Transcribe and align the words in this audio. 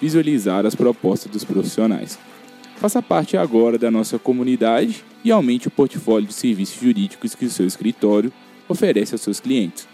visualizar 0.00 0.64
as 0.64 0.74
propostas 0.74 1.30
dos 1.30 1.44
profissionais. 1.44 2.18
Faça 2.76 3.02
parte 3.02 3.36
agora 3.36 3.76
da 3.76 3.90
nossa 3.90 4.18
comunidade 4.18 5.04
e 5.22 5.30
aumente 5.30 5.68
o 5.68 5.70
portfólio 5.70 6.26
de 6.26 6.34
serviços 6.34 6.80
jurídicos 6.80 7.34
que 7.34 7.44
o 7.44 7.50
seu 7.50 7.66
escritório 7.66 8.32
oferece 8.68 9.14
aos 9.14 9.20
seus 9.20 9.38
clientes. 9.38 9.86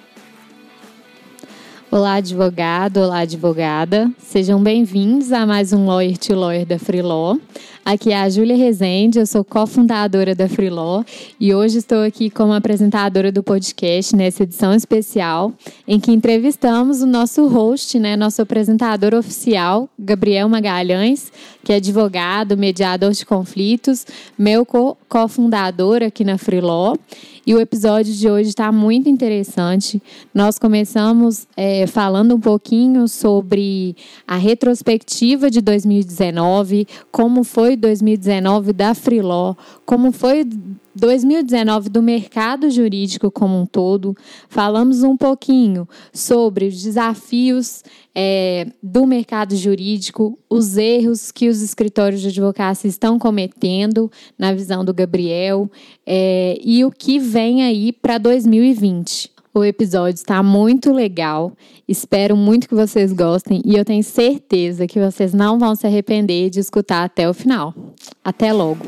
Olá, 1.91 2.15
advogado, 2.15 2.98
olá, 2.98 3.21
advogada. 3.21 4.11
Sejam 4.19 4.63
bem-vindos 4.63 5.33
a 5.33 5.47
mais 5.47 5.73
um 5.73 5.87
Lawyer 5.87 6.19
to 6.19 6.35
Lawyer 6.35 6.67
da 6.67 6.79
Freelaw. 6.79 7.39
Aqui 7.87 8.11
é 8.11 8.20
a 8.20 8.29
Júlia 8.29 8.56
Rezende, 8.56 9.20
eu 9.20 9.27
sou 9.27 9.45
cofundadora 9.45 10.34
da 10.34 10.48
Freelaw 10.48 11.05
e 11.39 11.55
hoje 11.55 11.79
estou 11.79 12.03
aqui 12.03 12.29
como 12.29 12.53
apresentadora 12.53 13.31
do 13.31 13.45
podcast 13.45 14.17
nessa 14.17 14.42
edição 14.42 14.75
especial 14.75 15.55
em 15.87 16.01
que 16.01 16.11
entrevistamos 16.11 17.01
o 17.01 17.07
nosso 17.07 17.47
host, 17.47 17.97
né, 18.01 18.17
nosso 18.17 18.42
apresentador 18.42 19.14
oficial, 19.14 19.89
Gabriel 19.97 20.48
Magalhães, 20.48 21.31
que 21.62 21.73
é 21.73 21.77
advogado, 21.77 22.57
mediador 22.57 23.12
de 23.12 23.25
conflitos, 23.25 24.05
meu 24.37 24.67
cofundador 25.09 26.03
aqui 26.03 26.25
na 26.25 26.39
Freelaw. 26.39 26.98
E 27.47 27.55
o 27.55 27.61
episódio 27.61 28.12
de 28.12 28.29
hoje 28.29 28.48
está 28.48 28.73
muito 28.73 29.09
interessante. 29.09 30.03
Nós 30.34 30.59
começamos 30.59 31.47
é, 31.57 31.87
falando 31.87 32.34
um 32.34 32.41
pouquinho 32.41 33.07
sobre 33.07 33.95
a 34.27 34.37
retrospectiva 34.37 35.48
de 35.48 35.61
2019, 35.61 36.89
como 37.12 37.45
foi 37.45 37.76
2019 37.77 38.73
da 38.73 38.95
Freeló, 38.95 39.55
como 39.85 40.11
foi 40.11 40.45
2019 40.95 41.91
do 41.91 42.03
mercado 42.03 42.71
jurídico 42.71 43.31
como 43.31 43.61
um 43.61 43.67
todo. 43.67 44.17
Falamos 44.49 45.03
um 45.03 45.17
pouquinho 45.17 45.87
sobre 46.13 46.67
os 46.67 46.83
desafios 46.83 47.85
é, 48.15 48.67
do 48.83 49.07
mercado 49.07 49.55
jurídico, 49.55 50.39
os 50.48 50.79
erros 50.79 51.31
que 51.31 51.48
os 51.48 51.61
escritórios 51.61 52.23
de 52.23 52.29
advocacia 52.29 52.89
estão 52.89 53.19
cometendo, 53.19 54.11
na 54.39 54.55
visão 54.55 54.85
do 54.85 54.95
Gabriel, 54.95 55.70
é, 56.07 56.59
e 56.65 56.83
o 56.85 56.91
que 56.91 57.19
vem 57.19 57.63
aí 57.63 57.92
para 57.92 58.17
2020. 58.17 59.36
O 59.56 59.64
episódio 59.64 60.17
está 60.17 60.42
muito 60.42 60.92
legal. 60.92 61.50
Espero 61.89 62.36
muito 62.36 62.68
que 62.68 62.74
vocês 62.74 63.11
gostem 63.11 63.62
e 63.64 63.74
eu 63.74 63.86
tenho 63.86 64.05
certeza 64.05 64.86
que 64.86 65.00
vocês 65.00 65.33
não 65.33 65.58
vão 65.58 65.74
se 65.74 65.86
arrepender 65.86 66.50
de 66.50 66.61
escutar 66.61 67.05
até 67.05 67.27
o 67.27 67.33
final. 67.33 67.74
Até 68.22 68.52
logo! 68.52 68.84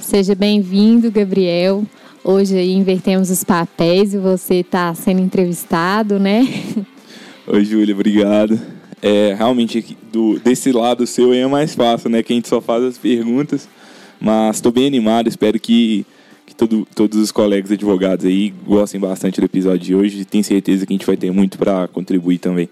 Seja 0.00 0.34
bem-vindo, 0.34 1.10
Gabriel. 1.10 1.84
Hoje 2.24 2.56
aí 2.56 2.72
invertemos 2.72 3.28
os 3.28 3.44
papéis 3.44 4.14
e 4.14 4.18
você 4.18 4.60
está 4.60 4.94
sendo 4.94 5.20
entrevistado, 5.20 6.18
né? 6.18 6.48
Oi, 7.46 7.62
Júlia, 7.62 7.94
obrigado. 7.94 8.75
É, 9.06 9.34
realmente, 9.34 9.96
do, 10.12 10.36
desse 10.40 10.72
lado 10.72 11.06
seu 11.06 11.30
aí 11.30 11.38
é 11.38 11.46
mais 11.46 11.76
fácil, 11.76 12.10
né? 12.10 12.24
Que 12.24 12.32
a 12.32 12.36
gente 12.36 12.48
só 12.48 12.60
faz 12.60 12.82
as 12.82 12.98
perguntas. 12.98 13.68
Mas 14.20 14.56
estou 14.56 14.72
bem 14.72 14.84
animado, 14.84 15.28
espero 15.28 15.60
que, 15.60 16.04
que 16.44 16.52
todo, 16.56 16.84
todos 16.92 17.16
os 17.16 17.30
colegas 17.30 17.70
advogados 17.70 18.26
aí 18.26 18.52
gostem 18.66 18.98
bastante 18.98 19.40
do 19.40 19.44
episódio 19.44 19.78
de 19.78 19.94
hoje. 19.94 20.24
Tenho 20.24 20.42
certeza 20.42 20.84
que 20.84 20.92
a 20.92 20.96
gente 20.96 21.06
vai 21.06 21.16
ter 21.16 21.30
muito 21.30 21.56
para 21.56 21.86
contribuir 21.86 22.38
também. 22.38 22.68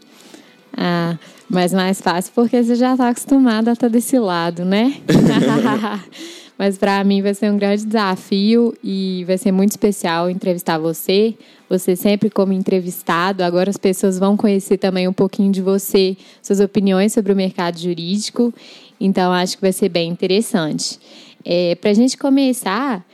Ah, 0.76 1.16
mas 1.48 1.72
mais 1.72 2.00
fácil 2.00 2.32
porque 2.34 2.60
você 2.60 2.74
já 2.74 2.94
está 2.94 3.10
acostumado 3.10 3.68
a 3.68 3.74
estar 3.74 3.86
desse 3.86 4.18
lado, 4.18 4.64
né? 4.64 4.94
Mas 6.56 6.78
para 6.78 7.02
mim 7.02 7.20
vai 7.20 7.34
ser 7.34 7.50
um 7.50 7.56
grande 7.56 7.84
desafio 7.84 8.76
e 8.82 9.24
vai 9.26 9.36
ser 9.36 9.50
muito 9.50 9.72
especial 9.72 10.30
entrevistar 10.30 10.78
você. 10.78 11.34
Você 11.68 11.96
sempre 11.96 12.30
como 12.30 12.52
entrevistado. 12.52 13.42
Agora 13.42 13.70
as 13.70 13.76
pessoas 13.76 14.18
vão 14.18 14.36
conhecer 14.36 14.78
também 14.78 15.08
um 15.08 15.12
pouquinho 15.12 15.50
de 15.50 15.60
você, 15.60 16.16
suas 16.40 16.60
opiniões 16.60 17.12
sobre 17.12 17.32
o 17.32 17.36
mercado 17.36 17.78
jurídico. 17.78 18.54
Então 19.00 19.32
acho 19.32 19.56
que 19.56 19.62
vai 19.62 19.72
ser 19.72 19.88
bem 19.88 20.08
interessante. 20.10 20.98
É, 21.44 21.74
para 21.74 21.90
a 21.90 21.94
gente 21.94 22.16
começar, 22.16 23.04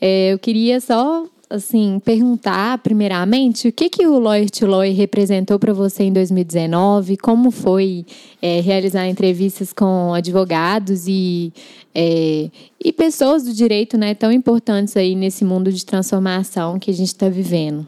é, 0.00 0.32
eu 0.32 0.38
queria 0.38 0.80
só 0.80 1.24
assim, 1.50 2.00
perguntar 2.04 2.78
primeiramente 2.78 3.68
o 3.68 3.72
que, 3.72 3.90
que 3.90 4.06
o 4.06 4.20
Lawyer 4.20 4.48
to 4.48 4.66
Lawyer 4.66 4.94
representou 4.96 5.58
para 5.58 5.72
você 5.72 6.04
em 6.04 6.12
2019, 6.12 7.16
como 7.16 7.50
foi 7.50 8.06
é, 8.40 8.60
realizar 8.60 9.08
entrevistas 9.08 9.72
com 9.72 10.14
advogados 10.14 11.08
e, 11.08 11.52
é, 11.92 12.48
e 12.82 12.92
pessoas 12.92 13.42
do 13.42 13.52
direito 13.52 13.98
né, 13.98 14.14
tão 14.14 14.30
importantes 14.30 14.96
aí 14.96 15.16
nesse 15.16 15.44
mundo 15.44 15.72
de 15.72 15.84
transformação 15.84 16.78
que 16.78 16.90
a 16.90 16.94
gente 16.94 17.08
está 17.08 17.28
vivendo. 17.28 17.84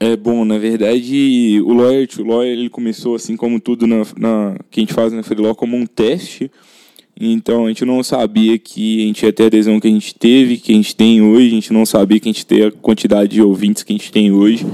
É 0.00 0.16
bom, 0.16 0.44
na 0.44 0.58
verdade, 0.58 1.60
o 1.64 1.72
Lawyer 1.74 2.06
to 2.06 2.22
Lawyer 2.22 2.52
ele 2.52 2.70
começou 2.70 3.16
assim 3.16 3.36
como 3.36 3.60
tudo 3.60 3.86
na, 3.86 4.02
na 4.16 4.56
que 4.70 4.80
a 4.80 4.82
gente 4.82 4.94
faz 4.94 5.12
na 5.12 5.22
Freeló 5.22 5.54
como 5.54 5.76
um 5.76 5.84
teste 5.84 6.50
então 7.20 7.66
a 7.66 7.68
gente 7.68 7.84
não 7.84 8.02
sabia 8.02 8.58
que 8.58 9.02
a 9.02 9.06
gente 9.06 9.22
ia 9.24 9.32
ter 9.32 9.44
a 9.44 9.46
adesão 9.46 9.80
que 9.80 9.88
a 9.88 9.90
gente 9.90 10.14
teve, 10.14 10.56
que 10.56 10.72
a 10.72 10.74
gente 10.74 10.94
tem 10.94 11.20
hoje, 11.20 11.48
a 11.48 11.50
gente 11.50 11.72
não 11.72 11.84
sabia 11.84 12.20
que 12.20 12.28
a 12.28 12.32
gente 12.32 12.46
ter 12.46 12.66
a 12.66 12.70
quantidade 12.70 13.30
de 13.30 13.42
ouvintes 13.42 13.82
que 13.82 13.92
a 13.92 13.96
gente 13.96 14.12
tem 14.12 14.30
hoje. 14.30 14.64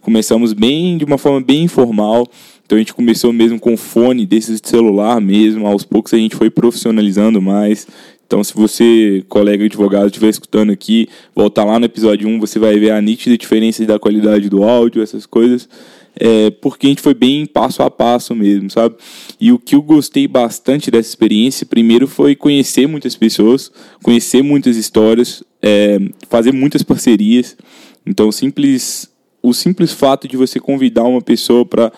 Começamos 0.00 0.54
bem 0.54 0.96
de 0.96 1.04
uma 1.04 1.18
forma 1.18 1.40
bem 1.40 1.64
informal. 1.64 2.26
Então 2.64 2.76
a 2.76 2.78
gente 2.78 2.94
começou 2.94 3.32
mesmo 3.32 3.58
com 3.58 3.76
fone 3.76 4.24
desses 4.24 4.60
de 4.60 4.68
celular 4.68 5.20
mesmo, 5.20 5.66
aos 5.66 5.84
poucos 5.84 6.14
a 6.14 6.16
gente 6.16 6.36
foi 6.36 6.48
profissionalizando 6.48 7.42
mais. 7.42 7.86
Então, 8.26 8.44
se 8.44 8.54
você, 8.54 9.24
colega 9.28 9.64
advogado, 9.64 10.06
estiver 10.06 10.28
escutando 10.28 10.70
aqui, 10.70 11.08
voltar 11.34 11.64
lá 11.64 11.80
no 11.80 11.86
episódio 11.86 12.28
1, 12.28 12.38
você 12.38 12.60
vai 12.60 12.78
ver 12.78 12.92
a 12.92 13.00
nítida 13.00 13.36
diferença 13.36 13.84
da 13.84 13.98
qualidade 13.98 14.48
do 14.48 14.62
áudio, 14.62 15.02
essas 15.02 15.26
coisas 15.26 15.68
é, 16.16 16.50
porque 16.50 16.86
a 16.86 16.90
gente 16.90 17.02
foi 17.02 17.14
bem 17.14 17.46
passo 17.46 17.82
a 17.82 17.90
passo 17.90 18.34
mesmo, 18.34 18.70
sabe? 18.70 18.96
E 19.40 19.52
o 19.52 19.58
que 19.58 19.74
eu 19.74 19.82
gostei 19.82 20.26
bastante 20.26 20.90
dessa 20.90 21.08
experiência, 21.08 21.66
primeiro, 21.66 22.06
foi 22.06 22.34
conhecer 22.34 22.86
muitas 22.86 23.16
pessoas, 23.16 23.70
conhecer 24.02 24.42
muitas 24.42 24.76
histórias, 24.76 25.42
é, 25.62 25.98
fazer 26.28 26.52
muitas 26.52 26.82
parcerias. 26.82 27.56
Então, 28.04 28.30
simples, 28.32 29.10
o 29.42 29.52
simples 29.52 29.92
fato 29.92 30.26
de 30.26 30.36
você 30.36 30.58
convidar 30.58 31.04
uma 31.04 31.22
pessoa 31.22 31.64
para 31.64 31.92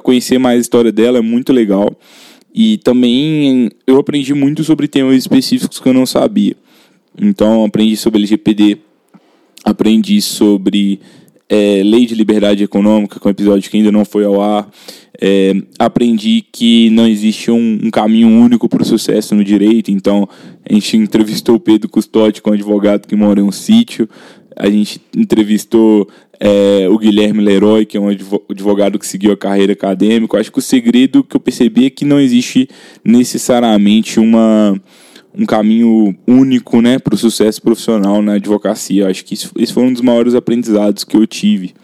conhecer 0.00 0.38
mais 0.38 0.58
a 0.58 0.60
história 0.60 0.92
dela 0.92 1.18
é 1.18 1.22
muito 1.22 1.52
legal. 1.52 1.96
E 2.54 2.78
também 2.78 3.70
eu 3.86 3.98
aprendi 3.98 4.32
muito 4.32 4.62
sobre 4.62 4.86
temas 4.86 5.16
específicos 5.16 5.80
que 5.80 5.88
eu 5.88 5.94
não 5.94 6.06
sabia. 6.06 6.56
Então, 7.20 7.64
aprendi 7.64 7.96
sobre 7.96 8.18
LGPD, 8.18 8.78
aprendi 9.64 10.20
sobre 10.20 11.00
é, 11.48 11.82
Lei 11.84 12.06
de 12.06 12.14
Liberdade 12.14 12.64
Econômica, 12.64 13.20
que 13.20 13.26
é 13.26 13.28
um 13.28 13.30
episódio 13.30 13.70
que 13.70 13.76
ainda 13.76 13.92
não 13.92 14.04
foi 14.04 14.24
ao 14.24 14.40
ar. 14.40 14.68
É, 15.20 15.54
aprendi 15.78 16.44
que 16.52 16.90
não 16.90 17.06
existe 17.06 17.50
um, 17.50 17.78
um 17.84 17.90
caminho 17.90 18.28
único 18.28 18.68
para 18.68 18.82
o 18.82 18.84
sucesso 18.84 19.34
no 19.34 19.44
direito, 19.44 19.90
então 19.90 20.28
a 20.68 20.72
gente 20.72 20.96
entrevistou 20.96 21.54
o 21.54 21.60
Pedro 21.60 21.88
Custódio, 21.88 22.42
que 22.42 22.48
é 22.48 22.52
um 22.52 22.54
advogado 22.54 23.06
que 23.06 23.14
mora 23.14 23.40
em 23.40 23.44
um 23.44 23.52
sítio, 23.52 24.08
a 24.56 24.68
gente 24.68 25.00
entrevistou 25.16 26.08
é, 26.40 26.88
o 26.88 26.98
Guilherme 26.98 27.42
Leroy, 27.42 27.86
que 27.86 27.96
é 27.96 28.00
um 28.00 28.08
advogado 28.08 28.98
que 28.98 29.06
seguiu 29.06 29.32
a 29.32 29.36
carreira 29.36 29.72
acadêmica. 29.72 30.38
Acho 30.38 30.52
que 30.52 30.58
o 30.58 30.62
segredo 30.62 31.24
que 31.24 31.36
eu 31.36 31.40
percebi 31.40 31.86
é 31.86 31.90
que 31.90 32.04
não 32.04 32.20
existe 32.20 32.68
necessariamente 33.04 34.20
uma 34.20 34.80
um 35.36 35.44
caminho 35.44 36.14
único 36.26 36.80
né, 36.80 36.98
para 36.98 37.14
o 37.14 37.18
sucesso 37.18 37.60
profissional 37.60 38.22
na 38.22 38.34
advocacia. 38.34 39.08
Acho 39.08 39.24
que 39.24 39.34
esse 39.34 39.72
foi 39.72 39.82
um 39.82 39.92
dos 39.92 40.02
maiores 40.02 40.34
aprendizados 40.34 41.04
que 41.04 41.16
eu 41.16 41.26
tive. 41.26 41.74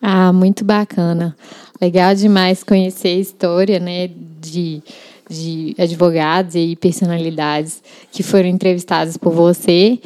Ah, 0.00 0.32
muito 0.32 0.64
bacana. 0.64 1.36
Legal 1.80 2.14
demais 2.14 2.62
conhecer 2.62 3.08
a 3.08 3.20
história, 3.20 3.78
né, 3.78 4.10
de, 4.40 4.82
de 5.28 5.74
advogados 5.78 6.54
e 6.54 6.76
personalidades 6.76 7.82
que 8.10 8.22
foram 8.22 8.48
entrevistados 8.48 9.16
por 9.16 9.32
você. 9.32 9.98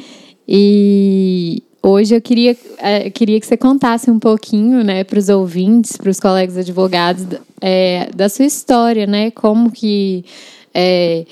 E 0.47 1.63
hoje 1.81 2.15
eu 2.15 2.21
queria, 2.21 2.51
eu 2.51 2.57
é, 2.79 3.09
queria 3.09 3.39
que 3.39 3.45
você 3.45 3.55
contasse 3.55 4.09
um 4.11 4.19
pouquinho, 4.19 4.83
né, 4.83 5.03
para 5.03 5.19
os 5.19 5.29
ouvintes, 5.29 5.95
para 5.95 6.09
os 6.09 6.19
colegas 6.19 6.57
advogados, 6.57 7.25
é, 7.61 8.09
da 8.15 8.27
sua 8.27 8.45
história, 8.45 9.05
né, 9.05 9.31
como 9.31 9.71
que 9.71 10.25
é, 10.73 11.25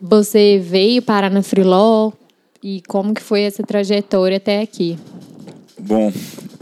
você 0.00 0.58
veio 0.58 1.02
parar 1.02 1.30
na 1.30 1.42
Freeló 1.42 2.12
e 2.62 2.82
como 2.86 3.14
que 3.14 3.22
foi 3.22 3.42
essa 3.42 3.62
trajetória 3.62 4.36
até 4.36 4.60
aqui. 4.60 4.96
Bom, 5.78 6.12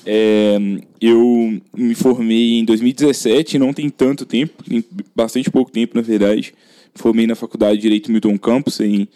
é, 0.05 0.57
eu 1.01 1.61
me 1.77 1.95
formei 1.95 2.59
em 2.59 2.65
2017, 2.65 3.59
não 3.59 3.73
tem 3.73 3.89
tanto 3.91 4.25
tempo, 4.25 4.63
tem 4.63 4.85
bastante 5.15 5.51
pouco 5.51 5.71
tempo, 5.71 5.97
na 5.97 6.03
verdade. 6.03 6.55
Formei 6.95 7.27
na 7.27 7.35
Faculdade 7.35 7.77
de 7.77 7.83
Direito 7.83 8.13
Milton 8.13 8.39
Campos, 8.39 8.81
em, 8.81 9.09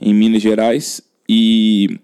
em 0.00 0.14
Minas 0.14 0.42
Gerais. 0.42 1.02
E 1.28 1.98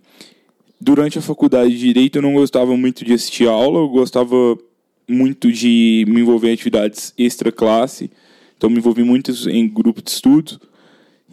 durante 0.81 1.19
a 1.19 1.23
faculdade 1.23 1.71
de 1.71 1.79
Direito 1.79 2.17
eu 2.17 2.23
não 2.23 2.35
gostava 2.35 2.77
muito 2.77 3.05
de 3.05 3.13
assistir 3.13 3.49
aula, 3.49 3.79
eu 3.79 3.89
gostava 3.89 4.59
muito 5.09 5.53
de 5.53 6.05
me 6.09 6.21
envolver 6.21 6.51
em 6.51 6.55
atividades 6.55 7.15
extra-classe. 7.17 8.11
Então 8.57 8.69
me 8.69 8.79
envolvi 8.79 9.03
muito 9.03 9.33
em 9.49 9.69
grupo 9.69 10.03
de 10.03 10.11
estudo. 10.11 10.61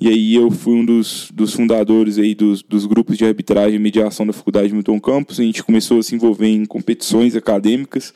E 0.01 0.07
aí 0.07 0.33
eu 0.33 0.50
fui 0.50 0.74
um 0.74 0.83
dos, 0.83 1.30
dos 1.31 1.53
fundadores 1.53 2.18
aí 2.18 2.33
dos, 2.33 2.63
dos 2.63 2.88
grupos 2.88 3.19
de 3.19 3.24
arbitragem 3.24 3.75
e 3.75 3.80
mediação 3.80 4.25
da 4.25 4.33
Faculdade 4.33 4.69
de 4.69 4.74
Milton 4.74 5.00
Campos. 5.00 5.39
A 5.39 5.44
gente 5.44 5.63
começou 5.63 6.00
a 6.00 6.03
se 6.03 6.15
envolver 6.15 6.48
em 6.48 6.65
competições 6.65 7.36
acadêmicas 7.36 8.12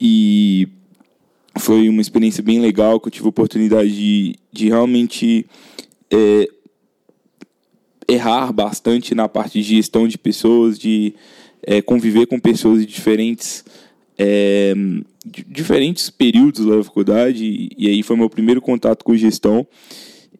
e 0.00 0.68
foi 1.58 1.88
uma 1.88 2.00
experiência 2.00 2.44
bem 2.44 2.60
legal 2.60 3.00
que 3.00 3.08
eu 3.08 3.10
tive 3.10 3.26
a 3.26 3.28
oportunidade 3.28 3.90
de, 3.90 4.36
de 4.52 4.68
realmente 4.68 5.44
é, 6.12 6.46
errar 8.06 8.52
bastante 8.52 9.16
na 9.16 9.28
parte 9.28 9.60
de 9.60 9.74
gestão 9.74 10.06
de 10.06 10.16
pessoas, 10.16 10.78
de 10.78 11.12
é, 11.64 11.82
conviver 11.82 12.26
com 12.26 12.38
pessoas 12.38 12.78
de 12.78 12.86
diferentes 12.86 13.64
é, 14.16 14.74
de 15.26 15.42
diferentes 15.42 16.08
períodos 16.08 16.64
da 16.64 16.84
faculdade 16.84 17.68
e 17.76 17.88
aí 17.88 18.00
foi 18.04 18.14
meu 18.14 18.30
primeiro 18.30 18.60
contato 18.60 19.04
com 19.04 19.16
gestão 19.16 19.66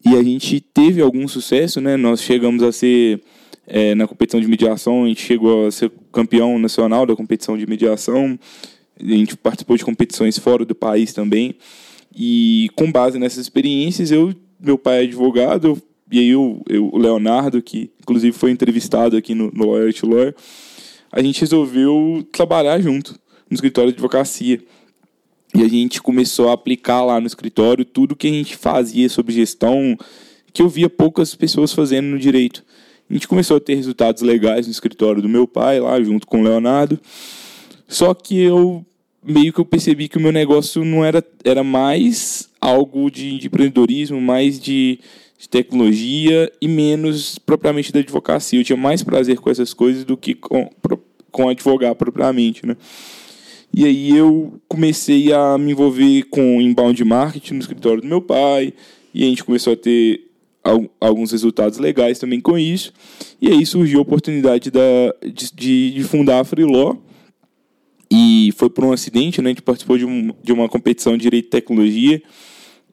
e 0.05 0.17
a 0.17 0.23
gente 0.23 0.61
teve 0.61 1.00
algum 1.00 1.26
sucesso, 1.29 1.81
né? 1.81 1.96
Nós 1.96 2.23
chegamos 2.23 2.62
a 2.62 2.73
ser 2.73 3.23
é, 3.67 3.94
na 3.94 4.06
competição 4.06 4.41
de 4.41 4.46
mediação, 4.46 5.05
a 5.05 5.08
gente 5.08 5.23
chegou 5.23 5.67
a 5.67 5.70
ser 5.70 5.91
campeão 6.12 6.58
nacional 6.58 7.06
da 7.06 7.17
competição 7.17 7.56
de 7.56 7.67
mediação. 7.67 8.38
A 8.99 9.05
gente 9.05 9.37
participou 9.37 9.76
de 9.76 9.85
competições 9.85 10.38
fora 10.38 10.64
do 10.64 10.75
país 10.75 11.12
também. 11.12 11.55
E 12.14 12.70
com 12.76 12.91
base 12.91 13.19
nessas 13.19 13.41
experiências, 13.41 14.11
eu, 14.11 14.32
meu 14.61 14.79
pai 14.79 15.00
é 15.00 15.02
advogado, 15.02 15.81
e 16.11 16.19
aí 16.19 16.29
eu, 16.29 16.62
eu, 16.69 16.88
o 16.93 16.99
Leonardo, 16.99 17.61
que 17.61 17.91
inclusive 18.00 18.37
foi 18.37 18.50
entrevistado 18.50 19.17
aqui 19.17 19.35
no, 19.35 19.50
no 19.50 19.70
Lawyer 19.70 19.93
to 19.93 20.08
Lawyer, 20.08 20.35
a 21.11 21.23
gente 21.23 21.41
resolveu 21.41 22.25
trabalhar 22.31 22.81
junto 22.81 23.19
no 23.50 23.55
escritório 23.55 23.91
de 23.91 23.96
advocacia. 23.96 24.61
E 25.55 25.62
a 25.62 25.69
gente 25.69 26.03
começou 26.03 26.49
a 26.49 26.55
aplicar 26.55 27.05
lá 27.05 27.21
no 27.21 27.27
escritório 27.27 27.85
tudo 27.85 28.17
que 28.17 28.27
a 28.27 28.31
gente 28.31 28.56
fazia 28.56 29.09
sobre 29.09 29.33
gestão, 29.33 29.97
que 30.53 30.61
eu 30.61 30.69
via 30.69 30.91
poucas 30.91 31.35
pessoas 31.35 31.73
fazendo 31.73 32.06
no 32.06 32.19
direito. 32.19 32.65
A 33.09 33.12
gente 33.12 33.29
começou 33.29 33.59
a 33.59 33.61
ter 33.61 33.77
resultados 33.77 34.23
legais 34.23 34.67
no 34.67 34.73
escritório 34.73 35.23
do 35.23 35.29
meu 35.29 35.47
pai, 35.47 35.79
lá 35.79 36.03
junto 36.03 36.27
com 36.27 36.41
o 36.41 36.43
Leonardo. 36.43 36.99
Só 37.87 38.15
que 38.15 38.41
eu 38.41 38.85
meio 39.23 39.53
que 39.53 39.61
eu 39.61 39.65
percebi 39.65 40.09
que 40.09 40.19
o 40.19 40.21
meu 40.21 40.33
negócio 40.33 40.85
não 40.85 41.05
era, 41.05 41.25
era 41.45 41.62
mais 41.62 42.49
algo 42.61 43.11
de, 43.11 43.39
de 43.39 43.47
empreendedorismo, 43.47 44.21
mais 44.21 44.59
de, 44.59 44.99
de, 45.39 45.49
tecnologia 45.49 46.51
e 46.61 46.67
menos 46.67 47.39
propriamente 47.39 47.93
da 47.93 48.01
advocacia. 48.01 48.59
Eu 48.59 48.65
tinha 48.65 48.77
mais 48.77 49.03
prazer 49.03 49.39
com 49.39 49.51
essas 49.51 49.73
coisas 49.73 50.05
do 50.05 50.17
que 50.17 50.35
com, 50.35 50.69
com 51.31 51.49
advogar 51.49 51.95
propriamente, 51.95 52.67
né? 52.67 52.77
E 53.76 53.85
aí 53.85 54.17
eu 54.17 54.61
comecei 54.69 55.32
a 55.32 55.59
me 55.59 55.73
envolver 55.73 56.23
com 56.31 56.61
inbound 56.61 57.05
marketing 57.05 57.55
no 57.55 57.61
escritório 57.61 58.00
do 58.00 58.06
meu 58.06 58.23
pai, 58.23 58.73
e 59.12 59.25
a 59.25 59.26
gente 59.26 59.43
começou 59.43 59.73
a 59.73 59.76
ter 59.76 60.31
alguns 61.00 61.32
resultados 61.32 61.79
legais 61.79 62.21
também 62.21 62.41
com 62.41 62.56
isso. 62.56 62.93
E 63.41 63.49
aí 63.49 63.67
surgiu 63.67 63.99
a 63.99 64.03
oportunidade 64.03 64.71
da, 64.71 64.81
de, 65.53 65.91
de 65.91 66.05
fundar 66.05 66.41
a 66.41 66.44
Freeló. 66.44 66.97
E 68.11 68.53
foi 68.56 68.71
por 68.71 68.85
um 68.85 68.93
acidente, 68.93 69.43
né? 69.43 69.50
A 69.50 69.53
gente 69.53 69.62
participou 69.62 69.99
de, 69.99 70.05
um, 70.05 70.32
de 70.43 70.53
uma 70.53 70.69
competição 70.69 71.17
de 71.17 71.23
Direito 71.23 71.47
e 71.47 71.50
Tecnologia. 71.50 72.23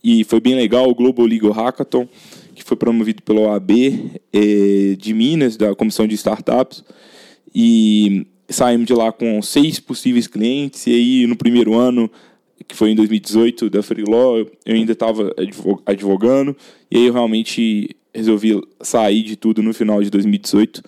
E 0.03 0.23
foi 0.23 0.39
bem 0.39 0.55
legal, 0.55 0.89
o 0.89 0.95
Global 0.95 1.27
Legal 1.27 1.51
Hackathon, 1.51 2.07
que 2.55 2.63
foi 2.63 2.75
promovido 2.75 3.21
pela 3.21 3.41
OAB 3.41 3.71
eh, 4.33 4.95
de 4.97 5.13
Minas, 5.13 5.55
da 5.55 5.75
Comissão 5.75 6.07
de 6.07 6.15
Startups. 6.15 6.83
E 7.53 8.25
saímos 8.51 8.85
de 8.85 8.93
lá 8.93 9.11
com 9.11 9.41
seis 9.41 9.79
possíveis 9.79 10.27
clientes, 10.27 10.85
e 10.87 10.91
aí 10.91 11.27
no 11.27 11.35
primeiro 11.35 11.73
ano, 11.73 12.09
que 12.67 12.75
foi 12.75 12.91
em 12.91 12.95
2018, 12.95 13.69
da 13.69 13.81
Freeló, 13.81 14.37
eu 14.37 14.75
ainda 14.75 14.93
estava 14.93 15.33
advogando, 15.85 16.55
e 16.89 16.97
aí 16.97 17.05
eu 17.07 17.13
realmente 17.13 17.95
resolvi 18.13 18.61
sair 18.81 19.23
de 19.23 19.35
tudo 19.35 19.63
no 19.63 19.73
final 19.73 20.01
de 20.03 20.09
2018 20.09 20.83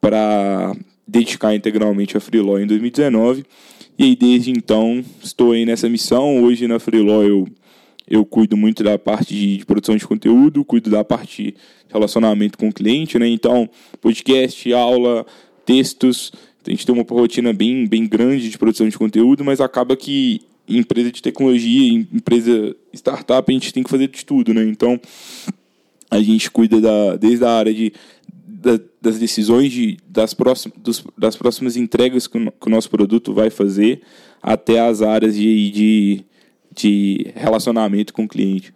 para 0.00 0.74
dedicar 1.06 1.54
integralmente 1.54 2.16
a 2.16 2.20
Freeló 2.20 2.58
em 2.58 2.66
2019. 2.66 3.44
E 3.98 4.04
aí 4.04 4.16
desde 4.16 4.50
então 4.50 5.02
estou 5.22 5.52
aí 5.52 5.64
nessa 5.64 5.88
missão. 5.88 6.42
Hoje 6.42 6.66
na 6.66 6.78
Freeló 6.78 7.22
eu 7.22 7.46
eu 8.08 8.24
cuido 8.24 8.56
muito 8.56 8.84
da 8.84 8.96
parte 8.96 9.34
de, 9.34 9.64
produção 9.64 9.96
de 9.96 10.06
conteúdo, 10.06 10.64
cuido 10.64 10.88
da 10.88 11.02
parte 11.02 11.42
de 11.42 11.54
relacionamento 11.88 12.56
com 12.56 12.68
o 12.68 12.72
cliente, 12.72 13.18
né? 13.18 13.26
Então, 13.26 13.68
podcast, 14.00 14.72
aula, 14.72 15.26
textos, 15.64 16.32
a 16.66 16.70
gente 16.70 16.84
tem 16.84 16.94
uma 16.94 17.04
rotina 17.08 17.52
bem, 17.52 17.86
bem 17.86 18.06
grande 18.06 18.50
de 18.50 18.58
produção 18.58 18.88
de 18.88 18.98
conteúdo, 18.98 19.44
mas 19.44 19.60
acaba 19.60 19.96
que 19.96 20.42
em 20.68 20.78
empresa 20.78 21.12
de 21.12 21.22
tecnologia, 21.22 21.92
em 21.92 22.08
empresa 22.12 22.74
startup, 22.92 23.50
a 23.50 23.52
gente 23.52 23.72
tem 23.72 23.82
que 23.82 23.90
fazer 23.90 24.08
de 24.08 24.24
tudo, 24.24 24.52
né? 24.52 24.64
Então, 24.64 25.00
a 26.10 26.20
gente 26.20 26.50
cuida 26.50 26.80
da, 26.80 27.16
desde 27.16 27.44
a 27.44 27.50
área 27.50 27.72
de, 27.72 27.92
da, 28.36 28.80
das 29.00 29.18
decisões 29.18 29.70
de, 29.70 29.96
das, 30.08 30.34
próximas, 30.34 30.76
dos, 30.78 31.04
das 31.16 31.36
próximas 31.36 31.76
entregas 31.76 32.26
que 32.26 32.36
o, 32.36 32.50
que 32.50 32.66
o, 32.66 32.70
nosso 32.70 32.90
produto 32.90 33.32
vai 33.32 33.48
fazer, 33.48 34.02
até 34.42 34.80
as 34.80 35.02
áreas 35.02 35.36
de, 35.36 35.70
de, 35.70 36.24
de 36.74 37.26
relacionamento 37.36 38.12
com 38.12 38.24
o 38.24 38.28
cliente. 38.28 38.74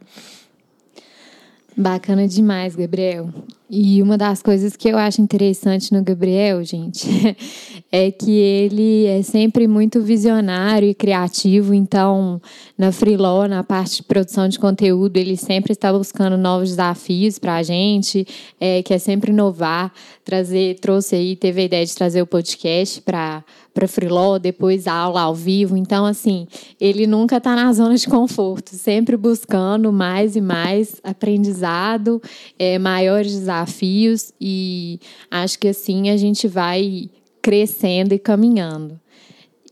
Bacana 1.81 2.29
demais, 2.29 2.77
Gabriel. 2.77 3.31
E 3.71 4.03
uma 4.03 4.19
das 4.19 4.43
coisas 4.43 4.77
que 4.77 4.87
eu 4.87 4.99
acho 4.99 5.23
interessante 5.23 5.95
no 5.95 6.05
Gabriel, 6.05 6.63
gente, 6.63 7.09
é 7.91 8.11
que 8.11 8.33
ele 8.33 9.07
é 9.07 9.23
sempre 9.23 9.67
muito 9.67 10.03
visionário 10.03 10.87
e 10.87 10.95
criativo. 10.95 11.73
Então, 11.73 12.39
na 12.77 12.93
Freeló, 12.93 13.47
na 13.49 13.65
parte 13.65 13.97
de 13.97 14.03
produção 14.03 14.47
de 14.47 14.59
conteúdo, 14.59 15.17
ele 15.17 15.39
sempre 15.39 15.73
está 15.73 15.91
buscando 15.91 16.37
novos 16.37 16.69
desafios 16.69 17.39
para 17.39 17.57
a 17.57 17.63
gente, 17.63 18.27
é, 18.61 18.83
quer 18.83 18.99
sempre 18.99 19.31
inovar, 19.33 19.91
trazer, 20.23 20.79
trouxe 20.81 21.15
aí, 21.15 21.35
teve 21.35 21.63
a 21.63 21.65
ideia 21.65 21.87
de 21.87 21.95
trazer 21.95 22.21
o 22.21 22.27
podcast 22.27 23.01
para 23.01 23.43
para 23.73 23.87
Freeló, 23.89 24.39
depois 24.39 24.87
aula 24.87 25.23
ao 25.23 25.35
vivo. 25.35 25.77
Então, 25.77 26.05
assim, 26.05 26.47
ele 26.81 27.07
nunca 27.07 27.37
está 27.37 27.55
na 27.55 27.73
zona 27.73 27.97
de 27.97 28.07
conforto, 28.07 28.75
sempre 28.75 29.17
buscando 29.17 29.93
mais 29.93 30.37
e 30.37 30.41
mais 30.41 31.01
aprendizado, 31.03 32.21
é, 32.59 32.79
maiores 32.79 33.33
desafios 33.33 34.33
e 34.41 34.99
acho 35.31 35.59
que 35.59 35.69
assim 35.69 36.11
a 36.11 36.17
gente 36.17 36.49
vai 36.49 37.09
crescendo 37.41 38.13
e 38.13 38.19
caminhando. 38.19 39.01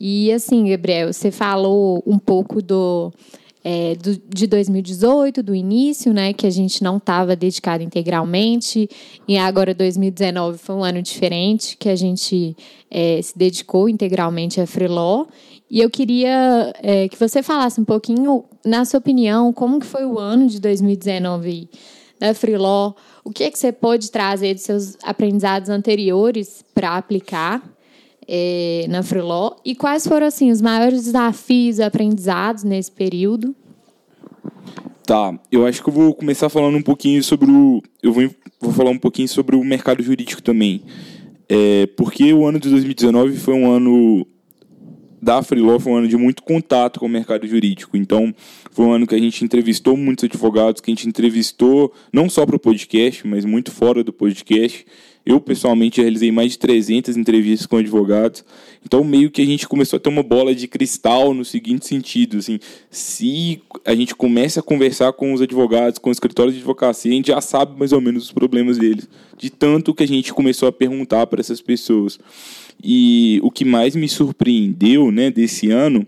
E 0.01 0.33
assim, 0.33 0.71
Gabriel, 0.71 1.13
você 1.13 1.31
falou 1.31 2.03
um 2.07 2.19
pouco 2.19 2.63
do 2.63 3.13
é, 3.71 3.95
do, 3.97 4.19
de 4.27 4.47
2018, 4.47 5.43
do 5.43 5.55
início, 5.55 6.11
né, 6.11 6.33
que 6.33 6.47
a 6.47 6.51
gente 6.51 6.83
não 6.83 6.97
estava 6.97 7.37
dedicado 7.37 7.83
integralmente, 7.83 8.89
e 9.29 9.37
agora 9.37 9.75
2019 9.75 10.57
foi 10.57 10.75
um 10.75 10.83
ano 10.83 11.03
diferente, 11.03 11.77
que 11.77 11.91
a 11.91 11.95
gente 11.95 12.57
é, 12.91 13.21
se 13.21 13.37
dedicou 13.37 13.87
integralmente 13.87 14.59
a 14.59 14.67
Freeló. 14.67 15.27
E 15.71 15.81
eu 15.81 15.91
queria 15.91 16.73
é, 16.83 17.09
que 17.11 17.21
você 17.21 17.43
falasse 17.43 17.79
um 17.79 17.85
pouquinho, 17.85 18.43
na 18.65 18.87
sua 18.87 19.01
opinião, 19.01 19.53
como 19.53 19.79
que 19.79 19.87
foi 19.87 20.07
o 20.07 20.19
ano 20.19 20.47
de 20.47 20.59
2019 20.61 21.69
da 22.19 22.33
Freeló, 22.33 22.95
o 23.23 23.31
que, 23.31 23.45
é 23.45 23.51
que 23.51 23.59
você 23.59 23.71
pode 23.71 24.11
trazer 24.11 24.55
dos 24.55 24.63
seus 24.63 24.97
aprendizados 25.03 25.69
anteriores 25.69 26.65
para 26.75 26.97
aplicar 26.97 27.63
é, 28.29 28.85
na 28.89 29.03
Freeló 29.03 29.57
e 29.65 29.75
quais 29.75 30.07
foram 30.07 30.27
assim 30.27 30.51
os 30.51 30.61
maiores 30.61 31.05
desafios 31.05 31.81
aprendizados 31.81 32.63
nesse 32.63 32.93
período? 32.93 33.55
Tá, 35.07 35.39
eu 35.51 35.65
acho 35.65 35.83
que 35.83 35.89
eu 35.89 35.93
vou 35.93 36.15
começar 36.15 36.51
falando 36.51 36.77
um 36.77 36.83
pouquinho 36.83 37.25
sobre 37.25 37.51
o. 37.51 37.83
Eu 38.03 38.13
vou, 38.13 38.31
vou 38.61 38.73
falar 38.73 38.91
um 38.91 38.99
pouquinho 38.99 39.27
sobre 39.27 39.57
o 39.57 39.65
mercado 39.65 40.03
jurídico 40.03 40.43
também. 40.43 40.83
É, 41.49 41.87
porque 41.97 42.31
o 42.35 42.45
ano 42.45 42.61
de 42.61 42.69
2019 42.69 43.39
foi 43.39 43.55
um 43.55 43.71
ano 43.71 44.27
da 45.21 45.43
Freeló 45.43 45.79
foi 45.79 45.93
um 45.93 45.97
ano 45.97 46.09
de 46.09 46.17
muito 46.17 46.43
contato 46.43 47.01
com 47.01 47.07
o 47.07 47.09
mercado 47.09 47.47
jurídico. 47.47 47.97
Então, 47.97 48.35
foi 48.71 48.85
um 48.85 48.93
ano 48.93 49.07
que 49.07 49.15
a 49.15 49.19
gente 49.19 49.45
entrevistou 49.45 49.97
muitos 49.97 50.25
advogados, 50.25 50.81
que 50.81 50.91
a 50.91 50.95
gente 50.95 51.09
entrevistou 51.09 51.93
não 52.13 52.29
só 52.29 52.47
para 52.47 52.57
o 52.57 52.59
podcast, 52.59 53.27
mas 53.27 53.45
muito 53.45 53.71
fora 53.71 54.05
do 54.05 54.13
podcast. 54.13 54.87
Eu, 55.29 55.39
pessoalmente, 55.43 56.01
realizei 56.01 56.33
mais 56.33 56.53
de 56.53 56.59
300 56.59 57.15
entrevistas 57.15 57.67
com 57.67 57.77
advogados. 57.77 58.43
Então, 58.83 59.05
meio 59.05 59.31
que 59.31 59.43
a 59.43 59.45
gente 59.45 59.69
começou 59.69 59.99
a 59.99 60.01
ter 60.01 60.09
uma 60.09 60.23
bola 60.23 60.55
de 60.55 60.67
cristal 60.67 61.35
no 61.35 61.45
seguinte 61.45 61.87
sentido, 61.87 62.39
assim, 62.39 62.59
se 62.91 63.61
a 63.85 63.95
gente 63.95 64.15
começa 64.15 64.61
a 64.61 64.63
conversar 64.63 65.13
com 65.13 65.35
os 65.35 65.43
advogados, 65.43 65.99
com 65.99 66.09
os 66.09 66.17
escritórios 66.17 66.55
de 66.55 66.61
advocacia, 66.61 67.13
a 67.13 67.15
gente 67.15 67.27
já 67.27 67.43
sabe 67.43 67.79
mais 67.79 67.93
ou 67.93 68.01
menos 68.01 68.25
os 68.25 68.33
problemas 68.33 68.79
deles, 68.79 69.07
de 69.37 69.51
tanto 69.51 69.95
que 69.95 70.03
a 70.03 70.09
gente 70.09 70.33
começou 70.33 70.67
a 70.67 70.73
perguntar 70.73 71.27
para 71.27 71.41
essas 71.41 71.61
pessoas. 71.61 72.19
E 72.83 73.39
o 73.43 73.51
que 73.51 73.67
mais 73.67 73.95
me 73.95 74.09
surpreendeu 74.09 75.11
né, 75.13 75.31
desse 75.31 75.71
ano, 75.71 76.07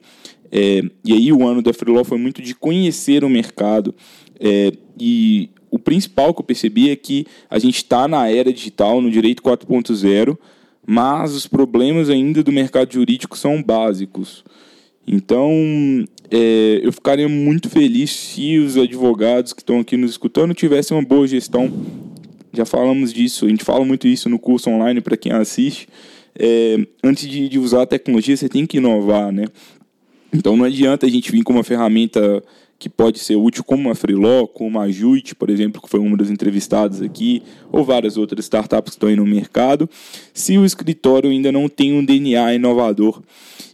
é, 0.50 0.80
e 1.04 1.12
aí 1.12 1.30
o 1.30 1.46
ano 1.46 1.60
da 1.60 1.74
Freeló 1.74 2.04
foi 2.04 2.16
muito 2.16 2.40
de 2.40 2.54
conhecer 2.54 3.22
o 3.22 3.28
mercado, 3.28 3.94
é, 4.40 4.72
e 4.98 5.50
o 5.70 5.78
principal 5.78 6.34
que 6.34 6.40
eu 6.40 6.44
percebi 6.44 6.90
é 6.90 6.96
que 6.96 7.26
a 7.48 7.58
gente 7.58 7.76
está 7.76 8.08
na 8.08 8.28
era 8.28 8.52
digital, 8.52 9.00
no 9.00 9.10
direito 9.10 9.42
4.0, 9.42 10.36
mas 10.86 11.34
os 11.34 11.46
problemas 11.46 12.10
ainda 12.10 12.42
do 12.42 12.52
mercado 12.52 12.92
jurídico 12.92 13.36
são 13.36 13.62
básicos. 13.62 14.44
Então, 15.06 15.50
é, 16.30 16.80
eu 16.82 16.92
ficaria 16.92 17.28
muito 17.28 17.68
feliz 17.68 18.10
se 18.10 18.58
os 18.58 18.76
advogados 18.76 19.52
que 19.52 19.62
estão 19.62 19.80
aqui 19.80 19.96
nos 19.96 20.12
escutando 20.12 20.54
tivessem 20.54 20.96
uma 20.96 21.04
boa 21.04 21.26
gestão. 21.26 21.70
Já 22.52 22.64
falamos 22.64 23.12
disso, 23.12 23.46
a 23.46 23.48
gente 23.48 23.64
fala 23.64 23.84
muito 23.84 24.08
isso 24.08 24.28
no 24.28 24.38
curso 24.38 24.70
online 24.70 25.00
para 25.00 25.16
quem 25.16 25.32
assiste 25.32 25.88
é, 26.38 26.78
antes 27.02 27.28
de, 27.28 27.48
de, 27.48 27.58
usar 27.58 27.82
a 27.82 27.86
tecnologia, 27.86 28.36
você 28.36 28.48
tem 28.48 28.66
que 28.66 28.78
inovar, 28.78 29.32
né? 29.32 29.46
Então 30.32 30.56
não 30.56 30.64
adianta 30.64 31.06
a 31.06 31.08
gente 31.08 31.30
vir 31.32 31.42
com 31.42 31.52
uma 31.52 31.64
ferramenta 31.64 32.42
que 32.80 32.88
pode 32.88 33.18
ser 33.18 33.36
útil 33.36 33.62
como 33.62 33.90
a 33.90 33.94
Freeló, 33.94 34.46
como 34.46 34.80
a 34.80 34.90
Juit, 34.90 35.34
por 35.34 35.50
exemplo, 35.50 35.82
que 35.82 35.88
foi 35.88 36.00
uma 36.00 36.16
das 36.16 36.30
entrevistadas 36.30 37.02
aqui, 37.02 37.42
ou 37.70 37.84
várias 37.84 38.16
outras 38.16 38.46
startups 38.46 38.92
que 38.92 38.96
estão 38.96 39.10
aí 39.10 39.16
no 39.16 39.26
mercado, 39.26 39.88
se 40.32 40.56
o 40.56 40.64
escritório 40.64 41.30
ainda 41.30 41.52
não 41.52 41.68
tem 41.68 41.92
um 41.92 42.02
DNA 42.02 42.54
inovador. 42.54 43.20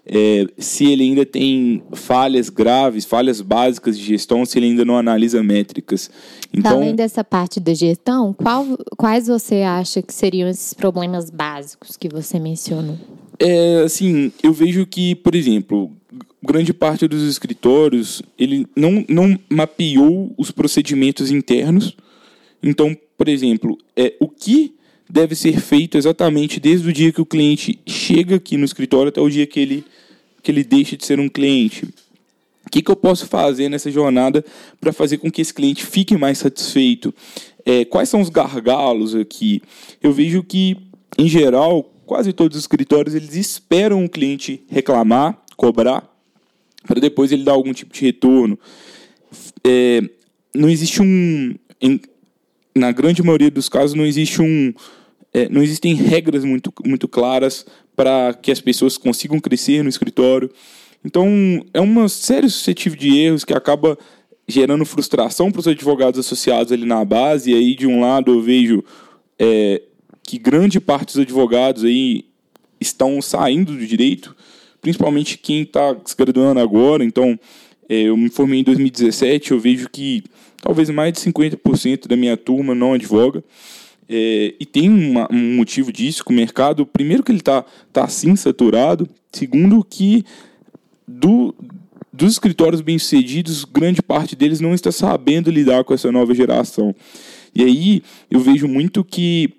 É, 0.05 0.47
se 0.59 0.87
ele 0.87 1.05
ainda 1.05 1.25
tem 1.25 1.83
falhas 1.93 2.49
graves, 2.49 3.05
falhas 3.05 3.41
básicas 3.41 3.97
de 3.97 4.05
gestão, 4.05 4.45
se 4.45 4.59
ele 4.59 4.67
ainda 4.67 4.85
não 4.85 4.97
analisa 4.97 5.41
métricas. 5.43 6.11
Então, 6.53 6.79
Além 6.79 6.95
dessa 6.95 7.23
parte 7.23 7.61
da 7.61 7.75
gestão, 7.75 8.33
qual, 8.33 8.67
quais 8.97 9.29
você 9.29 9.63
acha 9.63 10.03
que 10.03 10.13
seriam 10.13 10.49
esses 10.49 10.75
problemas 10.75 11.31
básicos 11.31 11.97
que 11.97 12.09
você 12.09 12.41
mencionou? 12.41 12.97
É, 13.39 13.83
assim, 13.85 14.33
eu 14.43 14.53
vejo 14.53 14.87
que, 14.87 15.15
por 15.17 15.35
exemplo, 15.35 15.93
grande 16.47 16.73
parte 16.73 17.07
dos 17.07 17.23
escritórios 17.29 18.23
ele 18.38 18.67
não, 18.75 19.05
não 19.09 19.38
mapeou 19.50 20.33
os 20.38 20.50
procedimentos 20.50 21.31
internos. 21.31 21.97
Então, 22.62 22.97
por 23.19 23.29
exemplo, 23.29 23.76
é, 23.95 24.15
o 24.21 24.29
que 24.29 24.75
deve 25.09 25.35
ser 25.35 25.61
feito 25.61 25.97
exatamente 25.97 26.59
desde 26.59 26.88
o 26.88 26.93
dia 26.93 27.12
que 27.12 27.21
o 27.21 27.26
cliente 27.26 27.79
chega 27.87 28.37
aqui 28.37 28.57
no 28.57 28.65
escritório 28.65 29.09
até 29.09 29.21
o 29.21 29.29
dia 29.29 29.47
que 29.47 29.61
ele, 29.61 29.85
que 30.43 30.50
ele 30.50 30.65
deixa 30.65 30.97
de 30.97 31.05
ser 31.05 31.21
um 31.21 31.29
cliente. 31.29 31.87
O 32.67 32.71
que, 32.71 32.83
que 32.83 32.91
eu 32.91 32.97
posso 32.97 33.26
fazer 33.26 33.69
nessa 33.69 33.91
jornada 33.91 34.45
para 34.81 34.93
fazer 34.93 35.19
com 35.19 35.31
que 35.31 35.41
esse 35.41 35.55
cliente 35.55 35.87
fique 35.87 36.17
mais 36.17 36.38
satisfeito? 36.38 37.15
É, 37.65 37.85
quais 37.85 38.09
são 38.09 38.21
os 38.21 38.29
gargalos 38.29 39.15
aqui? 39.15 39.62
Eu 40.03 40.12
vejo 40.12 40.43
que, 40.43 40.76
em 41.17 41.29
geral, 41.29 41.88
quase 42.05 42.33
todos 42.33 42.57
os 42.57 42.65
escritórios 42.65 43.15
eles 43.15 43.37
esperam 43.37 44.05
o 44.05 44.09
cliente 44.09 44.65
reclamar, 44.69 45.41
cobrar, 45.57 46.15
para 46.87 47.00
depois 47.00 47.33
ele 47.33 47.45
dar 47.45 47.52
algum 47.52 47.73
tipo 47.73 47.93
de 47.93 48.00
retorno. 48.00 48.59
É, 49.64 50.02
não 50.55 50.69
existe 50.69 51.02
um. 51.02 51.55
Em, 51.81 52.00
na 52.75 52.93
grande 52.93 53.23
maioria 53.23 53.50
dos 53.50 53.69
casos, 53.69 53.95
não 53.95 54.07
existe 54.07 54.40
um. 54.40 54.73
É, 55.33 55.49
não 55.49 55.62
existem 55.62 55.95
regras 55.95 56.45
muito, 56.45 56.73
muito 56.85 57.07
claras 57.09 57.66
para 57.95 58.35
que 58.35 58.50
as 58.50 58.61
pessoas 58.61 58.97
consigam 58.97 59.40
crescer 59.40 59.83
no 59.83 59.88
escritório. 59.88 60.50
Então, 61.05 61.28
é 61.73 61.81
uma 61.81 62.09
série 62.09 62.49
suscetível 62.49 62.99
de 62.99 63.16
erros 63.16 63.45
que 63.45 63.52
acaba 63.52 63.99
gerando 64.49 64.85
frustração 64.85 65.50
para 65.50 65.61
os 65.61 65.69
advogados 65.69 66.21
associados 66.21 66.73
ali 66.73 66.85
na 66.85 67.05
base. 67.05 67.50
E 67.50 67.55
aí, 67.55 67.75
de 67.75 67.87
um 67.87 68.00
lado, 68.00 68.33
eu 68.33 68.43
vejo 68.43 68.85
é, 69.38 69.83
que 70.23 70.38
grande 70.38 70.81
parte 70.81 71.07
dos 71.07 71.19
advogados 71.19 71.85
aí 71.85 72.25
estão 72.81 73.21
saindo 73.23 73.73
do 73.73 73.87
direito 73.87 74.36
principalmente 74.87 75.37
quem 75.37 75.62
está 75.62 75.97
se 76.05 76.16
graduando 76.16 76.61
agora. 76.61 77.05
Então, 77.05 77.37
é, 77.88 78.02
eu 78.02 78.16
me 78.16 78.28
formei 78.28 78.61
em 78.61 78.62
2017, 78.62 79.50
eu 79.50 79.59
vejo 79.59 79.88
que 79.90 80.23
talvez 80.62 80.88
mais 80.90 81.12
de 81.12 81.19
50% 81.19 82.07
da 82.07 82.16
minha 82.16 82.37
turma 82.37 82.73
não 82.73 82.93
advoga. 82.93 83.43
É, 84.09 84.55
e 84.61 84.64
tem 84.64 84.88
uma, 84.88 85.26
um 85.28 85.57
motivo 85.57 85.93
disso, 85.93 86.25
que 86.25 86.31
o 86.31 86.35
mercado, 86.35 86.87
primeiro 86.87 87.25
que 87.25 87.33
ele 87.33 87.40
está 87.40 87.64
tá 87.93 88.05
assim 88.05 88.37
saturado, 88.37 89.09
segundo 89.33 89.83
que 89.83 90.25
do, 91.05 91.52
dos 92.12 92.35
escritórios 92.35 92.81
bem-sucedidos, 92.81 93.64
grande 93.64 94.00
parte 94.00 94.37
deles 94.37 94.61
não 94.61 94.73
está 94.73 94.93
sabendo 94.93 95.50
lidar 95.50 95.83
com 95.83 95.95
essa 95.95 96.12
nova 96.12 96.33
geração. 96.33 96.95
E 97.52 97.64
aí 97.64 98.02
eu 98.31 98.38
vejo 98.38 98.69
muito 98.69 99.02
que 99.02 99.52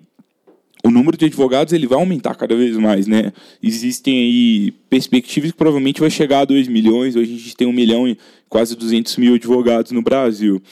o 0.88 0.90
número 0.90 1.18
de 1.18 1.26
advogados 1.26 1.72
ele 1.72 1.86
vai 1.86 1.98
aumentar 1.98 2.34
cada 2.34 2.56
vez 2.56 2.76
mais, 2.76 3.06
né? 3.06 3.32
Existem 3.62 4.18
aí 4.18 4.72
perspectivas 4.88 5.50
que 5.50 5.56
provavelmente 5.56 6.00
vai 6.00 6.08
chegar 6.08 6.40
a 6.40 6.44
2 6.46 6.66
milhões. 6.66 7.14
Hoje 7.14 7.34
a 7.34 7.36
gente 7.36 7.56
tem 7.56 7.68
um 7.68 7.72
milhão 7.72 8.08
e 8.08 8.16
quase 8.48 8.74
200 8.74 9.16
mil 9.18 9.34
advogados 9.34 9.92
no 9.92 10.00
Brasil. 10.00 10.62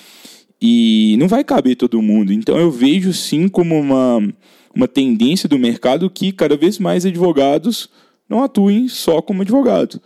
E 0.61 1.17
não 1.19 1.29
vai 1.29 1.45
caber 1.45 1.77
todo 1.77 2.01
mundo. 2.01 2.33
Então 2.33 2.59
eu 2.59 2.71
vejo 2.71 3.13
sim 3.13 3.47
como 3.47 3.79
uma, 3.79 4.27
uma 4.75 4.89
tendência 4.89 5.49
do 5.49 5.59
mercado 5.59 6.09
que 6.09 6.33
cada 6.33 6.57
vez 6.57 6.79
mais 6.79 7.05
advogados 7.05 7.91
não 8.29 8.43
atuem 8.43 8.89
só 8.89 9.21
como 9.21 9.43
advogados. 9.43 10.01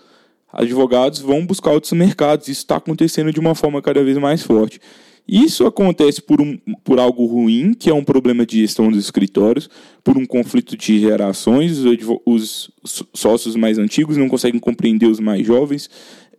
Advogados 0.52 1.21
vão 1.21 1.47
buscar 1.47 1.71
outros 1.71 1.93
mercados. 1.93 2.49
Isso 2.49 2.62
está 2.62 2.76
acontecendo 2.76 3.33
de 3.33 3.38
uma 3.38 3.55
forma 3.55 3.81
cada 3.81 4.02
vez 4.02 4.19
mais 4.19 4.43
forte. 4.43 4.81
Isso 5.27 5.65
acontece 5.67 6.21
por, 6.21 6.41
um, 6.41 6.59
por 6.83 6.99
algo 6.99 7.25
ruim, 7.25 7.73
que 7.73 7.89
é 7.89 7.95
um 7.95 8.03
problema 8.03 8.45
de 8.45 8.59
gestão 8.59 8.91
dos 8.91 9.05
escritórios, 9.05 9.71
por 10.03 10.19
um 10.19 10.27
conflito 10.27 10.77
de 10.77 10.99
gerações, 10.99 11.79
os, 12.27 12.71
os 12.83 13.03
sócios 13.15 13.55
mais 13.55 13.79
antigos 13.79 14.17
não 14.17 14.29
conseguem 14.29 14.59
compreender 14.59 15.07
os 15.07 15.21
mais 15.21 15.47
jovens, 15.47 15.89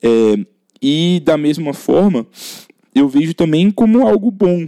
é, 0.01 0.45
e 0.81 1.21
da 1.23 1.37
mesma 1.37 1.73
forma, 1.73 2.25
eu 2.93 3.07
vejo 3.07 3.33
também 3.33 3.71
como 3.71 4.05
algo 4.05 4.31
bom, 4.31 4.67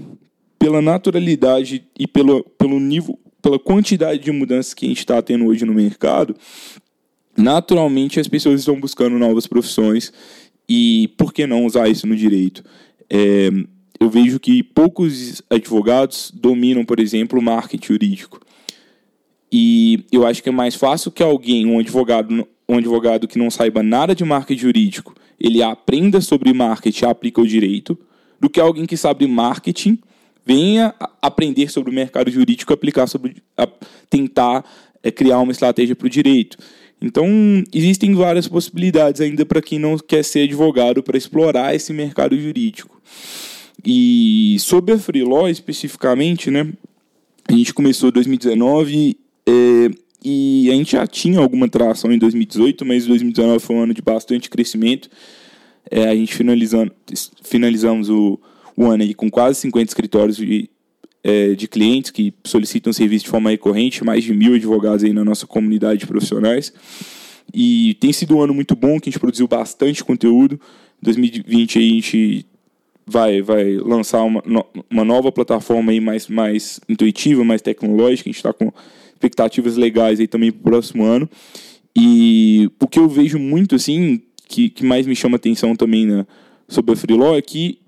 pela 0.57 0.81
naturalidade 0.81 1.85
e 1.99 2.07
pelo, 2.07 2.43
pelo 2.57 2.79
nível, 2.79 3.19
pela 3.41 3.59
quantidade 3.59 4.23
de 4.23 4.31
mudanças 4.31 4.73
que 4.73 4.85
a 4.85 4.87
gente 4.89 4.99
está 4.99 5.21
tendo 5.21 5.45
hoje 5.45 5.65
no 5.65 5.73
mercado, 5.73 6.33
naturalmente 7.35 8.19
as 8.19 8.27
pessoas 8.29 8.61
estão 8.61 8.79
buscando 8.79 9.19
novas 9.19 9.45
profissões 9.45 10.13
e 10.69 11.09
por 11.17 11.33
que 11.33 11.45
não 11.45 11.65
usar 11.65 11.89
isso 11.89 12.07
no 12.07 12.15
direito? 12.15 12.63
É, 13.09 13.49
eu 14.03 14.09
vejo 14.09 14.39
que 14.39 14.61
poucos 14.61 15.41
advogados 15.49 16.31
dominam, 16.33 16.83
por 16.83 16.99
exemplo, 16.99 17.39
o 17.39 17.41
marketing 17.41 17.87
jurídico. 17.87 18.41
E 19.51 20.03
eu 20.11 20.25
acho 20.25 20.43
que 20.43 20.49
é 20.49 20.51
mais 20.51 20.75
fácil 20.75 21.11
que 21.11 21.23
alguém, 21.23 21.65
um 21.65 21.79
advogado, 21.79 22.47
um 22.67 22.77
advogado 22.77 23.27
que 23.27 23.37
não 23.37 23.49
saiba 23.49 23.81
nada 23.81 24.13
de 24.13 24.25
marketing 24.25 24.59
jurídico, 24.59 25.15
ele 25.39 25.63
aprenda 25.63 26.19
sobre 26.19 26.51
marketing 26.53 27.05
e 27.05 27.07
aplica 27.07 27.41
o 27.41 27.47
direito, 27.47 27.97
do 28.39 28.49
que 28.49 28.59
alguém 28.59 28.85
que 28.85 28.97
sabe 28.97 29.25
marketing 29.25 29.97
venha 30.45 30.93
aprender 31.21 31.71
sobre 31.71 31.89
o 31.89 31.93
mercado 31.93 32.29
jurídico 32.29 32.73
aplicar 32.73 33.07
sobre, 33.07 33.37
tentar 34.09 34.65
é, 35.01 35.09
criar 35.09 35.39
uma 35.39 35.53
estratégia 35.53 35.95
para 35.95 36.07
o 36.07 36.09
direito. 36.09 36.57
Então, 37.01 37.27
existem 37.73 38.13
várias 38.13 38.47
possibilidades 38.47 39.21
ainda 39.21 39.45
para 39.45 39.61
quem 39.61 39.79
não 39.79 39.97
quer 39.97 40.23
ser 40.23 40.43
advogado 40.43 41.01
para 41.01 41.17
explorar 41.17 41.73
esse 41.73 41.93
mercado 41.93 42.37
jurídico. 42.37 43.01
E 43.85 44.57
sobre 44.59 44.93
a 44.93 44.99
Freeló 44.99 45.47
especificamente, 45.47 46.49
né? 46.49 46.71
A 47.47 47.53
gente 47.53 47.73
começou 47.73 48.09
em 48.09 48.13
2019 48.13 49.17
é, 49.45 49.89
e 50.23 50.69
a 50.71 50.73
gente 50.73 50.93
já 50.93 51.05
tinha 51.05 51.39
alguma 51.39 51.67
tração 51.67 52.11
em 52.11 52.17
2018, 52.17 52.85
mas 52.85 53.05
2019 53.05 53.59
foi 53.59 53.75
um 53.75 53.83
ano 53.83 53.93
de 53.93 54.01
bastante 54.01 54.49
crescimento. 54.49 55.09
É, 55.91 56.07
a 56.07 56.15
gente 56.15 56.33
finalizando, 56.33 56.91
finalizamos 57.41 58.09
o, 58.09 58.39
o 58.77 58.85
ano 58.85 59.03
aí 59.03 59.13
com 59.13 59.29
quase 59.29 59.59
50 59.59 59.89
escritórios 59.89 60.37
de, 60.37 60.69
é, 61.21 61.53
de 61.53 61.67
clientes 61.67 62.11
que 62.11 62.33
solicitam 62.45 62.93
serviço 62.93 63.25
de 63.25 63.31
forma 63.31 63.49
recorrente, 63.49 64.03
mais 64.03 64.23
de 64.23 64.33
mil 64.33 64.53
advogados 64.55 65.03
aí 65.03 65.11
na 65.11 65.25
nossa 65.25 65.45
comunidade 65.45 65.99
de 65.99 66.07
profissionais. 66.07 66.71
E 67.53 67.95
tem 67.95 68.13
sido 68.13 68.37
um 68.37 68.41
ano 68.41 68.53
muito 68.53 68.75
bom, 68.77 68.99
que 68.99 69.09
a 69.09 69.11
gente 69.11 69.19
produziu 69.19 69.47
bastante 69.47 70.03
conteúdo. 70.03 70.59
2020 71.01 71.79
aí 71.79 71.89
a 71.89 71.93
gente 71.93 72.45
vai, 73.05 73.41
vai 73.41 73.77
lançar 73.77 74.23
uma, 74.23 74.43
uma 74.89 75.03
nova 75.03 75.31
plataforma 75.31 75.91
aí 75.91 75.99
mais, 75.99 76.27
mais 76.27 76.79
intuitiva, 76.87 77.43
mais 77.43 77.61
tecnológica. 77.61 78.29
A 78.29 78.31
gente 78.31 78.37
está 78.37 78.53
com 78.53 78.71
expectativas 79.11 79.77
legais 79.77 80.19
aí 80.19 80.27
também 80.27 80.51
para 80.51 80.59
o 80.59 80.63
próximo 80.63 81.03
ano. 81.03 81.29
E 81.95 82.69
o 82.79 82.87
que 82.87 82.99
eu 82.99 83.07
vejo 83.07 83.37
muito, 83.37 83.75
assim, 83.75 84.21
que, 84.47 84.69
que 84.69 84.85
mais 84.85 85.05
me 85.05 85.15
chama 85.15 85.35
atenção 85.35 85.75
também 85.75 86.05
né, 86.05 86.25
sobre 86.67 86.93
a 86.93 86.95
Freeló 86.95 87.35
é 87.35 87.41
que 87.41 87.79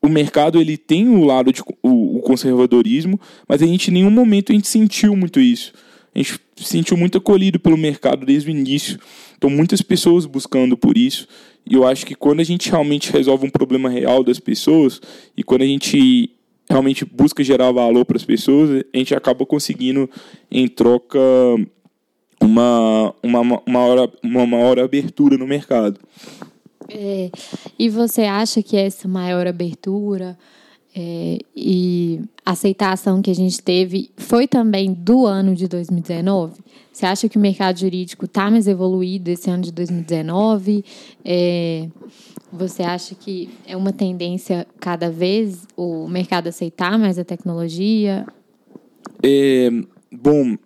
o 0.00 0.08
mercado 0.08 0.60
ele 0.60 0.76
tem 0.76 1.08
o 1.08 1.24
lado 1.24 1.52
de 1.52 1.60
o, 1.82 2.18
o, 2.18 2.20
conservadorismo, 2.20 3.20
mas 3.48 3.62
a 3.62 3.66
gente 3.66 3.90
em 3.90 3.94
nenhum 3.94 4.10
momento 4.10 4.52
a 4.52 4.54
gente 4.54 4.68
sentiu 4.68 5.16
muito 5.16 5.40
isso. 5.40 5.72
A 6.14 6.18
gente 6.18 6.40
se 6.56 6.64
sentiu 6.64 6.96
muito 6.96 7.18
acolhido 7.18 7.58
pelo 7.58 7.76
mercado 7.76 8.24
desde 8.24 8.48
o 8.48 8.52
início. 8.52 8.98
Então 9.36 9.50
muitas 9.50 9.82
pessoas 9.82 10.24
buscando 10.24 10.76
por 10.76 10.96
isso. 10.96 11.26
E 11.68 11.74
eu 11.74 11.86
acho 11.86 12.06
que 12.06 12.14
quando 12.14 12.40
a 12.40 12.44
gente 12.44 12.70
realmente 12.70 13.12
resolve 13.12 13.46
um 13.46 13.50
problema 13.50 13.88
real 13.88 14.22
das 14.22 14.38
pessoas 14.38 15.00
e 15.36 15.42
quando 15.42 15.62
a 15.62 15.66
gente 15.66 16.30
realmente 16.68 17.04
busca 17.04 17.42
gerar 17.42 17.72
valor 17.72 18.04
para 18.04 18.16
as 18.16 18.24
pessoas, 18.24 18.84
a 18.92 18.96
gente 18.96 19.14
acaba 19.14 19.44
conseguindo 19.44 20.08
em 20.50 20.68
troca 20.68 21.18
uma, 22.40 23.14
uma, 23.22 23.62
maior, 23.66 24.10
uma 24.22 24.46
maior 24.46 24.78
abertura 24.78 25.36
no 25.36 25.46
mercado. 25.46 25.98
É, 26.88 27.30
e 27.78 27.88
você 27.88 28.22
acha 28.22 28.62
que 28.62 28.76
essa 28.76 29.08
maior 29.08 29.46
abertura 29.46 30.38
é, 30.98 31.38
e 31.54 32.22
aceitação 32.42 33.20
que 33.20 33.30
a 33.30 33.34
gente 33.34 33.60
teve 33.60 34.10
foi 34.16 34.48
também 34.48 34.94
do 34.94 35.26
ano 35.26 35.54
de 35.54 35.68
2019? 35.68 36.54
Você 36.90 37.04
acha 37.04 37.28
que 37.28 37.36
o 37.36 37.40
mercado 37.40 37.78
jurídico 37.78 38.24
está 38.24 38.50
mais 38.50 38.66
evoluído 38.66 39.30
esse 39.30 39.50
ano 39.50 39.62
de 39.62 39.72
2019? 39.72 40.82
É, 41.22 41.86
você 42.50 42.82
acha 42.82 43.14
que 43.14 43.50
é 43.66 43.76
uma 43.76 43.92
tendência 43.92 44.66
cada 44.80 45.10
vez 45.10 45.68
o 45.76 46.08
mercado 46.08 46.48
aceitar 46.48 46.98
mais 46.98 47.18
a 47.18 47.24
tecnologia? 47.24 48.26
É, 49.22 49.68
bom, 50.10 50.56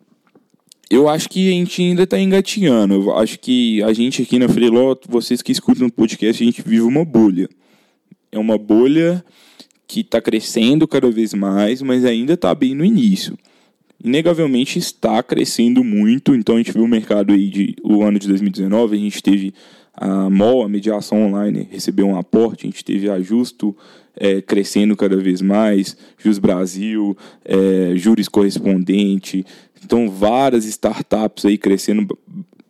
eu 0.89 1.09
acho 1.09 1.29
que 1.29 1.49
a 1.49 1.53
gente 1.53 1.83
ainda 1.83 2.05
está 2.05 2.21
engatinhando. 2.21 2.95
Eu 2.95 3.19
acho 3.19 3.41
que 3.41 3.83
a 3.83 3.93
gente 3.93 4.23
aqui 4.23 4.39
na 4.39 4.49
Freeló, 4.49 4.95
vocês 5.09 5.43
que 5.43 5.51
escutam 5.51 5.89
o 5.89 5.93
podcast, 5.93 6.41
a 6.41 6.47
gente 6.47 6.63
vive 6.63 6.83
uma 6.83 7.05
bolha. 7.05 7.49
É 8.31 8.39
uma 8.39 8.57
bolha 8.57 9.25
que 9.91 10.03
está 10.03 10.21
crescendo 10.21 10.87
cada 10.87 11.11
vez 11.11 11.35
mais, 11.35 11.83
mas 11.83 12.05
ainda 12.05 12.35
está 12.35 12.55
bem 12.55 12.77
no 12.77 12.85
início. 12.85 13.37
Inegavelmente 14.03 14.79
está 14.79 15.21
crescendo 15.21 15.83
muito, 15.83 16.33
então 16.33 16.55
a 16.55 16.59
gente 16.59 16.71
viu 16.71 16.85
o 16.85 16.89
mercado 16.89 17.33
aí 17.33 17.49
de 17.49 17.75
o 17.83 18.05
ano 18.05 18.17
de 18.17 18.29
2019, 18.29 18.97
a 18.97 19.01
gente 19.01 19.21
teve 19.21 19.53
a 19.93 20.31
MOL, 20.31 20.63
a 20.63 20.69
mediação 20.69 21.27
online, 21.27 21.67
recebeu 21.69 22.07
um 22.07 22.17
aporte, 22.17 22.67
a 22.67 22.71
gente 22.71 22.85
teve 22.85 23.11
a 23.11 23.21
Justo 23.21 23.77
é, 24.17 24.41
crescendo 24.41 24.97
cada 24.97 25.17
vez 25.17 25.43
mais, 25.43 25.97
Jus 26.17 26.39
Brasil, 26.39 27.17
é, 27.45 27.97
Juris 27.97 28.29
Correspondente, 28.29 29.45
então, 29.85 30.09
várias 30.09 30.67
startups 30.67 31.45
aí 31.45 31.59
crescendo 31.59 32.17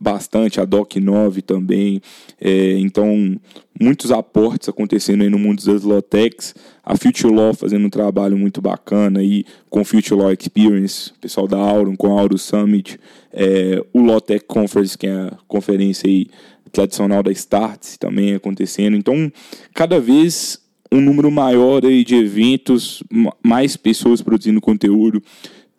bastante, 0.00 0.60
a 0.60 0.66
Doc9 0.66 1.42
também. 1.42 2.00
É, 2.40 2.78
então, 2.78 3.38
muitos 3.78 4.10
aportes 4.10 4.68
acontecendo 4.68 5.22
aí 5.22 5.28
no 5.28 5.38
mundo 5.38 5.62
das 5.64 5.82
Lotex. 5.82 6.54
A 6.82 6.96
Future 6.96 7.32
Law 7.32 7.52
fazendo 7.52 7.86
um 7.86 7.90
trabalho 7.90 8.38
muito 8.38 8.62
bacana 8.62 9.20
aí 9.20 9.44
com 9.68 9.84
Future 9.84 10.18
Law 10.18 10.32
Experience, 10.32 11.12
pessoal 11.20 11.46
da 11.46 11.58
Aurum 11.58 11.94
com 11.94 12.18
a 12.18 12.38
Summit. 12.38 12.98
É, 13.32 13.84
o 13.92 14.00
Lotec 14.00 14.46
Conference, 14.46 14.96
que 14.96 15.06
é 15.06 15.12
a 15.12 15.36
conferência 15.46 16.08
aí 16.08 16.26
tradicional 16.72 17.22
da 17.22 17.30
Starts, 17.30 17.98
também 17.98 18.34
acontecendo. 18.34 18.96
Então, 18.96 19.30
cada 19.74 20.00
vez 20.00 20.58
um 20.92 21.00
número 21.00 21.30
maior 21.30 21.84
aí 21.84 22.02
de 22.02 22.16
eventos, 22.16 23.02
mais 23.42 23.76
pessoas 23.76 24.22
produzindo 24.22 24.60
conteúdo 24.60 25.22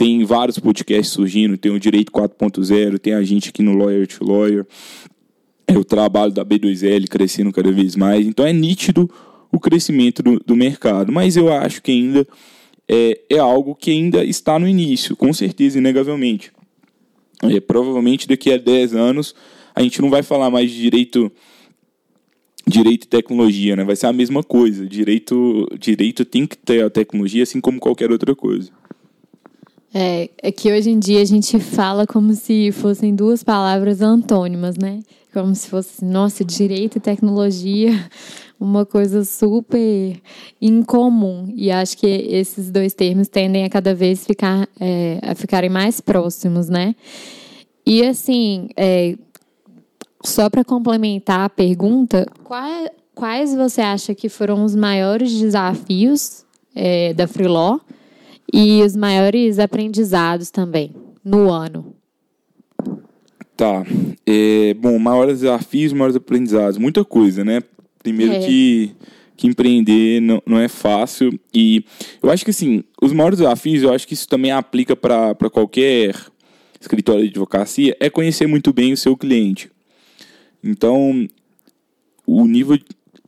tem 0.02 0.26
vários 0.26 0.58
podcasts 0.58 1.14
surgindo, 1.14 1.56
tem 1.56 1.72
o 1.72 1.80
Direito 1.80 2.12
4.0, 2.12 2.98
tem 2.98 3.14
a 3.14 3.22
gente 3.22 3.50
aqui 3.50 3.62
no 3.62 3.78
Lawyer 3.78 4.08
to 4.08 4.26
Lawyer, 4.26 4.66
é 5.68 5.78
o 5.78 5.84
trabalho 5.84 6.32
da 6.32 6.44
B2L 6.44 7.08
crescendo 7.08 7.52
cada 7.52 7.72
vez 7.72 7.96
mais. 7.96 8.26
Então 8.26 8.44
é 8.44 8.52
nítido 8.52 9.08
o 9.52 9.60
crescimento 9.60 10.24
do, 10.24 10.40
do 10.44 10.56
mercado, 10.56 11.12
mas 11.12 11.38
eu 11.38 11.54
acho 11.54 11.84
que 11.84 11.92
ainda 11.92 12.28
é, 12.90 13.22
é, 13.30 13.38
algo 13.38 13.76
que 13.76 13.92
ainda 13.92 14.26
está 14.26 14.58
no 14.58 14.68
início, 14.68 15.16
com 15.16 15.32
certeza, 15.32 15.78
inegavelmente. 15.78 16.52
É, 17.44 17.60
provavelmente 17.60 18.28
daqui 18.28 18.52
a 18.52 18.58
10 18.58 18.96
anos 18.96 19.36
a 19.76 19.84
gente 19.84 20.02
não 20.02 20.10
vai 20.10 20.24
falar 20.24 20.50
mais 20.50 20.72
de 20.72 20.82
direito 20.82 21.32
direito 22.66 23.04
e 23.04 23.08
tecnologia, 23.08 23.76
né? 23.76 23.84
Vai 23.84 23.96
ser 23.96 24.08
a 24.08 24.14
mesma 24.14 24.42
coisa. 24.42 24.84
Direito, 24.88 25.68
direito 25.80 26.26
tem 26.26 26.48
que 26.48 26.58
ter 26.58 26.84
a 26.84 26.90
tecnologia, 26.90 27.44
assim 27.44 27.62
como 27.62 27.80
qualquer 27.80 28.12
outra 28.12 28.36
coisa. 28.36 28.81
É, 29.94 30.30
é 30.42 30.52
que 30.52 30.72
hoje 30.72 30.90
em 30.90 31.00
dia 31.00 31.22
a 31.22 31.26
gente 31.26 31.60
fala 31.60 32.08
como 32.08 32.34
se 32.34 32.72
fossem 32.72 33.14
duas 33.14 33.44
palavras 33.44 34.02
antônimas, 34.02 34.78
né? 34.78 35.02
Como 35.34 35.54
se 35.54 35.68
fosse, 35.68 36.04
nossa, 36.04 36.44
direito 36.46 36.98
e 36.98 37.02
tecnologia, 37.02 37.92
uma 38.60 38.86
coisa 38.86 39.26
super 39.26 40.22
incomum. 40.62 41.52
E 41.56 41.72
acho 41.72 41.98
que 41.98 42.08
esses 42.08 42.72
dois 42.72 42.94
termos 42.94 43.28
tendem 43.28 43.66
a 43.66 43.70
cada 43.70 43.94
vez 43.94 44.26
ficar, 44.26 44.68
é, 44.80 45.20
a 45.22 45.36
ficarem 45.36 45.70
mais 45.70 46.00
próximos, 46.00 46.70
né? 46.70 46.96
E 47.86 48.06
assim, 48.06 48.70
é, 48.78 49.18
só 50.24 50.50
para 50.50 50.64
complementar 50.64 51.42
a 51.42 51.50
pergunta, 51.50 52.26
qual, 52.44 52.90
quais 53.14 53.54
você 53.54 53.82
acha 53.82 54.16
que 54.16 54.30
foram 54.30 54.64
os 54.64 54.76
maiores 54.76 55.38
desafios 55.38 56.46
é, 56.74 57.14
da 57.14 57.28
Freeló? 57.28 57.80
E 58.52 58.82
os 58.84 58.96
maiores 58.96 59.60
aprendizados 59.60 60.52
também 60.52 60.94
no 61.24 61.50
ano? 61.50 61.96
Tá. 63.56 63.86
É, 64.26 64.74
bom, 64.74 64.98
maiores 64.98 65.42
desafios, 65.42 65.94
maiores 65.94 66.16
aprendizados. 66.16 66.78
Muita 66.78 67.06
coisa, 67.06 67.46
né? 67.46 67.62
Primeiro 68.00 68.34
é. 68.34 68.40
que, 68.40 68.92
que 69.38 69.48
empreender 69.48 70.20
não, 70.22 70.42
não 70.46 70.60
é 70.60 70.68
fácil. 70.68 71.40
E 71.54 71.86
eu 72.22 72.32
acho 72.32 72.44
que, 72.44 72.52
assim, 72.52 72.84
os 73.02 73.14
maiores 73.14 73.40
desafios, 73.40 73.84
eu 73.84 73.94
acho 73.94 74.08
que 74.08 74.16
isso 74.16 74.28
também 74.28 74.52
aplica 74.52 74.96
para 74.96 75.50
qualquer 75.52 76.16
escritório 76.80 77.22
de 77.22 77.30
advocacia, 77.30 77.96
é 78.00 78.10
conhecer 78.10 78.48
muito 78.48 78.74
bem 78.74 78.92
o 78.92 78.98
seu 78.98 79.16
cliente. 79.16 79.70
Então, 80.64 81.28
o 82.26 82.46
nível 82.48 82.80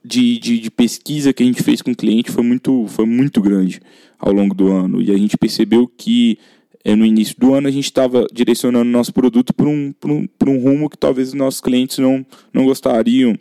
de, 0.04 0.40
de, 0.40 0.60
de, 0.60 0.72
pesquisa 0.72 1.32
que 1.32 1.44
a 1.44 1.46
gente 1.46 1.62
fez 1.62 1.82
com 1.82 1.92
o 1.92 1.96
cliente 1.96 2.32
foi 2.32 2.44
muito, 2.44 2.88
foi 2.88 3.06
muito 3.06 3.40
grande 3.40 3.80
ao 4.24 4.32
longo 4.32 4.56
do 4.56 4.72
ano. 4.72 5.02
E 5.02 5.12
a 5.12 5.18
gente 5.18 5.38
percebeu 5.38 5.86
que 5.86 6.40
é, 6.84 6.96
no 6.96 7.06
início 7.06 7.36
do 7.38 7.54
ano 7.54 7.68
a 7.68 7.72
gente 7.72 7.86
estava 7.86 8.26
direcionando 8.32 8.86
nosso 8.86 9.14
produto 9.14 9.54
para 9.54 9.68
um, 9.68 9.94
um, 10.06 10.28
um 10.48 10.58
rumo 10.58 10.90
que 10.90 10.98
talvez 10.98 11.30
os 11.30 11.34
nossos 11.34 11.60
clientes 11.60 11.98
não, 11.98 12.26
não 12.54 12.64
gostariam. 12.64 13.38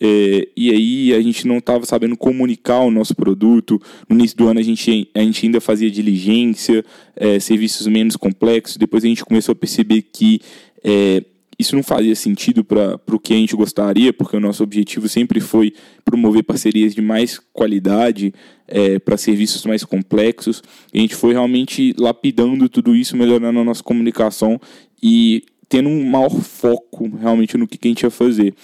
É, 0.00 0.46
e 0.56 0.70
aí 0.70 1.14
a 1.14 1.20
gente 1.20 1.46
não 1.46 1.58
estava 1.58 1.84
sabendo 1.86 2.16
comunicar 2.16 2.80
o 2.80 2.90
nosso 2.90 3.14
produto. 3.14 3.80
No 4.08 4.16
início 4.16 4.36
do 4.36 4.48
ano 4.48 4.60
a 4.60 4.62
gente, 4.62 5.08
a 5.14 5.20
gente 5.20 5.46
ainda 5.46 5.60
fazia 5.62 5.90
diligência, 5.90 6.84
é, 7.16 7.40
serviços 7.40 7.86
menos 7.86 8.14
complexos. 8.14 8.76
Depois 8.76 9.02
a 9.04 9.08
gente 9.08 9.24
começou 9.24 9.52
a 9.52 9.56
perceber 9.56 10.02
que 10.02 10.40
é, 10.84 11.24
isso 11.58 11.74
não 11.74 11.82
fazia 11.82 12.14
sentido 12.14 12.62
para 12.62 13.00
o 13.10 13.18
que 13.18 13.34
a 13.34 13.36
gente 13.36 13.56
gostaria, 13.56 14.12
porque 14.12 14.36
o 14.36 14.40
nosso 14.40 14.62
objetivo 14.62 15.08
sempre 15.08 15.40
foi 15.40 15.72
promover 16.04 16.44
parcerias 16.44 16.94
de 16.94 17.02
mais 17.02 17.40
qualidade 17.52 18.32
é, 18.68 18.98
para 19.00 19.16
serviços 19.16 19.66
mais 19.66 19.82
complexos. 19.82 20.62
E 20.94 20.98
a 20.98 21.00
gente 21.00 21.16
foi 21.16 21.32
realmente 21.32 21.92
lapidando 21.98 22.68
tudo 22.68 22.94
isso, 22.94 23.16
melhorando 23.16 23.58
a 23.58 23.64
nossa 23.64 23.82
comunicação 23.82 24.60
e 25.02 25.42
tendo 25.68 25.88
um 25.88 26.04
maior 26.08 26.30
foco 26.30 27.08
realmente 27.20 27.56
no 27.56 27.66
que, 27.66 27.76
que 27.76 27.88
a 27.88 27.90
gente 27.90 28.02
ia 28.02 28.10
fazer. 28.10 28.54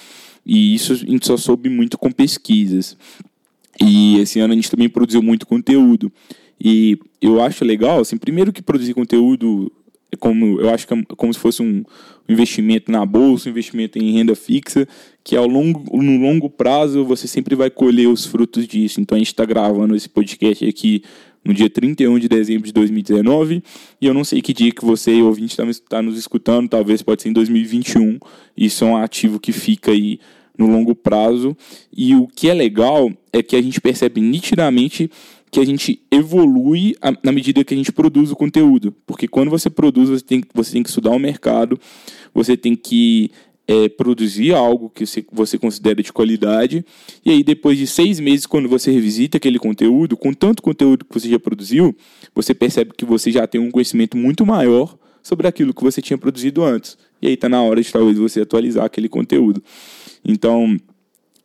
E 0.47 0.75
isso 0.75 0.93
a 0.93 0.97
gente 0.97 1.27
só 1.27 1.37
soube 1.37 1.69
muito 1.69 1.99
com 1.99 2.13
pesquisas. 2.13 2.97
E 3.81 4.19
esse 4.19 4.39
ano 4.39 4.53
a 4.53 4.57
gente 4.57 4.71
também 4.71 4.89
produziu 4.89 5.21
muito 5.21 5.47
conteúdo. 5.47 6.13
E 6.61 6.97
eu 7.21 7.43
acho 7.43 7.65
legal, 7.65 8.01
assim, 8.01 8.17
primeiro 8.17 8.53
que 8.53 8.63
produzir 8.63 8.95
conteúdo 8.95 9.73
é 10.15 10.17
como 10.17 10.61
eu 10.61 10.71
acho 10.71 10.87
que 10.87 10.95
é 10.95 11.03
como 11.17 11.33
se 11.33 11.39
fosse 11.39 11.63
um 11.63 11.85
investimento 12.29 12.91
na 12.91 13.05
bolsa, 13.05 13.49
um 13.49 13.53
investimento 13.53 13.99
em 13.99 14.13
renda 14.13 14.35
fixa, 14.35 14.89
que 15.23 15.37
ao 15.37 15.47
longo, 15.47 15.85
no 15.97 16.19
longo 16.19 16.49
prazo 16.49 17.05
você 17.05 17.29
sempre 17.29 17.55
vai 17.55 17.71
colher 17.71 18.09
os 18.09 18.25
frutos 18.25 18.67
disso. 18.67 19.01
Então 19.01 19.17
a 19.17 19.19
gente 19.19 19.29
está 19.29 19.45
gravando 19.45 19.95
esse 19.95 20.09
podcast 20.09 20.67
aqui 20.67 21.03
no 21.45 21.53
dia 21.53 21.69
31 21.69 22.19
de 22.19 22.29
dezembro 22.29 22.67
de 22.67 22.73
2019, 22.73 23.63
e 24.01 24.07
eu 24.07 24.15
não 24.15 24.25
sei 24.25 24.41
que 24.41 24.55
dia 24.55 24.73
que 24.73 24.85
você, 24.85 25.21
ouvinte, 25.21 25.61
está 25.61 25.65
tá 25.97 26.03
nos 26.03 26.17
escutando, 26.17 26.69
talvez 26.69 27.03
pode 27.03 27.23
ser 27.23 27.29
em 27.29 27.33
2021. 27.35 28.19
Isso 28.57 28.85
é 28.85 28.87
um 28.87 28.97
ativo 28.97 29.39
que 29.39 29.53
fica 29.53 29.91
aí 29.91 30.19
no 30.57 30.67
longo 30.67 30.95
prazo. 30.95 31.57
E 31.95 32.15
o 32.15 32.27
que 32.27 32.49
é 32.49 32.55
legal 32.55 33.13
é 33.33 33.43
que 33.43 33.57
a 33.57 33.63
gente 33.63 33.81
percebe 33.81 34.21
nitidamente 34.21 35.11
que 35.55 35.61
a 35.61 35.65
gente 35.65 36.03
evolui 36.11 36.97
a, 37.01 37.13
na 37.23 37.31
medida 37.31 37.63
que 37.63 37.73
a 37.73 37.77
gente 37.77 37.93
produz 37.93 38.33
o 38.33 38.35
conteúdo. 38.35 38.93
Porque 39.07 39.29
quando 39.29 39.51
você 39.51 39.71
produz, 39.71 40.09
você 40.09 40.25
tem, 40.25 40.43
você 40.53 40.73
tem 40.73 40.83
que 40.83 40.89
estudar 40.89 41.11
o 41.11 41.19
mercado, 41.19 41.79
você 42.35 42.57
tem 42.57 42.75
que 42.75 43.31
é, 43.69 43.89
produzir 43.89 44.53
algo 44.53 44.91
que 44.91 45.07
você, 45.07 45.25
você 45.31 45.57
considera 45.57 46.03
de 46.03 46.13
qualidade. 46.13 46.85
E 47.25 47.31
aí, 47.31 47.45
depois 47.45 47.79
de 47.79 47.87
seis 47.87 48.19
meses, 48.19 48.47
quando 48.47 48.69
você 48.69 48.91
revisita 48.91 49.37
aquele 49.37 49.61
conteúdo, 49.61 50.17
com 50.17 50.33
tanto 50.33 50.61
conteúdo 50.61 51.05
que 51.05 51.21
você 51.21 51.29
já 51.29 51.39
produziu, 51.39 51.97
você 52.35 52.53
percebe 52.53 52.91
que 52.97 53.05
você 53.05 53.31
já 53.31 53.47
tem 53.47 53.61
um 53.61 53.71
conhecimento 53.71 54.17
muito 54.17 54.45
maior 54.45 54.99
sobre 55.23 55.47
aquilo 55.47 55.73
que 55.73 55.85
você 55.85 56.03
tinha 56.03 56.19
produzido 56.19 56.65
antes. 56.65 56.99
E 57.23 57.29
aí 57.29 57.35
está 57.35 57.49
na 57.49 57.63
hora 57.63 57.81
de 57.81 57.93
talvez 57.93 58.19
você 58.19 58.41
atualizar 58.41 58.87
aquele 58.87 59.09
conteúdo. 59.09 59.63
Então, 60.25 60.77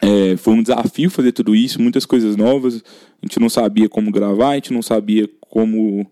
é, 0.02 0.38
foi 0.38 0.54
um 0.54 0.62
desafio 0.62 1.10
fazer 1.10 1.32
tudo 1.32 1.56
isso, 1.56 1.82
muitas 1.82 2.06
coisas 2.06 2.36
novas. 2.36 2.84
A 3.22 3.26
gente 3.26 3.40
não 3.40 3.50
sabia 3.50 3.90
como 3.90 4.12
gravar, 4.12 4.52
a 4.52 4.56
gente 4.56 4.74
não 4.74 4.82
sabia 4.82 5.30
como 5.42 6.10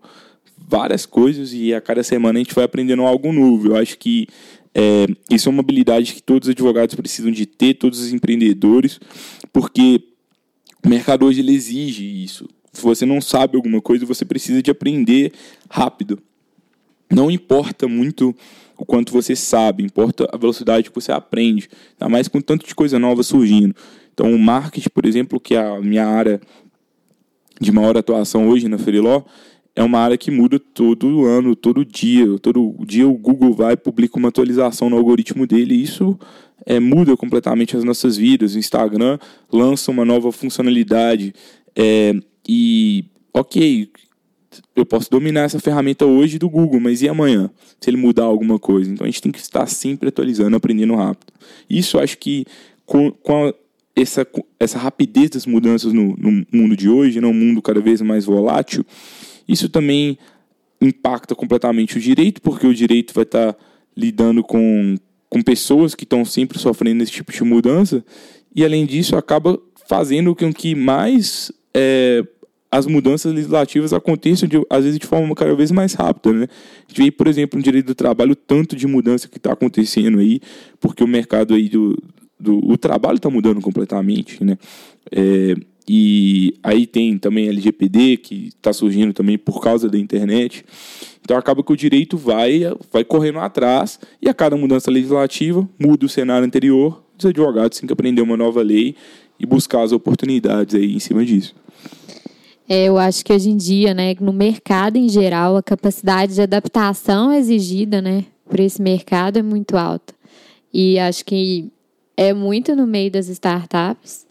várias 0.56 1.06
coisas 1.06 1.52
e 1.54 1.72
a 1.72 1.80
cada 1.80 2.02
semana 2.02 2.38
a 2.38 2.42
gente 2.42 2.54
vai 2.54 2.64
aprendendo 2.64 3.02
algo 3.02 3.32
novo. 3.32 3.68
Eu 3.68 3.76
acho 3.76 3.98
que 3.98 4.26
é, 4.74 5.06
isso 5.30 5.48
é 5.48 5.50
uma 5.50 5.60
habilidade 5.60 6.14
que 6.14 6.22
todos 6.22 6.48
os 6.48 6.52
advogados 6.52 6.94
precisam 6.94 7.30
de 7.30 7.46
ter, 7.46 7.74
todos 7.74 8.00
os 8.00 8.12
empreendedores, 8.12 9.00
porque 9.52 10.02
o 10.84 10.88
mercado 10.88 11.24
hoje 11.24 11.40
ele 11.40 11.52
exige 11.52 12.04
isso. 12.04 12.48
Se 12.72 12.82
você 12.82 13.06
não 13.06 13.20
sabe 13.20 13.56
alguma 13.56 13.80
coisa, 13.80 14.04
você 14.04 14.24
precisa 14.24 14.62
de 14.62 14.70
aprender 14.70 15.32
rápido. 15.68 16.18
Não 17.10 17.30
importa 17.30 17.88
muito 17.88 18.36
o 18.78 18.86
quanto 18.86 19.12
você 19.12 19.34
sabe, 19.34 19.82
importa 19.82 20.28
a 20.32 20.36
velocidade 20.36 20.88
que 20.88 20.94
você 20.94 21.10
aprende, 21.10 21.68
ainda 22.00 22.08
mais 22.08 22.28
com 22.28 22.40
tanto 22.40 22.66
de 22.66 22.74
coisa 22.74 22.98
nova 22.98 23.22
surgindo. 23.22 23.74
Então, 24.14 24.32
o 24.32 24.38
marketing, 24.38 24.88
por 24.90 25.04
exemplo, 25.04 25.40
que 25.40 25.54
é 25.54 25.58
a 25.58 25.80
minha 25.80 26.06
área 26.06 26.40
de 27.60 27.72
maior 27.72 27.96
atuação 27.96 28.48
hoje 28.48 28.68
na 28.68 28.78
Feriló, 28.78 29.22
é 29.74 29.82
uma 29.82 30.00
área 30.00 30.18
que 30.18 30.30
muda 30.30 30.58
todo 30.58 31.24
ano, 31.24 31.54
todo 31.54 31.84
dia. 31.84 32.38
Todo 32.40 32.74
dia 32.84 33.06
o 33.06 33.14
Google 33.14 33.52
vai 33.52 33.74
e 33.74 33.76
publica 33.76 34.18
uma 34.18 34.28
atualização 34.28 34.90
no 34.90 34.96
algoritmo 34.96 35.46
dele 35.46 35.74
e 35.74 35.82
isso 35.82 36.18
é, 36.66 36.80
muda 36.80 37.16
completamente 37.16 37.76
as 37.76 37.84
nossas 37.84 38.16
vidas. 38.16 38.54
O 38.54 38.58
Instagram 38.58 39.18
lança 39.52 39.92
uma 39.92 40.04
nova 40.04 40.32
funcionalidade 40.32 41.32
é, 41.76 42.12
e, 42.48 43.04
ok, 43.32 43.88
eu 44.74 44.86
posso 44.86 45.10
dominar 45.10 45.42
essa 45.42 45.58
ferramenta 45.58 46.06
hoje 46.06 46.38
do 46.38 46.48
Google, 46.48 46.80
mas 46.80 47.02
e 47.02 47.08
amanhã? 47.08 47.50
Se 47.80 47.90
ele 47.90 47.96
mudar 47.96 48.24
alguma 48.24 48.58
coisa? 48.58 48.90
Então 48.90 49.04
a 49.04 49.10
gente 49.10 49.22
tem 49.22 49.32
que 49.32 49.38
estar 49.38 49.66
sempre 49.66 50.08
atualizando, 50.08 50.56
aprendendo 50.56 50.94
rápido. 50.94 51.32
Isso 51.68 51.98
acho 51.98 52.18
que 52.18 52.46
com, 52.86 53.10
com 53.10 53.48
a, 53.48 53.54
essa, 53.94 54.26
essa 54.58 54.78
rapidez 54.78 55.30
das 55.30 55.46
mudanças 55.46 55.92
no, 55.92 56.16
no 56.16 56.46
mundo 56.52 56.76
de 56.76 56.88
hoje, 56.88 57.20
num 57.20 57.32
mundo 57.32 57.60
cada 57.60 57.80
vez 57.80 58.00
mais 58.00 58.24
volátil, 58.24 58.84
isso 59.46 59.68
também 59.68 60.18
impacta 60.80 61.34
completamente 61.34 61.96
o 61.96 62.00
direito, 62.00 62.40
porque 62.40 62.66
o 62.66 62.74
direito 62.74 63.12
vai 63.12 63.24
estar 63.24 63.56
lidando 63.96 64.44
com, 64.44 64.96
com 65.28 65.42
pessoas 65.42 65.94
que 65.94 66.04
estão 66.04 66.24
sempre 66.24 66.58
sofrendo 66.58 67.02
esse 67.02 67.12
tipo 67.12 67.32
de 67.32 67.42
mudança, 67.42 68.04
e 68.54 68.64
além 68.64 68.86
disso 68.86 69.16
acaba 69.16 69.58
fazendo 69.88 70.34
com 70.34 70.52
que 70.52 70.74
mais 70.74 71.50
é, 71.74 72.24
as 72.70 72.86
mudanças 72.86 73.32
legislativas 73.32 73.92
aconteçam, 73.92 74.48
de, 74.48 74.60
às 74.68 74.84
vezes, 74.84 74.98
de 74.98 75.06
forma 75.06 75.34
cada 75.34 75.54
vez 75.54 75.70
mais 75.70 75.94
rápida. 75.94 76.32
Né? 76.32 76.46
A 76.86 76.88
gente 76.88 77.02
vê, 77.02 77.10
por 77.10 77.26
exemplo, 77.26 77.58
no 77.58 77.62
direito 77.62 77.86
do 77.86 77.94
trabalho, 77.94 78.36
tanto 78.36 78.76
de 78.76 78.86
mudança 78.86 79.28
que 79.28 79.38
está 79.38 79.52
acontecendo 79.52 80.18
aí, 80.18 80.40
porque 80.80 81.02
o 81.02 81.08
mercado 81.08 81.54
aí 81.54 81.68
do, 81.68 81.96
do 82.38 82.58
o 82.70 82.76
trabalho 82.76 83.16
está 83.16 83.30
mudando 83.30 83.60
completamente. 83.60 84.44
Né? 84.44 84.58
É, 85.10 85.54
e 85.88 86.54
aí 86.62 86.86
tem 86.86 87.16
também 87.16 87.48
LGPD, 87.48 88.18
que 88.18 88.48
está 88.48 88.72
surgindo 88.72 89.14
também 89.14 89.38
por 89.38 89.62
causa 89.62 89.88
da 89.88 89.98
internet. 89.98 90.62
Então 91.22 91.36
acaba 91.36 91.62
que 91.62 91.72
o 91.72 91.76
direito 91.76 92.18
vai, 92.18 92.62
vai 92.92 93.02
correndo 93.02 93.38
atrás 93.38 93.98
e 94.20 94.28
a 94.28 94.34
cada 94.34 94.56
mudança 94.56 94.90
legislativa 94.90 95.66
muda 95.78 96.04
o 96.04 96.08
cenário 96.08 96.46
anterior. 96.46 97.02
Os 97.18 97.24
advogados 97.24 97.78
têm 97.78 97.86
que 97.86 97.92
aprender 97.92 98.20
uma 98.20 98.36
nova 98.36 98.62
lei 98.62 98.94
e 99.40 99.46
buscar 99.46 99.82
as 99.82 99.92
oportunidades 99.92 100.74
aí 100.74 100.94
em 100.94 100.98
cima 100.98 101.24
disso. 101.24 101.54
É, 102.68 102.84
eu 102.84 102.98
acho 102.98 103.24
que 103.24 103.32
hoje 103.32 103.48
em 103.48 103.56
dia, 103.56 103.94
né, 103.94 104.14
no 104.20 104.32
mercado 104.32 104.96
em 104.96 105.08
geral, 105.08 105.56
a 105.56 105.62
capacidade 105.62 106.34
de 106.34 106.42
adaptação 106.42 107.32
exigida, 107.32 108.02
né, 108.02 108.26
para 108.48 108.62
esse 108.62 108.82
mercado 108.82 109.38
é 109.38 109.42
muito 109.42 109.76
alta. 109.76 110.12
E 110.72 110.98
acho 110.98 111.24
que 111.24 111.72
é 112.14 112.34
muito 112.34 112.76
no 112.76 112.86
meio 112.86 113.10
das 113.10 113.28
startups, 113.28 114.26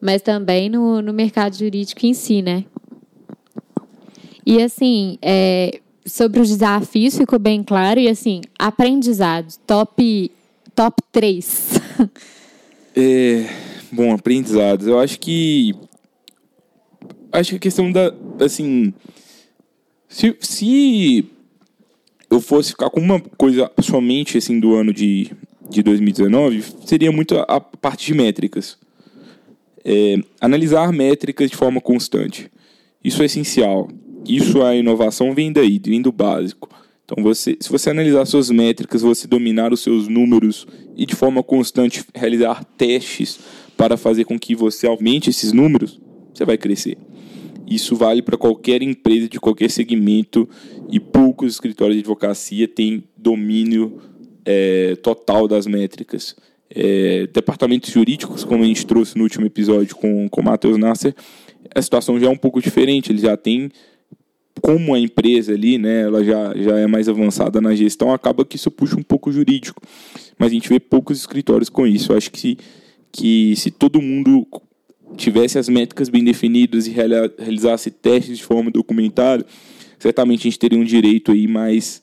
mas 0.00 0.22
também 0.22 0.70
no, 0.70 1.02
no 1.02 1.12
mercado 1.12 1.56
jurídico 1.56 2.06
em 2.06 2.14
si, 2.14 2.40
né? 2.40 2.64
E 4.46 4.62
assim, 4.62 5.18
é, 5.20 5.80
sobre 6.06 6.40
os 6.40 6.48
desafios 6.48 7.16
ficou 7.16 7.38
bem 7.38 7.62
claro 7.62 8.00
e 8.00 8.08
assim, 8.08 8.40
aprendizado, 8.58 9.54
top 9.66 10.30
top 10.74 11.02
3. 11.12 11.80
é, 12.96 13.46
bom, 13.92 14.12
aprendizados. 14.12 14.86
Eu 14.86 14.98
acho 14.98 15.18
que 15.18 15.74
acho 17.34 17.50
que 17.50 17.56
a 17.56 17.60
questão 17.60 17.90
da. 17.90 18.12
Assim. 18.40 18.92
Se, 20.08 20.36
se 20.40 21.26
eu 22.30 22.40
fosse 22.40 22.70
ficar 22.70 22.90
com 22.90 23.00
uma 23.00 23.20
coisa 23.20 23.70
somente 23.80 24.38
assim 24.38 24.60
do 24.60 24.74
ano 24.74 24.92
de, 24.92 25.30
de 25.68 25.82
2019, 25.82 26.62
seria 26.86 27.10
muito 27.10 27.36
a, 27.36 27.42
a 27.42 27.60
parte 27.60 28.06
de 28.06 28.14
métricas. 28.14 28.78
É, 29.84 30.16
analisar 30.40 30.92
métricas 30.92 31.50
de 31.50 31.56
forma 31.56 31.80
constante. 31.80 32.50
Isso 33.02 33.22
é 33.22 33.26
essencial. 33.26 33.88
Isso 34.26 34.62
a 34.62 34.74
inovação 34.74 35.34
vem 35.34 35.52
daí, 35.52 35.78
vem 35.78 36.00
do 36.00 36.10
básico. 36.10 36.70
Então, 37.04 37.22
você, 37.22 37.56
se 37.60 37.68
você 37.68 37.90
analisar 37.90 38.24
suas 38.24 38.48
métricas, 38.48 39.02
você 39.02 39.26
dominar 39.26 39.72
os 39.74 39.80
seus 39.80 40.08
números 40.08 40.66
e 40.96 41.04
de 41.04 41.14
forma 41.14 41.42
constante 41.42 42.02
realizar 42.14 42.64
testes 42.78 43.38
para 43.76 43.98
fazer 43.98 44.24
com 44.24 44.38
que 44.38 44.54
você 44.54 44.86
aumente 44.86 45.28
esses 45.28 45.52
números, 45.52 46.00
você 46.32 46.46
vai 46.46 46.56
crescer. 46.56 46.96
Isso 47.66 47.96
vale 47.96 48.22
para 48.22 48.36
qualquer 48.36 48.82
empresa 48.82 49.28
de 49.28 49.40
qualquer 49.40 49.70
segmento 49.70 50.48
e 50.90 51.00
poucos 51.00 51.54
escritórios 51.54 51.96
de 51.96 52.00
advocacia 52.00 52.68
têm 52.68 53.04
domínio 53.16 54.00
é, 54.44 54.96
total 54.96 55.48
das 55.48 55.66
métricas. 55.66 56.36
É, 56.68 57.26
departamentos 57.32 57.90
jurídicos, 57.90 58.44
como 58.44 58.62
a 58.62 58.66
gente 58.66 58.86
trouxe 58.86 59.16
no 59.16 59.22
último 59.22 59.46
episódio 59.46 59.96
com, 59.96 60.28
o 60.30 60.42
Matheus 60.42 60.76
Nasser, 60.76 61.14
a 61.74 61.80
situação 61.80 62.18
já 62.18 62.26
é 62.26 62.30
um 62.30 62.36
pouco 62.36 62.60
diferente. 62.60 63.10
Eles 63.10 63.22
já 63.22 63.36
têm, 63.36 63.70
como 64.60 64.94
a 64.94 64.98
empresa 64.98 65.52
ali, 65.52 65.78
né, 65.78 66.02
ela 66.02 66.22
já, 66.22 66.54
já 66.56 66.78
é 66.78 66.86
mais 66.86 67.08
avançada 67.08 67.60
na 67.60 67.74
gestão, 67.74 68.12
acaba 68.12 68.44
que 68.44 68.56
isso 68.56 68.70
puxa 68.70 68.98
um 68.98 69.02
pouco 69.02 69.30
o 69.30 69.32
jurídico. 69.32 69.80
Mas 70.38 70.50
a 70.50 70.54
gente 70.54 70.68
vê 70.68 70.78
poucos 70.78 71.18
escritórios 71.18 71.70
com 71.70 71.86
isso. 71.86 72.12
Eu 72.12 72.16
acho 72.16 72.30
que 72.30 72.38
se, 72.38 72.58
que 73.10 73.54
se 73.56 73.70
todo 73.70 74.02
mundo 74.02 74.46
tivesse 75.16 75.58
as 75.58 75.68
métricas 75.68 76.08
bem 76.08 76.24
definidas 76.24 76.86
e 76.86 76.90
realizasse 76.90 77.90
testes 77.90 78.38
de 78.38 78.44
forma 78.44 78.70
documentada, 78.70 79.44
certamente 79.98 80.40
a 80.40 80.44
gente 80.44 80.58
teria 80.58 80.78
um 80.78 80.84
direito 80.84 81.32
aí 81.32 81.46
mais, 81.46 82.02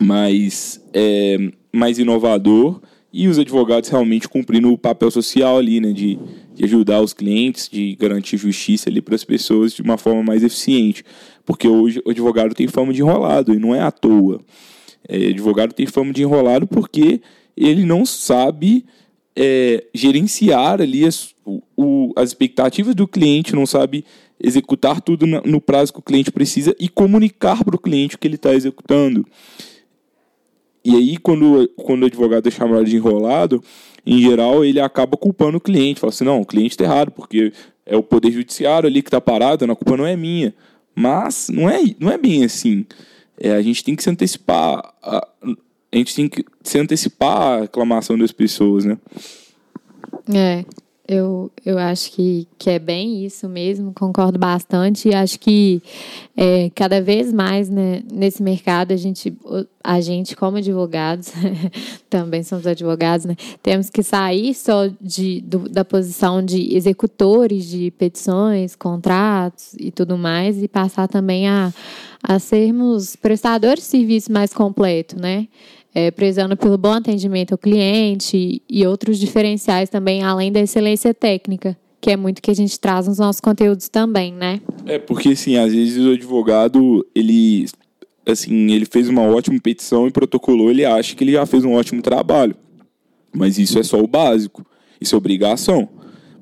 mais, 0.00 0.80
é, 0.92 1.50
mais 1.72 1.98
inovador 1.98 2.80
e 3.12 3.28
os 3.28 3.38
advogados 3.38 3.88
realmente 3.88 4.28
cumprindo 4.28 4.72
o 4.72 4.76
papel 4.76 5.08
social 5.08 5.56
ali, 5.56 5.80
né, 5.80 5.92
de, 5.92 6.18
de 6.52 6.64
ajudar 6.64 7.00
os 7.00 7.12
clientes, 7.12 7.68
de 7.68 7.94
garantir 7.94 8.36
justiça 8.36 8.90
ali 8.90 9.00
para 9.00 9.14
as 9.14 9.22
pessoas 9.22 9.72
de 9.72 9.82
uma 9.82 9.96
forma 9.96 10.22
mais 10.22 10.42
eficiente. 10.42 11.04
Porque 11.46 11.68
hoje 11.68 12.02
o 12.04 12.10
advogado 12.10 12.54
tem 12.54 12.66
fama 12.66 12.92
de 12.92 13.02
enrolado 13.02 13.54
e 13.54 13.58
não 13.58 13.72
é 13.72 13.80
à 13.80 13.92
toa. 13.92 14.40
É, 15.08 15.28
advogado 15.28 15.72
tem 15.72 15.86
fama 15.86 16.12
de 16.12 16.22
enrolado 16.22 16.66
porque 16.66 17.20
ele 17.56 17.84
não 17.84 18.04
sabe 18.04 18.84
é, 19.36 19.84
gerenciar 19.92 20.80
ali 20.80 21.04
as, 21.04 21.34
o, 21.76 22.12
as 22.16 22.30
expectativas 22.30 22.94
do 22.94 23.06
cliente, 23.06 23.54
não 23.54 23.66
sabe 23.66 24.04
executar 24.40 25.00
tudo 25.00 25.26
no 25.26 25.60
prazo 25.60 25.92
que 25.92 25.98
o 25.98 26.02
cliente 26.02 26.30
precisa 26.30 26.74
e 26.78 26.88
comunicar 26.88 27.64
para 27.64 27.76
o 27.76 27.78
cliente 27.78 28.16
o 28.16 28.18
que 28.18 28.26
ele 28.26 28.34
está 28.34 28.54
executando. 28.54 29.26
E 30.84 30.94
aí, 30.94 31.16
quando, 31.16 31.66
quando 31.76 32.02
o 32.02 32.06
advogado 32.06 32.46
é 32.46 32.50
chamado 32.50 32.84
de 32.84 32.94
enrolado, 32.94 33.62
em 34.04 34.20
geral, 34.20 34.64
ele 34.64 34.78
acaba 34.78 35.16
culpando 35.16 35.56
o 35.56 35.60
cliente. 35.60 35.98
Fala 35.98 36.12
assim, 36.12 36.24
não, 36.24 36.42
o 36.42 36.46
cliente 36.46 36.72
está 36.72 36.84
errado, 36.84 37.10
porque 37.10 37.52
é 37.86 37.96
o 37.96 38.02
poder 38.02 38.30
judiciário 38.30 38.86
ali 38.86 39.02
que 39.02 39.08
está 39.08 39.20
parado, 39.20 39.64
a 39.64 39.76
culpa 39.76 39.96
não 39.96 40.06
é 40.06 40.14
minha. 40.14 40.54
Mas 40.94 41.48
não 41.48 41.70
é, 41.70 41.80
não 41.98 42.10
é 42.10 42.18
bem 42.18 42.44
assim. 42.44 42.84
É, 43.40 43.52
a 43.52 43.62
gente 43.62 43.82
tem 43.82 43.96
que 43.96 44.02
se 44.02 44.10
antecipar. 44.10 44.92
A, 45.02 45.26
a 45.94 45.98
gente 45.98 46.14
tem 46.14 46.28
que 46.28 46.44
se 46.62 46.78
antecipar 46.78 47.36
a 47.36 47.60
reclamação 47.62 48.18
das 48.18 48.32
pessoas, 48.32 48.84
né? 48.84 48.98
É, 50.32 50.64
eu, 51.06 51.52
eu 51.64 51.78
acho 51.78 52.12
que, 52.12 52.48
que 52.58 52.70
é 52.70 52.78
bem 52.78 53.24
isso 53.26 53.46
mesmo, 53.46 53.92
concordo 53.92 54.38
bastante. 54.38 55.08
E 55.08 55.14
acho 55.14 55.38
que 55.38 55.82
é, 56.34 56.70
cada 56.74 57.00
vez 57.00 57.32
mais 57.32 57.68
né, 57.68 58.02
nesse 58.10 58.42
mercado, 58.42 58.90
a 58.92 58.96
gente, 58.96 59.36
a 59.82 60.00
gente 60.00 60.34
como 60.34 60.56
advogados, 60.56 61.30
também 62.08 62.42
somos 62.42 62.66
advogados, 62.66 63.26
né, 63.26 63.36
temos 63.62 63.90
que 63.90 64.02
sair 64.02 64.54
só 64.54 64.88
de, 65.00 65.42
do, 65.42 65.68
da 65.68 65.84
posição 65.84 66.42
de 66.42 66.74
executores 66.74 67.66
de 67.66 67.90
petições, 67.92 68.74
contratos 68.74 69.74
e 69.78 69.90
tudo 69.90 70.16
mais, 70.16 70.62
e 70.62 70.66
passar 70.66 71.06
também 71.06 71.46
a, 71.46 71.72
a 72.22 72.38
sermos 72.38 73.14
prestadores 73.14 73.84
de 73.84 73.90
serviço 73.90 74.32
mais 74.32 74.54
completo, 74.54 75.20
né? 75.20 75.46
É, 75.94 76.10
prezando 76.10 76.56
pelo 76.56 76.76
bom 76.76 76.92
atendimento 76.92 77.52
ao 77.52 77.58
cliente 77.58 78.60
e 78.68 78.86
outros 78.86 79.18
diferenciais 79.18 79.88
também, 79.88 80.22
além 80.22 80.50
da 80.50 80.60
excelência 80.60 81.14
técnica, 81.14 81.76
que 82.00 82.10
é 82.10 82.16
muito 82.16 82.42
que 82.42 82.50
a 82.50 82.54
gente 82.54 82.78
traz 82.78 83.06
nos 83.06 83.18
nossos 83.18 83.40
conteúdos 83.40 83.88
também, 83.88 84.32
né? 84.32 84.60
É, 84.84 84.98
porque 84.98 85.30
assim, 85.30 85.56
às 85.56 85.72
vezes 85.72 86.04
o 86.04 86.12
advogado, 86.12 87.06
ele 87.14 87.66
assim, 88.26 88.72
ele 88.72 88.86
fez 88.86 89.08
uma 89.08 89.22
ótima 89.22 89.60
petição 89.60 90.06
e 90.06 90.10
protocolou, 90.10 90.70
ele 90.70 90.84
acha 90.84 91.14
que 91.14 91.22
ele 91.22 91.32
já 91.32 91.46
fez 91.46 91.64
um 91.64 91.74
ótimo 91.74 92.02
trabalho. 92.02 92.56
Mas 93.34 93.58
isso 93.58 93.78
é 93.78 93.82
só 93.82 94.00
o 94.00 94.06
básico. 94.06 94.64
Isso 95.00 95.14
é 95.14 95.18
obrigação. 95.18 95.88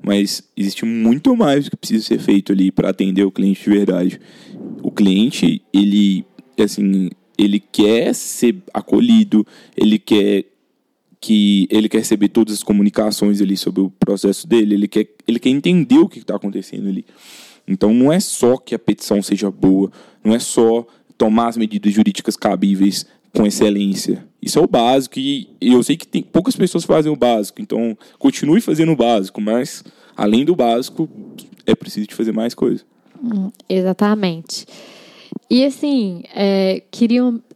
Mas 0.01 0.43
existe 0.55 0.85
muito 0.85 1.35
mais 1.35 1.67
que 1.67 1.75
precisa 1.75 2.03
ser 2.03 2.19
feito 2.19 2.51
ali 2.51 2.71
para 2.71 2.89
atender 2.89 3.23
o 3.23 3.31
cliente 3.31 3.63
de 3.63 3.69
verdade. 3.69 4.21
O 4.81 4.91
cliente, 4.91 5.61
ele, 5.73 6.25
assim, 6.59 7.09
ele 7.37 7.59
quer 7.59 8.13
ser 8.13 8.57
acolhido, 8.73 9.45
ele 9.75 9.97
quer 9.97 10.45
que 11.19 11.67
ele 11.71 11.87
quer 11.87 11.99
receber 11.99 12.27
todas 12.27 12.55
as 12.55 12.63
comunicações 12.63 13.41
ali 13.41 13.55
sobre 13.55 13.79
o 13.79 13.89
processo 13.89 14.45
dele, 14.45 14.75
ele 14.75 14.89
quer, 14.89 15.07
ele 15.25 15.39
quer 15.39 15.49
entender 15.49 15.97
o 15.97 16.09
que 16.09 16.19
está 16.19 16.35
acontecendo 16.35 16.89
ali. 16.89 17.05
Então 17.65 17.93
não 17.93 18.11
é 18.11 18.19
só 18.19 18.57
que 18.57 18.75
a 18.75 18.79
petição 18.79 19.21
seja 19.21 19.49
boa, 19.49 19.89
não 20.21 20.35
é 20.35 20.39
só 20.39 20.85
tomar 21.17 21.47
as 21.47 21.55
medidas 21.55 21.93
jurídicas 21.93 22.35
cabíveis 22.35 23.05
com 23.33 23.45
excelência. 23.45 24.27
Isso 24.41 24.59
é 24.59 24.61
o 24.61 24.67
básico 24.67 25.17
e 25.17 25.47
eu 25.61 25.81
sei 25.81 25.95
que 25.95 26.05
tem 26.05 26.21
poucas 26.21 26.57
pessoas 26.57 26.83
fazem 26.83 27.09
o 27.09 27.15
básico, 27.15 27.61
então 27.61 27.97
continue 28.19 28.59
fazendo 28.59 28.91
o 28.91 28.95
básico, 28.97 29.39
mas 29.39 29.81
além 30.17 30.43
do 30.43 30.57
básico 30.57 31.09
é 31.65 31.73
preciso 31.73 32.05
de 32.05 32.15
fazer 32.15 32.33
mais 32.33 32.53
coisa. 32.53 32.83
Hum, 33.23 33.49
exatamente. 33.69 34.65
E 35.49 35.65
assim, 35.65 36.23
é, 36.33 36.81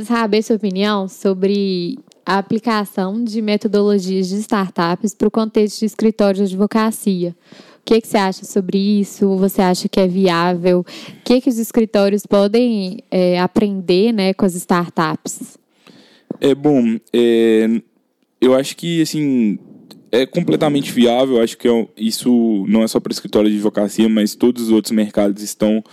saber 0.03 0.41
sua 0.43 0.55
opinião 0.55 1.07
sobre 1.07 1.97
a 2.25 2.37
aplicação 2.37 3.23
de 3.23 3.41
metodologias 3.41 4.27
de 4.27 4.35
startups 4.35 5.15
para 5.15 5.27
o 5.27 5.31
contexto 5.31 5.79
de 5.79 5.85
escritório 5.85 6.37
de 6.37 6.43
advocacia. 6.43 7.35
O 7.79 7.85
que, 7.85 8.01
que 8.01 8.07
você 8.07 8.17
acha 8.17 8.43
sobre 8.43 8.77
isso? 8.77 9.37
Você 9.37 9.61
acha 9.61 9.87
que 9.87 9.99
é 9.99 10.07
viável? 10.07 10.81
O 10.81 11.23
que, 11.23 11.39
que 11.39 11.49
os 11.49 11.57
escritórios 11.57 12.25
podem 12.25 12.99
é, 13.09 13.39
aprender 13.39 14.11
né, 14.11 14.33
com 14.33 14.45
as 14.45 14.55
startups? 14.55 15.57
É 16.41 16.53
bom, 16.53 16.99
é, 17.13 17.81
eu 18.41 18.53
acho 18.53 18.75
que 18.75 19.01
assim 19.01 19.57
é 20.11 20.25
completamente 20.25 20.91
viável. 20.91 21.41
Acho 21.41 21.57
que 21.57 21.67
é, 21.67 21.87
isso 21.97 22.65
não 22.67 22.83
é 22.83 22.87
só 22.87 22.99
para 22.99 23.11
escritório 23.11 23.49
de 23.49 23.55
advocacia, 23.55 24.09
mas 24.09 24.35
todos 24.35 24.63
os 24.63 24.71
outros 24.71 24.91
mercados 24.91 25.41
estão 25.41 25.83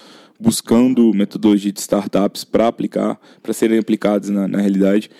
buscando 0.45 1.13
metodologia 1.15 1.73
de 1.73 1.81
startups 1.81 2.45
para 2.45 2.69
aplicar, 2.69 3.19
para 3.43 3.53
serem 3.55 3.79
aplicadas 3.79 4.29
na, 4.29 4.47
na, 4.47 4.59
realidade. 4.61 5.11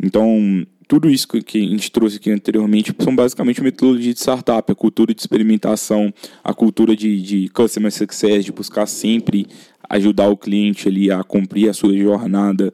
Então, 0.00 0.64
tudo 0.86 1.10
isso 1.10 1.26
que 1.26 1.58
a 1.58 1.60
gente 1.60 1.90
trouxe 1.90 2.16
aqui 2.16 2.30
anteriormente 2.30 2.94
são 2.98 3.14
basicamente 3.14 3.62
metodologia 3.62 4.14
de 4.14 4.20
startup, 4.20 4.70
a 4.70 4.74
cultura 4.74 5.12
de 5.12 5.20
experimentação, 5.20 6.14
a 6.42 6.54
cultura 6.54 6.94
de, 6.94 7.20
de 7.20 7.48
customer 7.48 7.92
success, 7.92 8.44
de 8.44 8.52
buscar 8.52 8.86
sempre 8.86 9.46
ajudar 9.88 10.28
o 10.28 10.36
cliente 10.36 10.86
ali 10.86 11.10
a 11.10 11.22
cumprir 11.24 11.68
a 11.68 11.74
sua 11.74 11.96
jornada 11.96 12.72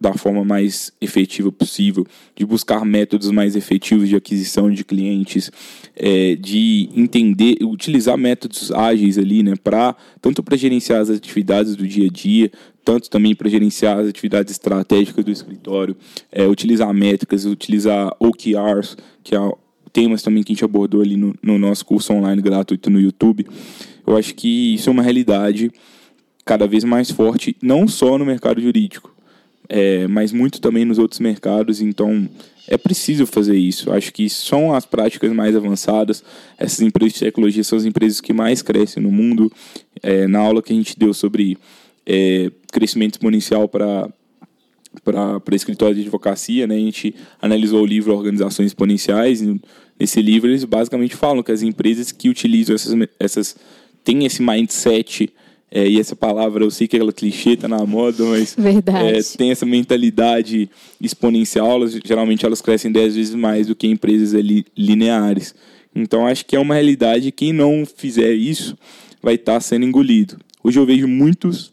da 0.00 0.12
forma 0.12 0.44
mais 0.44 0.92
efetiva 1.00 1.50
possível, 1.50 2.06
de 2.36 2.44
buscar 2.44 2.84
métodos 2.84 3.30
mais 3.30 3.56
efetivos 3.56 4.08
de 4.08 4.16
aquisição 4.16 4.70
de 4.70 4.84
clientes, 4.84 5.50
é, 5.96 6.36
de 6.36 6.90
entender, 6.94 7.56
utilizar 7.62 8.18
métodos 8.18 8.70
ágeis 8.70 9.16
ali, 9.16 9.42
né, 9.42 9.54
para 9.62 9.96
tanto 10.20 10.42
para 10.42 10.56
gerenciar 10.56 11.00
as 11.00 11.08
atividades 11.08 11.74
do 11.74 11.86
dia 11.86 12.06
a 12.06 12.10
dia, 12.10 12.50
tanto 12.84 13.08
também 13.08 13.34
para 13.34 13.48
gerenciar 13.48 13.98
as 13.98 14.08
atividades 14.08 14.52
estratégicas 14.52 15.24
do 15.24 15.30
escritório, 15.30 15.96
é, 16.30 16.46
utilizar 16.46 16.92
métricas, 16.92 17.46
utilizar 17.46 18.14
OKRs, 18.20 18.96
que 19.22 19.34
é 19.34 19.38
temas 19.92 20.22
também 20.22 20.42
que 20.42 20.52
a 20.52 20.54
gente 20.54 20.64
abordou 20.64 21.00
ali 21.00 21.16
no, 21.16 21.34
no 21.42 21.58
nosso 21.58 21.84
curso 21.84 22.12
online 22.12 22.40
gratuito 22.40 22.90
no 22.90 23.00
YouTube. 23.00 23.46
Eu 24.06 24.16
acho 24.16 24.34
que 24.34 24.74
isso 24.74 24.88
é 24.88 24.92
uma 24.92 25.02
realidade 25.02 25.70
cada 26.44 26.66
vez 26.66 26.82
mais 26.82 27.10
forte, 27.10 27.56
não 27.62 27.86
só 27.86 28.18
no 28.18 28.24
mercado 28.24 28.60
jurídico, 28.60 29.14
é, 29.68 30.06
mas 30.06 30.32
muito 30.32 30.60
também 30.60 30.84
nos 30.84 30.98
outros 30.98 31.20
mercados, 31.20 31.80
então 31.80 32.28
é 32.68 32.76
preciso 32.76 33.26
fazer 33.26 33.56
isso. 33.56 33.92
Acho 33.92 34.12
que 34.12 34.28
são 34.28 34.74
as 34.74 34.86
práticas 34.86 35.32
mais 35.32 35.56
avançadas. 35.56 36.22
Essas 36.58 36.80
empresas 36.80 37.14
de 37.14 37.20
tecnologia 37.20 37.64
são 37.64 37.78
as 37.78 37.84
empresas 37.84 38.20
que 38.20 38.32
mais 38.32 38.62
crescem 38.62 39.02
no 39.02 39.10
mundo. 39.10 39.50
É, 40.02 40.26
na 40.26 40.38
aula 40.38 40.62
que 40.62 40.72
a 40.72 40.76
gente 40.76 40.98
deu 40.98 41.12
sobre 41.12 41.58
é, 42.06 42.50
crescimento 42.70 43.14
exponencial 43.14 43.68
para 43.68 44.08
para 45.02 45.56
escritório 45.56 45.94
de 45.94 46.02
advocacia, 46.02 46.66
né? 46.66 46.74
A 46.74 46.78
gente 46.78 47.14
analisou 47.40 47.82
o 47.82 47.86
livro 47.86 48.14
Organizações 48.14 48.66
Exponenciais. 48.66 49.42
Nesse 49.98 50.20
livro 50.20 50.50
eles 50.50 50.64
basicamente 50.64 51.16
falam 51.16 51.42
que 51.42 51.50
as 51.50 51.62
empresas 51.62 52.12
que 52.12 52.28
utilizam 52.28 52.74
essas, 52.74 52.94
essas 53.18 53.56
têm 54.04 54.26
esse 54.26 54.42
mindset 54.42 55.32
é, 55.74 55.88
e 55.88 55.98
essa 55.98 56.14
palavra, 56.14 56.62
eu 56.62 56.70
sei 56.70 56.86
que 56.86 56.98
ela 56.98 57.14
clichê, 57.14 57.56
tá 57.56 57.66
na 57.66 57.86
moda, 57.86 58.22
mas 58.24 58.54
é, 59.06 59.38
tem 59.38 59.50
essa 59.50 59.64
mentalidade 59.64 60.68
exponencial, 61.00 61.76
elas, 61.76 61.98
geralmente 62.04 62.44
elas 62.44 62.60
crescem 62.60 62.92
10 62.92 63.16
vezes 63.16 63.34
mais 63.34 63.68
do 63.68 63.74
que 63.74 63.86
empresas 63.86 64.34
ali, 64.34 64.66
lineares. 64.76 65.54
Então 65.96 66.26
acho 66.26 66.44
que 66.44 66.54
é 66.54 66.60
uma 66.60 66.74
realidade, 66.74 67.32
quem 67.32 67.54
não 67.54 67.86
fizer 67.86 68.32
isso 68.32 68.76
vai 69.22 69.36
estar 69.36 69.54
tá 69.54 69.60
sendo 69.60 69.86
engolido. 69.86 70.36
Hoje 70.62 70.78
eu 70.78 70.84
vejo 70.84 71.08
muitos 71.08 71.72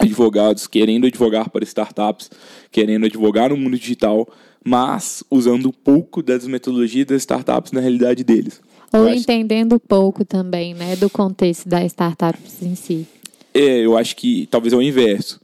advogados 0.00 0.66
querendo 0.66 1.06
advogar 1.06 1.48
para 1.48 1.62
startups, 1.62 2.28
querendo 2.72 3.06
advogar 3.06 3.50
no 3.50 3.56
mundo 3.56 3.78
digital, 3.78 4.28
mas 4.64 5.22
usando 5.30 5.72
pouco 5.72 6.24
das 6.24 6.44
metodologias 6.44 7.06
das 7.06 7.22
startups 7.22 7.70
na 7.70 7.80
realidade 7.80 8.24
deles. 8.24 8.60
Ou 8.92 9.08
entendendo 9.08 9.78
pouco 9.78 10.24
também, 10.24 10.74
né, 10.74 10.96
do 10.96 11.10
contexto 11.10 11.68
da 11.68 11.84
startup 11.84 12.38
em 12.62 12.74
si. 12.74 13.06
É, 13.52 13.80
eu 13.80 13.96
acho 13.96 14.16
que 14.16 14.46
talvez 14.50 14.72
é 14.72 14.76
o 14.76 14.82
inverso. 14.82 15.40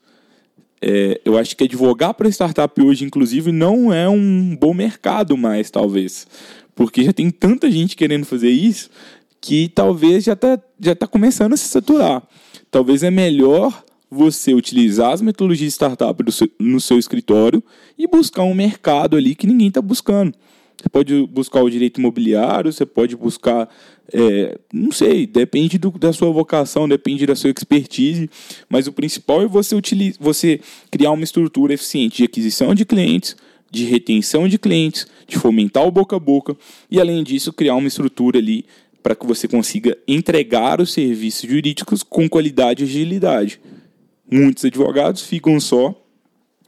É, 0.80 1.20
eu 1.24 1.38
acho 1.38 1.56
que 1.56 1.64
advogar 1.64 2.12
para 2.12 2.28
startup 2.28 2.80
hoje, 2.82 3.04
inclusive, 3.04 3.52
não 3.52 3.92
é 3.92 4.08
um 4.08 4.56
bom 4.56 4.74
mercado 4.74 5.36
mais, 5.36 5.70
talvez. 5.70 6.26
Porque 6.74 7.04
já 7.04 7.12
tem 7.12 7.30
tanta 7.30 7.70
gente 7.70 7.96
querendo 7.96 8.24
fazer 8.24 8.50
isso 8.50 8.90
que 9.40 9.68
talvez 9.68 10.24
já 10.24 10.32
está 10.34 10.58
já 10.80 10.94
tá 10.94 11.06
começando 11.06 11.52
a 11.52 11.56
se 11.56 11.68
saturar. 11.68 12.22
Talvez 12.70 13.02
é 13.02 13.10
melhor 13.10 13.84
você 14.10 14.54
utilizar 14.54 15.12
as 15.12 15.20
metodologias 15.20 15.72
de 15.72 15.74
startup 15.74 16.32
seu, 16.32 16.48
no 16.58 16.80
seu 16.80 16.98
escritório 16.98 17.62
e 17.98 18.06
buscar 18.06 18.42
um 18.42 18.54
mercado 18.54 19.16
ali 19.16 19.34
que 19.34 19.46
ninguém 19.46 19.68
está 19.68 19.80
buscando. 19.80 20.34
Você 20.82 20.88
pode 20.88 21.26
buscar 21.28 21.62
o 21.62 21.70
direito 21.70 22.00
imobiliário, 22.00 22.72
você 22.72 22.84
pode 22.84 23.14
buscar, 23.16 23.68
é, 24.12 24.58
não 24.72 24.90
sei, 24.90 25.28
depende 25.28 25.78
do, 25.78 25.92
da 25.92 26.12
sua 26.12 26.32
vocação, 26.32 26.88
depende 26.88 27.24
da 27.24 27.36
sua 27.36 27.50
expertise, 27.50 28.28
mas 28.68 28.88
o 28.88 28.92
principal 28.92 29.42
é 29.42 29.46
você, 29.46 29.76
você 30.18 30.60
criar 30.90 31.12
uma 31.12 31.22
estrutura 31.22 31.72
eficiente 31.72 32.16
de 32.16 32.24
aquisição 32.24 32.74
de 32.74 32.84
clientes, 32.84 33.36
de 33.70 33.84
retenção 33.84 34.48
de 34.48 34.58
clientes, 34.58 35.06
de 35.28 35.38
fomentar 35.38 35.86
o 35.86 35.90
boca 35.92 36.16
a 36.16 36.18
boca 36.18 36.56
e, 36.90 37.00
além 37.00 37.22
disso, 37.22 37.52
criar 37.52 37.76
uma 37.76 37.86
estrutura 37.86 38.38
ali 38.38 38.64
para 39.04 39.14
que 39.14 39.24
você 39.24 39.46
consiga 39.46 39.96
entregar 40.06 40.80
os 40.80 40.92
serviços 40.92 41.48
jurídicos 41.48 42.02
com 42.02 42.28
qualidade 42.28 42.82
e 42.82 42.86
agilidade. 42.86 43.60
Muitos 44.28 44.64
advogados 44.64 45.22
ficam 45.22 45.60
só 45.60 45.94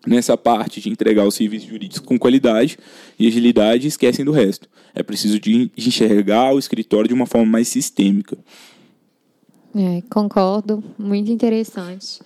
nessa 0.06 0.36
parte 0.36 0.80
de 0.80 0.88
entregar 0.88 1.26
os 1.26 1.34
serviços 1.34 1.68
jurídicos 1.68 2.06
com 2.06 2.18
qualidade 2.18 2.78
e 3.18 3.26
agilidade 3.26 3.86
esquecem 3.86 4.24
do 4.24 4.32
resto. 4.32 4.68
É 4.94 5.02
preciso 5.02 5.40
de 5.40 5.70
enxergar 5.76 6.54
o 6.54 6.58
escritório 6.58 7.08
de 7.08 7.14
uma 7.14 7.26
forma 7.26 7.50
mais 7.50 7.68
sistêmica. 7.68 8.36
É, 9.74 10.02
concordo, 10.08 10.84
muito 10.96 11.32
interessante. 11.32 12.20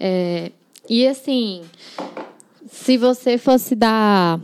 É, 0.00 0.50
e 0.88 1.06
assim, 1.06 1.62
se 2.70 2.96
você 2.96 3.36
fosse 3.36 3.74
dar, 3.74 4.40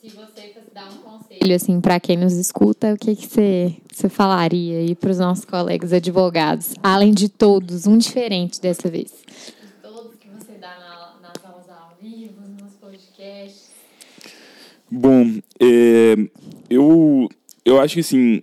se 0.00 0.08
você 0.08 0.52
fosse 0.52 0.74
dar 0.74 0.88
um 0.90 0.98
conselho 0.98 1.54
assim 1.54 1.80
para 1.80 2.00
quem 2.00 2.16
nos 2.16 2.32
escuta, 2.32 2.92
o 2.92 2.98
que 2.98 3.14
que 3.14 3.28
você, 3.28 3.76
você 3.92 4.08
falaria 4.08 4.96
para 4.96 5.10
os 5.10 5.18
nossos 5.18 5.44
colegas 5.44 5.92
advogados, 5.92 6.74
além 6.82 7.12
de 7.12 7.28
todos, 7.28 7.86
um 7.86 7.96
diferente 7.96 8.60
dessa 8.60 8.90
vez? 8.90 9.12
Bom, 14.90 15.38
é, 15.60 16.16
eu, 16.68 17.28
eu 17.64 17.80
acho 17.80 17.94
que 17.94 18.00
assim, 18.00 18.42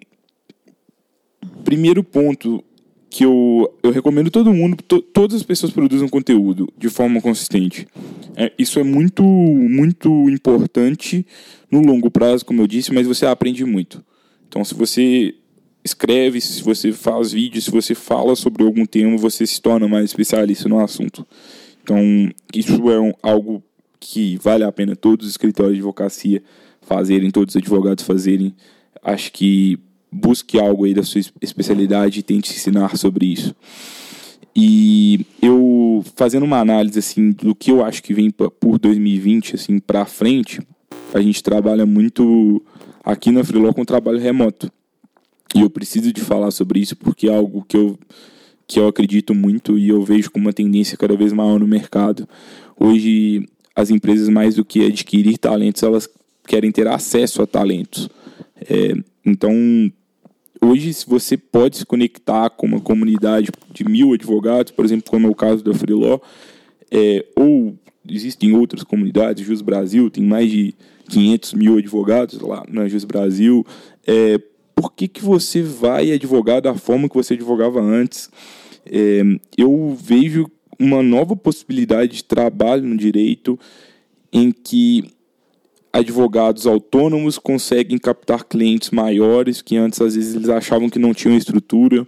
primeiro 1.63 2.03
ponto 2.03 2.63
que 3.09 3.25
eu, 3.25 3.73
eu 3.81 3.91
recomendo 3.91 4.29
todo 4.29 4.53
mundo, 4.53 4.77
to, 4.87 5.01
todas 5.01 5.37
as 5.37 5.43
pessoas 5.43 5.71
produzam 5.71 6.07
conteúdo 6.07 6.71
de 6.77 6.89
forma 6.89 7.21
consistente. 7.21 7.87
É, 8.35 8.51
isso 8.57 8.79
é 8.79 8.83
muito, 8.83 9.23
muito 9.23 10.29
importante 10.29 11.25
no 11.69 11.81
longo 11.81 12.11
prazo, 12.11 12.45
como 12.45 12.61
eu 12.61 12.67
disse, 12.67 12.93
mas 12.93 13.07
você 13.07 13.25
aprende 13.25 13.65
muito. 13.65 14.03
Então, 14.47 14.63
se 14.63 14.73
você 14.73 15.33
escreve, 15.83 16.39
se 16.39 16.61
você 16.63 16.91
faz 16.91 17.31
vídeos, 17.31 17.65
se 17.65 17.71
você 17.71 17.95
fala 17.95 18.35
sobre 18.35 18.63
algum 18.63 18.85
tema, 18.85 19.17
você 19.17 19.47
se 19.47 19.61
torna 19.61 19.87
mais 19.87 20.05
especialista 20.05 20.69
no 20.69 20.79
assunto. 20.79 21.25
Então, 21.83 21.99
isso 22.53 22.89
é 22.91 22.99
um, 22.99 23.13
algo 23.23 23.63
que 23.99 24.37
vale 24.37 24.63
a 24.63 24.71
pena 24.71 24.95
todos 24.95 25.25
os 25.25 25.31
escritórios 25.31 25.75
de 25.75 25.79
advocacia 25.79 26.43
fazerem, 26.81 27.31
todos 27.31 27.55
os 27.55 27.61
advogados 27.61 28.03
fazerem. 28.03 28.55
Acho 29.03 29.31
que 29.31 29.79
busque 30.11 30.59
algo 30.59 30.85
aí 30.85 30.93
da 30.93 31.03
sua 31.03 31.21
especialidade 31.41 32.19
e 32.19 32.23
tente 32.23 32.51
ensinar 32.51 32.97
sobre 32.97 33.25
isso. 33.25 33.55
E 34.55 35.25
eu 35.41 36.03
fazendo 36.15 36.43
uma 36.43 36.59
análise 36.59 36.97
assim 36.97 37.31
do 37.31 37.53
que 37.53 37.69
eu 37.69 37.83
acho 37.83 38.01
que 38.01 38.13
vem 38.13 38.31
por 38.31 38.79
2020 38.79 39.55
assim 39.55 39.77
para 39.77 40.05
frente, 40.05 40.61
a 41.13 41.21
gente 41.21 41.43
trabalha 41.43 41.85
muito 41.85 42.63
aqui 43.03 43.31
na 43.31 43.43
Freeló 43.43 43.71
com 43.71 43.85
trabalho 43.85 44.19
remoto. 44.19 44.71
E 45.55 45.61
eu 45.61 45.69
preciso 45.69 46.11
de 46.11 46.21
falar 46.21 46.51
sobre 46.51 46.79
isso 46.79 46.95
porque 46.95 47.29
é 47.29 47.35
algo 47.35 47.63
que 47.67 47.77
eu 47.77 47.99
que 48.67 48.79
eu 48.79 48.87
acredito 48.87 49.33
muito 49.33 49.77
e 49.77 49.87
eu 49.87 50.03
vejo 50.03 50.29
como 50.29 50.45
uma 50.45 50.53
tendência 50.53 50.97
cada 50.97 51.15
vez 51.15 51.31
maior 51.31 51.57
no 51.57 51.65
mercado. 51.65 52.27
Hoje 52.77 53.47
as 53.77 53.91
empresas 53.91 54.27
mais 54.27 54.55
do 54.55 54.65
que 54.65 54.83
adquirir 54.83 55.37
talentos, 55.37 55.83
elas 55.83 56.09
querem 56.47 56.71
ter 56.71 56.87
acesso 56.87 57.43
a 57.43 57.45
talentos. 57.45 58.09
É, 58.59 58.93
então 59.23 59.53
hoje, 60.59 60.91
se 60.91 61.07
você 61.07 61.37
pode 61.37 61.77
se 61.77 61.85
conectar 61.85 62.49
com 62.49 62.65
uma 62.65 62.81
comunidade 62.81 63.51
de 63.71 63.83
mil 63.83 64.13
advogados, 64.13 64.71
por 64.71 64.83
exemplo, 64.83 65.11
como 65.11 65.27
é 65.27 65.29
o 65.29 65.35
caso 65.35 65.63
da 65.63 65.75
Freeló, 65.75 66.19
é, 66.89 67.23
ou 67.35 67.77
existem 68.09 68.55
outras 68.55 68.81
comunidades, 68.83 69.45
Jus 69.45 69.61
Brasil 69.61 70.09
tem 70.09 70.23
mais 70.23 70.49
de 70.49 70.73
500 71.09 71.53
mil 71.53 71.77
advogados 71.77 72.39
lá 72.39 72.65
na 72.67 72.87
Jus 72.87 73.03
Brasil, 73.03 73.63
é, 74.07 74.41
por 74.73 74.91
que, 74.91 75.07
que 75.07 75.23
você 75.23 75.61
vai 75.61 76.11
advogar 76.11 76.63
da 76.63 76.73
forma 76.73 77.07
que 77.07 77.15
você 77.15 77.35
advogava 77.35 77.79
antes? 77.79 78.27
É, 78.87 79.21
eu 79.55 79.95
vejo 79.99 80.49
uma 80.79 81.01
nova 81.01 81.35
possibilidade 81.35 82.17
de 82.17 82.23
trabalho 82.23 82.83
no 82.83 82.97
direito 82.97 83.59
em 84.31 84.51
que 84.51 85.05
advogados 85.91 86.67
autônomos 86.67 87.39
conseguem 87.39 87.97
captar 87.97 88.43
clientes 88.43 88.91
maiores 88.91 89.61
que 89.61 89.75
antes 89.75 89.99
às 90.01 90.15
vezes 90.15 90.35
eles 90.35 90.49
achavam 90.49 90.89
que 90.89 90.99
não 90.99 91.13
tinham 91.13 91.35
estrutura. 91.35 92.05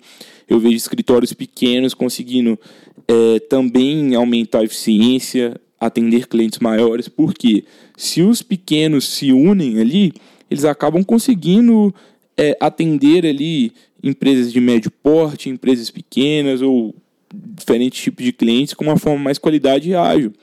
Eu 0.47 0.60
vejo 0.60 0.75
escritórios 0.75 1.34
pequenos 1.34 1.93
conseguindo 1.93 2.60
é, 3.08 3.39
também 3.39 4.15
aumentar 4.15 4.60
a 4.60 4.63
eficiência, 4.63 5.60
atender 5.79 6.27
clientes 6.27 6.60
maiores, 6.60 7.08
porque 7.08 7.63
se 7.97 8.21
os 8.21 8.41
pequenos 8.41 9.08
se 9.08 9.32
unem 9.32 9.79
ali, 9.79 10.13
eles 10.49 10.65
acabam 10.65 11.03
conseguindo 11.03 11.93
é, 12.38 12.55
atender 12.60 13.25
ali 13.25 13.71
empresas 14.03 14.51
de 14.51 14.60
médio 14.60 14.91
porte, 14.91 15.49
empresas 15.49 15.89
pequenas 15.89 16.62
ou 16.62 16.93
diferentes 17.34 18.02
tipos 18.02 18.24
de 18.24 18.32
clientes 18.32 18.74
com 18.74 18.84
uma 18.84 18.98
forma 18.98 19.20
mais 19.20 19.38
qualidade 19.38 19.89
e 19.89 19.96
ágil. 19.96 20.34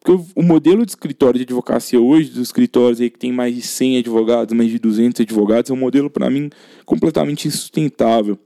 Porque 0.00 0.30
o 0.34 0.42
modelo 0.42 0.86
de 0.86 0.92
escritório 0.92 1.38
de 1.38 1.44
advocacia 1.44 2.00
hoje, 2.00 2.30
dos 2.30 2.42
escritórios 2.42 3.00
aí 3.00 3.10
que 3.10 3.18
tem 3.18 3.32
mais 3.32 3.54
de 3.54 3.62
100 3.62 3.98
advogados, 3.98 4.56
mais 4.56 4.70
de 4.70 4.78
200 4.78 5.20
advogados, 5.20 5.70
é 5.70 5.74
um 5.74 5.76
modelo, 5.76 6.08
para 6.08 6.30
mim, 6.30 6.50
completamente 6.84 7.48
insustentável. 7.48 8.38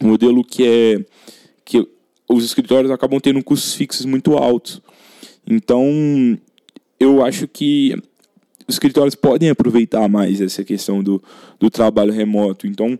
Um 0.00 0.08
modelo 0.08 0.44
que 0.44 0.66
é 0.66 1.04
que 1.64 1.86
os 2.28 2.44
escritórios 2.44 2.90
acabam 2.90 3.20
tendo 3.20 3.42
custos 3.42 3.74
fixos 3.74 4.06
muito 4.06 4.36
altos. 4.36 4.80
Então, 5.46 5.84
eu 6.98 7.24
acho 7.24 7.46
que 7.46 7.94
os 8.66 8.74
escritórios 8.74 9.14
podem 9.14 9.50
aproveitar 9.50 10.08
mais 10.08 10.40
essa 10.40 10.64
questão 10.64 11.02
do, 11.02 11.22
do 11.58 11.70
trabalho 11.70 12.12
remoto. 12.12 12.66
Então, 12.66 12.98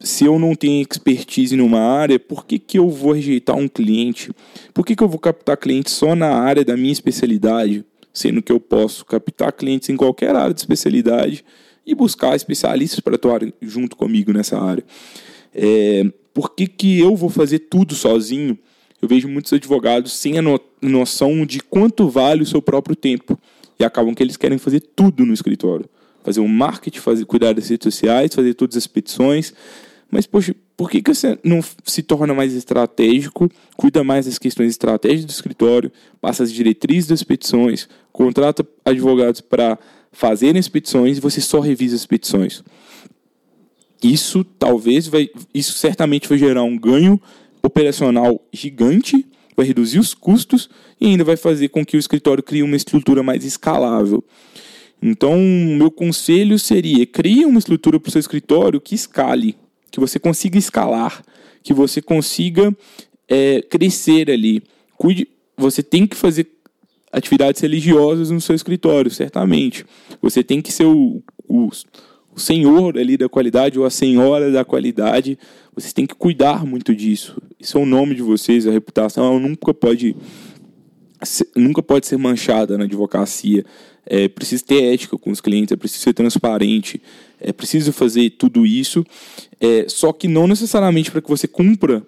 se 0.00 0.24
eu 0.24 0.38
não 0.38 0.54
tenho 0.54 0.82
expertise 0.82 1.56
numa 1.56 1.80
área, 1.80 2.18
por 2.18 2.44
que, 2.44 2.58
que 2.58 2.78
eu 2.78 2.90
vou 2.90 3.12
rejeitar 3.12 3.56
um 3.56 3.68
cliente? 3.68 4.32
Por 4.72 4.84
que, 4.84 4.94
que 4.94 5.02
eu 5.02 5.08
vou 5.08 5.18
captar 5.18 5.56
clientes 5.56 5.92
só 5.92 6.14
na 6.14 6.28
área 6.28 6.64
da 6.64 6.76
minha 6.76 6.92
especialidade, 6.92 7.84
sendo 8.12 8.42
que 8.42 8.52
eu 8.52 8.60
posso 8.60 9.04
captar 9.04 9.52
clientes 9.52 9.88
em 9.88 9.96
qualquer 9.96 10.34
área 10.34 10.52
de 10.52 10.60
especialidade 10.60 11.44
e 11.86 11.94
buscar 11.94 12.36
especialistas 12.36 13.00
para 13.00 13.14
atuar 13.14 13.40
junto 13.62 13.96
comigo 13.96 14.32
nessa 14.32 14.60
área? 14.60 14.84
É, 15.54 16.04
por 16.32 16.54
que, 16.54 16.66
que 16.66 16.98
eu 16.98 17.14
vou 17.14 17.30
fazer 17.30 17.60
tudo 17.60 17.94
sozinho? 17.94 18.58
Eu 19.00 19.08
vejo 19.08 19.28
muitos 19.28 19.52
advogados 19.52 20.12
sem 20.12 20.38
a 20.38 20.42
no 20.42 20.60
noção 20.82 21.46
de 21.46 21.60
quanto 21.60 22.08
vale 22.08 22.42
o 22.42 22.46
seu 22.46 22.60
próprio 22.60 22.96
tempo 22.96 23.38
e 23.78 23.84
acabam 23.84 24.14
que 24.14 24.22
eles 24.22 24.36
querem 24.36 24.58
fazer 24.58 24.80
tudo 24.80 25.24
no 25.24 25.32
escritório 25.32 25.88
fazer 26.24 26.40
o 26.40 26.44
um 26.44 26.48
marketing, 26.48 26.98
fazer, 26.98 27.24
cuidar 27.26 27.52
das 27.52 27.68
redes 27.68 27.84
sociais, 27.84 28.34
fazer 28.34 28.54
todas 28.54 28.76
as 28.76 28.86
petições, 28.88 29.54
mas, 30.10 30.26
poxa, 30.26 30.54
por 30.76 30.90
que, 30.90 31.02
que 31.02 31.12
você 31.12 31.38
não 31.42 31.60
se 31.84 32.02
torna 32.02 32.32
mais 32.32 32.54
estratégico, 32.54 33.50
cuida 33.76 34.04
mais 34.04 34.26
das 34.26 34.38
questões 34.38 34.70
estratégicas 34.70 35.24
do 35.24 35.30
escritório, 35.30 35.92
passa 36.20 36.42
as 36.42 36.52
diretrizes 36.52 37.08
das 37.08 37.22
petições, 37.22 37.88
contrata 38.12 38.66
advogados 38.84 39.40
para 39.40 39.78
fazerem 40.12 40.60
as 40.60 40.68
petições 40.68 41.18
e 41.18 41.20
você 41.20 41.40
só 41.40 41.60
revisa 41.60 41.96
as 41.96 42.06
petições? 42.06 42.62
Isso 44.02 44.44
talvez 44.44 45.08
vai, 45.08 45.28
isso 45.52 45.72
certamente 45.72 46.28
vai 46.28 46.38
gerar 46.38 46.62
um 46.62 46.78
ganho 46.78 47.20
operacional 47.62 48.40
gigante, 48.52 49.26
vai 49.56 49.66
reduzir 49.66 49.98
os 49.98 50.14
custos 50.14 50.68
e 51.00 51.06
ainda 51.06 51.24
vai 51.24 51.36
fazer 51.36 51.68
com 51.70 51.84
que 51.84 51.96
o 51.96 51.98
escritório 51.98 52.42
crie 52.42 52.62
uma 52.62 52.76
estrutura 52.76 53.22
mais 53.22 53.44
escalável. 53.44 54.22
Então, 55.02 55.38
meu 55.38 55.90
conselho 55.90 56.58
seria: 56.58 57.06
crie 57.06 57.44
uma 57.44 57.58
estrutura 57.58 58.00
para 58.00 58.08
o 58.08 58.12
seu 58.12 58.20
escritório 58.20 58.80
que 58.80 58.94
escale, 58.94 59.56
que 59.90 60.00
você 60.00 60.18
consiga 60.18 60.58
escalar, 60.58 61.22
que 61.62 61.74
você 61.74 62.00
consiga 62.00 62.74
é, 63.28 63.62
crescer 63.62 64.30
ali. 64.30 64.62
Cuide, 64.96 65.28
você 65.56 65.82
tem 65.82 66.06
que 66.06 66.16
fazer 66.16 66.48
atividades 67.12 67.60
religiosas 67.60 68.30
no 68.30 68.40
seu 68.40 68.54
escritório, 68.54 69.10
certamente. 69.10 69.86
Você 70.20 70.42
tem 70.42 70.60
que 70.60 70.72
ser 70.72 70.84
o, 70.84 71.22
o, 71.48 71.68
o 72.34 72.40
senhor 72.40 72.98
ali 72.98 73.16
da 73.16 73.28
qualidade 73.28 73.78
ou 73.78 73.84
a 73.84 73.90
senhora 73.90 74.50
da 74.50 74.64
qualidade. 74.64 75.38
Vocês 75.74 75.92
têm 75.92 76.06
que 76.06 76.14
cuidar 76.14 76.66
muito 76.66 76.94
disso. 76.94 77.40
Isso 77.58 77.78
é 77.78 77.80
o 77.80 77.86
nome 77.86 78.14
de 78.14 78.22
vocês, 78.22 78.66
a 78.66 78.72
reputação 78.72 79.38
nunca 79.38 79.72
pode 79.72 80.16
nunca 81.56 81.82
pode 81.82 82.06
ser 82.06 82.18
manchada 82.18 82.76
na 82.76 82.84
advocacia. 82.84 83.64
É 84.06 84.28
preciso 84.28 84.64
ter 84.64 84.92
ética 84.92 85.16
com 85.16 85.30
os 85.30 85.40
clientes, 85.40 85.72
é 85.72 85.76
preciso 85.76 86.02
ser 86.02 86.12
transparente, 86.12 87.00
é 87.40 87.52
preciso 87.52 87.92
fazer 87.92 88.30
tudo 88.30 88.66
isso, 88.66 89.04
é, 89.60 89.86
só 89.88 90.12
que 90.12 90.28
não 90.28 90.46
necessariamente 90.46 91.10
para 91.10 91.22
que 91.22 91.28
você 91.28 91.48
cumpra, 91.48 92.02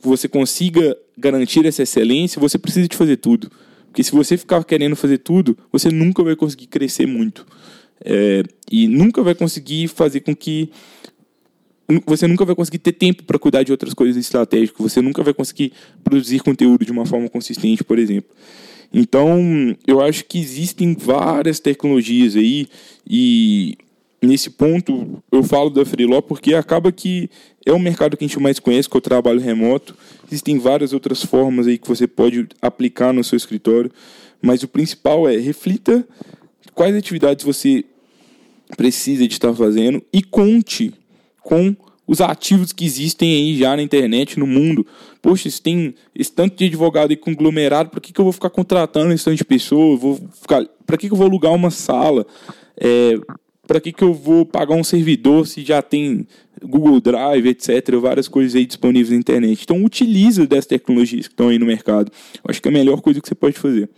que 0.00 0.06
você 0.06 0.28
consiga 0.28 0.96
garantir 1.16 1.66
essa 1.66 1.82
excelência, 1.82 2.40
você 2.40 2.58
precisa 2.58 2.88
de 2.88 2.96
fazer 2.96 3.16
tudo. 3.16 3.50
Porque 3.86 4.02
se 4.02 4.12
você 4.12 4.38
ficar 4.38 4.64
querendo 4.64 4.96
fazer 4.96 5.18
tudo, 5.18 5.56
você 5.70 5.90
nunca 5.90 6.22
vai 6.22 6.34
conseguir 6.34 6.66
crescer 6.66 7.06
muito. 7.06 7.46
É, 8.04 8.42
e 8.70 8.88
nunca 8.88 9.22
vai 9.22 9.34
conseguir 9.34 9.88
fazer 9.88 10.20
com 10.20 10.34
que. 10.34 10.70
Você 12.06 12.26
nunca 12.26 12.44
vai 12.44 12.54
conseguir 12.54 12.78
ter 12.78 12.92
tempo 12.92 13.22
para 13.24 13.38
cuidar 13.38 13.62
de 13.64 13.70
outras 13.70 13.92
coisas 13.92 14.16
estratégicas. 14.16 14.80
Você 14.80 15.02
nunca 15.02 15.22
vai 15.22 15.34
conseguir 15.34 15.72
produzir 16.02 16.40
conteúdo 16.40 16.86
de 16.86 16.90
uma 16.90 17.04
forma 17.04 17.28
consistente, 17.28 17.84
por 17.84 17.98
exemplo. 17.98 18.34
Então, 18.92 19.76
eu 19.86 20.00
acho 20.00 20.24
que 20.24 20.38
existem 20.38 20.94
várias 20.94 21.58
tecnologias 21.58 22.36
aí 22.36 22.68
e 23.08 23.76
nesse 24.20 24.50
ponto 24.50 25.22
eu 25.32 25.42
falo 25.42 25.70
da 25.70 25.84
Freeló 25.84 26.20
porque 26.20 26.54
acaba 26.54 26.92
que 26.92 27.28
é 27.64 27.72
o 27.72 27.78
mercado 27.78 28.16
que 28.16 28.24
a 28.24 28.28
gente 28.28 28.38
mais 28.38 28.58
conhece, 28.58 28.88
que 28.88 28.96
é 28.96 28.98
o 28.98 29.02
trabalho 29.02 29.40
remoto. 29.40 29.96
Existem 30.26 30.58
várias 30.58 30.92
outras 30.92 31.24
formas 31.24 31.66
aí 31.66 31.78
que 31.78 31.88
você 31.88 32.06
pode 32.06 32.46
aplicar 32.60 33.12
no 33.12 33.24
seu 33.24 33.36
escritório, 33.36 33.90
mas 34.40 34.62
o 34.62 34.68
principal 34.68 35.28
é 35.28 35.36
reflita 35.36 36.06
quais 36.74 36.94
atividades 36.94 37.44
você 37.44 37.84
precisa 38.76 39.26
de 39.26 39.34
estar 39.34 39.54
fazendo 39.54 40.02
e 40.12 40.22
conte 40.22 40.92
com 41.42 41.74
os 42.12 42.20
ativos 42.20 42.72
que 42.72 42.84
existem 42.84 43.32
aí 43.32 43.56
já 43.56 43.74
na 43.74 43.82
internet, 43.82 44.38
no 44.38 44.46
mundo. 44.46 44.86
Poxa, 45.22 45.48
se 45.48 45.62
tem 45.62 45.94
esse 46.14 46.30
tanto 46.30 46.54
de 46.54 46.66
advogado 46.66 47.10
aí 47.10 47.16
conglomerado, 47.16 47.88
para 47.88 48.00
que, 48.02 48.12
que 48.12 48.20
eu 48.20 48.24
vou 48.24 48.32
ficar 48.32 48.50
contratando 48.50 49.14
esse 49.14 49.24
tanto 49.24 49.38
de 49.38 49.44
pessoa? 49.46 49.96
Vou 49.96 50.20
ficar, 50.38 50.62
para 50.86 50.98
que, 50.98 51.06
que 51.06 51.14
eu 51.14 51.16
vou 51.16 51.26
alugar 51.26 51.54
uma 51.54 51.70
sala? 51.70 52.26
É, 52.76 53.18
para 53.66 53.80
que, 53.80 53.92
que 53.92 54.04
eu 54.04 54.12
vou 54.12 54.44
pagar 54.44 54.74
um 54.74 54.84
servidor 54.84 55.46
se 55.46 55.64
já 55.64 55.80
tem 55.80 56.26
Google 56.62 57.00
Drive, 57.00 57.46
etc., 57.46 57.96
várias 57.98 58.28
coisas 58.28 58.54
aí 58.54 58.66
disponíveis 58.66 59.08
na 59.08 59.16
internet. 59.16 59.62
Então, 59.62 59.82
utiliza 59.82 60.46
dessas 60.46 60.66
tecnologias 60.66 61.26
que 61.26 61.32
estão 61.32 61.48
aí 61.48 61.58
no 61.58 61.64
mercado. 61.64 62.12
Eu 62.34 62.50
acho 62.50 62.60
que 62.60 62.68
é 62.68 62.70
a 62.70 62.74
melhor 62.74 63.00
coisa 63.00 63.22
que 63.22 63.28
você 63.28 63.34
pode 63.34 63.58
fazer. 63.58 63.88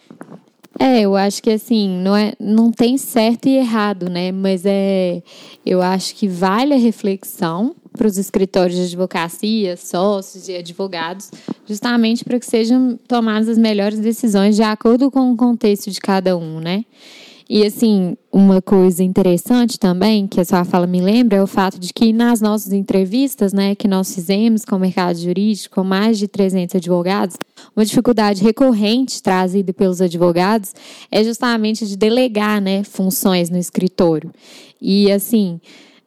É, 0.79 1.01
eu 1.01 1.17
acho 1.17 1.43
que 1.43 1.51
assim, 1.51 1.89
não, 1.99 2.15
é, 2.15 2.33
não 2.39 2.71
tem 2.71 2.97
certo 2.97 3.49
e 3.49 3.57
errado, 3.57 4.09
né? 4.09 4.31
Mas 4.31 4.63
é, 4.65 5.21
eu 5.67 5.83
acho 5.83 6.15
que 6.15 6.29
vale 6.29 6.75
a 6.75 6.79
reflexão 6.79 7.75
para 7.97 8.07
os 8.07 8.19
escritórios 8.19 8.77
de 8.77 8.85
advocacia, 8.87 9.77
sócios 9.77 10.49
e 10.49 10.57
advogados, 10.57 11.31
justamente 11.67 12.25
para 12.25 12.39
que 12.39 12.47
sejam 12.47 12.99
tomadas 13.09 13.49
as 13.49 13.59
melhores 13.59 13.99
decisões 13.99 14.57
de 14.57 14.63
acordo 14.63 15.11
com 15.11 15.33
o 15.33 15.37
contexto 15.37 15.91
de 15.91 16.01
cada 16.01 16.37
um, 16.37 16.61
né? 16.61 16.85
E 17.49 17.65
assim, 17.65 18.17
uma 18.33 18.63
coisa 18.63 19.05
interessante 19.05 19.79
também, 19.79 20.27
que 20.27 20.41
a 20.41 20.45
sua 20.45 20.65
fala 20.65 20.87
me 20.87 21.01
lembra, 21.01 21.37
é 21.37 21.43
o 21.43 21.47
fato 21.47 21.79
de 21.79 21.93
que 21.93 22.11
nas 22.11 22.41
nossas 22.41 22.73
entrevistas, 22.73 23.53
né, 23.53 23.75
que 23.75 23.87
nós 23.87 24.15
fizemos 24.15 24.65
com 24.65 24.77
o 24.77 24.79
mercado 24.79 25.19
jurídico, 25.19 25.75
com 25.75 25.85
mais 25.85 26.19
de 26.19 26.27
300 26.27 26.77
advogados, 26.77 27.37
uma 27.77 27.85
dificuldade 27.85 28.43
recorrente 28.43 29.23
trazida 29.23 29.75
pelos 29.75 30.01
advogados 30.01 30.73
é 31.11 31.23
justamente 31.23 31.87
de 31.87 31.97
delegar, 31.97 32.63
né, 32.63 32.83
funções 32.83 33.51
no 33.51 33.59
escritório. 33.59 34.33
E 34.81 35.13
assim, 35.13 35.61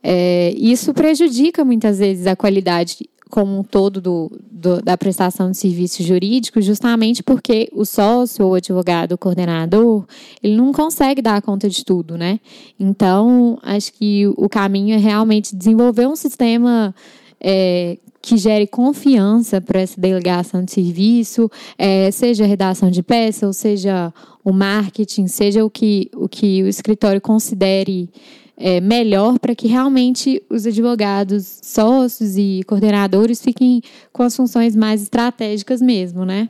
é, 0.04 0.54
isso 0.58 0.94
prejudica 0.94 1.66
muitas 1.66 2.00
vezes 2.00 2.28
a 2.28 2.36
qualidade 2.36 2.98
como 3.30 3.60
um 3.60 3.64
todo 3.64 4.00
do, 4.00 4.32
do, 4.50 4.82
da 4.82 4.98
prestação 4.98 5.52
de 5.52 5.58
serviço 5.58 6.02
jurídico, 6.02 6.62
justamente 6.62 7.22
porque 7.22 7.70
o 7.74 7.86
sócio 7.86 8.46
ou 8.46 8.56
advogado 8.56 9.14
o 9.14 9.18
coordenador, 9.18 10.06
ele 10.42 10.56
não 10.56 10.72
consegue 10.72 11.22
dar 11.22 11.42
conta 11.42 11.70
de 11.70 11.84
tudo, 11.84 12.18
né? 12.18 12.40
Então, 12.80 13.60
acho 13.62 13.92
que 13.94 14.28
o 14.38 14.48
caminho 14.48 14.96
é 14.96 14.98
realmente 14.98 15.56
desenvolver 15.56 16.08
um 16.08 16.16
sistema 16.16 16.96
é, 17.40 17.98
que 18.22 18.38
gere 18.38 18.68
confiança 18.68 19.62
para 19.62 19.82
essa 19.82 20.00
delegação 20.00 20.64
de 20.64 20.72
serviço, 20.72 21.50
é, 21.78 22.10
seja 22.12 22.44
a 22.44 22.48
redação 22.48 22.90
de 22.90 23.04
peça, 23.04 23.46
ou 23.46 23.54
seja 23.54 24.14
o 24.44 24.52
marketing, 24.52 25.28
seja 25.28 25.64
o 25.64 25.70
que 25.70 26.10
o, 26.16 26.28
que 26.28 26.64
o 26.64 26.68
escritório 26.68 27.22
considere 27.22 28.10
é, 28.58 28.82
melhor 28.82 29.38
para 29.38 29.54
que 29.54 29.68
realmente 29.68 30.42
os 30.50 30.66
advogados, 30.66 31.60
sócios 31.62 32.36
e 32.38 32.62
coordenadores 32.66 33.40
fiquem 33.40 33.82
com 34.12 34.24
as 34.24 34.36
funções 34.36 34.76
mais 34.76 35.04
estratégicas 35.04 35.80
mesmo, 35.80 36.26
né? 36.26 36.50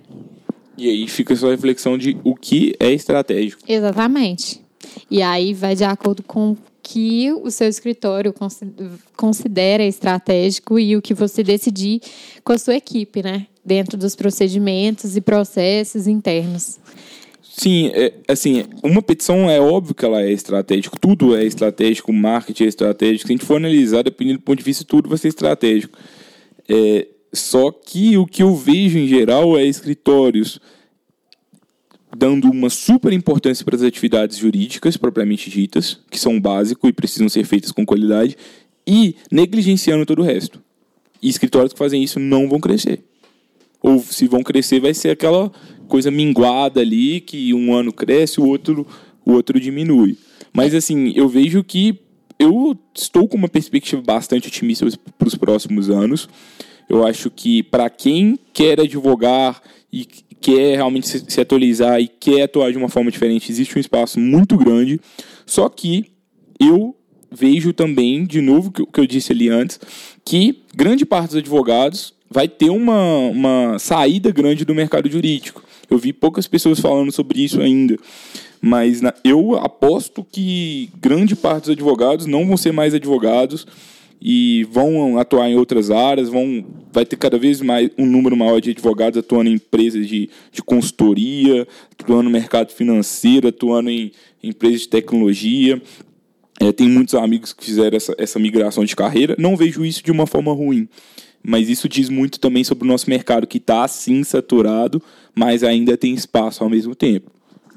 E 0.78 0.89
aí 0.89 1.08
fica 1.08 1.36
só 1.36 1.47
a 1.47 1.51
reflexão 1.51 1.97
de 1.97 2.18
o 2.24 2.36
que 2.36 2.74
é 2.80 2.91
estratégico. 2.91 3.62
Exatamente. 3.68 4.62
E 5.12 5.22
aí 5.22 5.53
vai 5.53 5.76
de 5.76 5.84
acordo 5.84 6.24
com 6.24 6.51
o 6.51 6.58
que 6.82 7.32
o 7.34 7.51
seu 7.51 7.68
escritório 7.68 8.34
considera 9.16 9.84
estratégico 9.84 10.80
e 10.80 10.95
o 10.95 11.01
que 11.01 11.14
você 11.14 11.43
decidir 11.43 11.99
com 12.43 12.53
a 12.53 12.58
sua 12.58 12.76
equipe, 12.76 13.22
né? 13.22 13.47
Dentro 13.66 13.97
dos 13.97 14.16
procedimentos 14.16 15.18
e 15.18 15.22
processos 15.22 16.08
internos. 16.08 16.80
Sim, 17.60 17.89
é, 17.95 18.14
assim, 18.28 18.66
uma 18.84 19.01
petição 19.01 19.49
é 19.49 19.60
óbvio 19.60 19.95
que 19.95 20.05
ela 20.05 20.22
é 20.22 20.32
estratégica, 20.32 20.95
tudo 21.01 21.36
é 21.36 21.43
estratégico, 21.43 22.12
o 22.12 22.14
marketing 22.14 22.66
é 22.66 22.68
estratégico. 22.68 23.26
Se 23.26 23.34
a 23.34 23.36
gente 23.36 23.45
for 23.45 23.55
analisar, 23.55 24.03
dependendo 24.03 24.38
do 24.38 24.43
ponto 24.43 24.60
de 24.60 24.64
vista, 24.64 24.86
tudo 24.86 25.10
vai 25.10 25.18
ser 25.18 25.30
estratégico. 25.30 25.97
É, 26.70 27.08
só 27.34 27.72
que 27.72 28.16
o 28.16 28.28
que 28.28 28.43
eu 28.43 28.55
vejo 28.55 28.99
em 28.99 29.08
geral 29.08 29.58
é 29.58 29.66
escritórios 29.66 30.60
dando 32.16 32.47
uma 32.47 32.70
super 32.70 33.12
importância 33.12 33.66
para 33.66 33.76
as 33.76 33.82
atividades 33.82 34.38
jurídicas 34.38 34.95
propriamente 34.95 35.49
ditas, 35.49 35.99
que 36.12 36.20
são 36.20 36.39
básicas 36.39 36.88
e 36.88 36.93
precisam 36.93 37.28
ser 37.28 37.43
feitas 37.43 37.72
com 37.72 37.84
qualidade, 37.84 38.38
e 38.86 39.16
negligenciando 39.32 40.05
todo 40.05 40.20
o 40.20 40.24
resto. 40.24 40.62
E 41.20 41.28
escritórios 41.28 41.74
que 41.74 41.80
fazem 41.80 42.03
isso 42.03 42.20
não 42.20 42.47
vão 42.47 42.60
crescer. 42.60 43.03
Ou 43.82 43.99
se 43.99 44.28
vão 44.28 44.43
crescer, 44.43 44.80
vai 44.80 44.93
ser 44.93 45.10
aquela 45.10 45.51
coisa 45.88 46.12
minguada 46.12 46.82
ali, 46.82 47.22
que 47.22 47.54
um 47.54 47.74
ano 47.74 47.92
cresce, 47.92 48.40
o 48.40 48.46
outro, 48.46 48.86
o 49.26 49.34
outro 49.34 49.60
diminui. 49.60 50.18
Mas 50.54 50.74
assim, 50.74 51.14
eu 51.16 51.28
vejo 51.28 51.64
que 51.64 52.00
eu 52.40 52.78
estou 52.94 53.28
com 53.28 53.38
uma 53.38 53.50
perspectiva 53.50 54.02
bastante 54.02 54.48
otimista 54.48 54.86
para 55.18 55.28
os 55.28 55.36
próximos 55.36 55.90
anos. 55.90 56.30
Eu 56.90 57.06
acho 57.06 57.30
que 57.30 57.64
para 57.64 57.90
quem 57.90 58.38
quer 58.54 58.80
advogar 58.80 59.62
e 59.92 60.06
quer 60.40 60.76
realmente 60.76 61.08
se, 61.08 61.42
atualizar 61.42 62.00
e 62.00 62.08
quer 62.08 62.44
atuar 62.44 62.72
de 62.72 62.78
uma 62.78 62.90
forma 62.90 63.12
diferente, 63.12 63.52
existe 63.52 63.78
um 63.78 63.82
espaço 63.82 64.20
muito 64.20 64.56
grande. 64.58 65.00
Só 65.46 65.68
que 65.68 66.06
eu 66.60 66.96
vejo 67.32 67.74
também, 67.74 68.26
de 68.26 68.42
novo, 68.42 68.72
o 68.80 68.88
que 68.88 69.00
eu 69.00 69.08
disse 69.08 69.32
ali 69.34 69.50
antes, 69.50 69.80
que 70.24 70.64
grande 70.76 71.06
parte 71.06 71.30
dos 71.30 71.38
advogados 71.38 72.14
vai 72.30 72.48
ter 72.48 72.70
uma, 72.70 73.18
uma 73.18 73.80
saída 73.80 74.32
grande 74.32 74.66
do 74.66 74.76
mercado 74.76 75.10
jurídico. 75.10 75.64
Eu 75.90 75.98
vi 75.98 76.12
poucas 76.12 76.48
pessoas 76.48 76.80
falando 76.80 77.12
sobre 77.12 77.44
isso 77.44 77.62
ainda. 77.62 77.98
Mas 78.62 79.02
na, 79.02 79.14
eu 79.24 79.56
aposto 79.56 80.26
que 80.30 80.90
grande 81.00 81.36
parte 81.36 81.66
dos 81.66 81.72
advogados 81.72 82.26
não 82.26 82.46
vão 82.46 82.58
ser 82.58 82.72
mais 82.72 82.94
advogados 82.94 83.66
e 84.22 84.68
vão 84.72 85.18
atuar 85.20 85.48
em 85.50 85.56
outras 85.56 85.92
áreas, 85.92 86.28
vão, 86.28 86.66
vai 86.92 87.06
ter 87.06 87.16
cada 87.18 87.38
vez 87.38 87.62
mais 87.62 87.90
um 87.98 88.06
número 88.06 88.36
maior 88.36 88.60
de 88.60 88.72
advogados 88.72 89.20
atuando 89.20 89.50
em 89.50 89.54
empresas 89.54 90.08
de, 90.08 90.30
de 90.52 90.64
consultoria, 90.64 91.68
atuando 92.00 92.24
no 92.24 92.30
mercado 92.30 92.74
financeiro, 92.74 93.48
atuando 93.48 93.90
em, 93.90 94.12
em 94.42 94.50
empresas 94.50 94.82
de 94.82 94.90
tecnologia. 94.90 95.82
É, 96.60 96.72
tem 96.72 96.90
muitos 96.90 97.14
amigos 97.14 97.54
que 97.54 97.64
fizeram 97.64 97.96
essa, 97.96 98.16
essa 98.18 98.40
migração 98.40 98.84
de 98.84 98.96
carreira. 98.96 99.36
Não 99.38 99.56
vejo 99.56 99.86
isso 99.86 100.04
de 100.04 100.12
uma 100.12 100.26
forma 100.26 100.52
ruim 100.52 100.90
mas 101.50 101.70
isso 101.70 101.88
diz 101.88 102.10
muito 102.10 102.42
também 102.42 102.62
sobre 102.66 102.84
o 102.84 102.88
nosso 102.88 103.10
mercado, 103.10 103.48
que 103.48 103.58
está 103.58 103.88
sim 103.88 104.22
saturado, 104.22 105.02
mas 105.38 105.64
ainda 105.64 105.96
tem 105.96 106.16
espaço 106.16 106.64
ao 106.64 106.70
mesmo 106.70 106.96
tempo. 106.96 107.30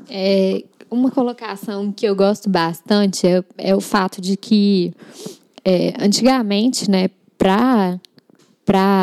É, 0.09 0.65
uma 0.91 1.11
colocação 1.11 1.93
que 1.93 2.07
eu 2.07 2.17
gosto 2.17 2.49
bastante 2.49 3.27
é, 3.27 3.45
é 3.59 3.77
o 3.77 3.83
fato 3.83 4.19
de 4.19 4.35
que, 4.35 4.95
é, 5.63 5.93
antigamente, 6.01 6.91
né, 6.91 7.11
para 7.37 8.01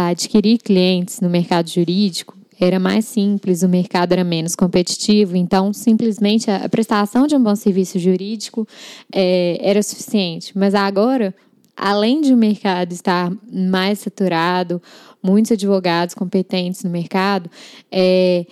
adquirir 0.10 0.58
clientes 0.58 1.22
no 1.22 1.30
mercado 1.30 1.70
jurídico, 1.70 2.36
era 2.60 2.80
mais 2.80 3.05
simples, 3.05 3.62
o 3.62 3.70
mercado 3.70 4.14
era 4.14 4.24
menos 4.24 4.55
competitivo, 4.55 5.38
então 5.38 5.72
simplesmente 5.72 6.49
a 6.49 6.68
prestação 6.68 7.28
de 7.28 7.36
um 7.36 7.43
bom 7.43 7.55
serviço 7.55 7.99
jurídico 7.99 8.68
é, 9.14 9.60
era 9.62 9.84
suficiente. 9.84 10.58
Mas 10.58 10.74
agora 10.74 11.36
além 11.78 12.22
de 12.22 12.34
o 12.34 12.38
mercado 12.38 12.91
estar 12.91 13.32
mais 13.53 13.99
saturado, 13.99 14.82
muitos 15.28 15.51
advogados 15.51 16.15
competentes 16.15 16.84
no 16.84 16.89
mercado, 16.89 17.49
é, 17.91 18.45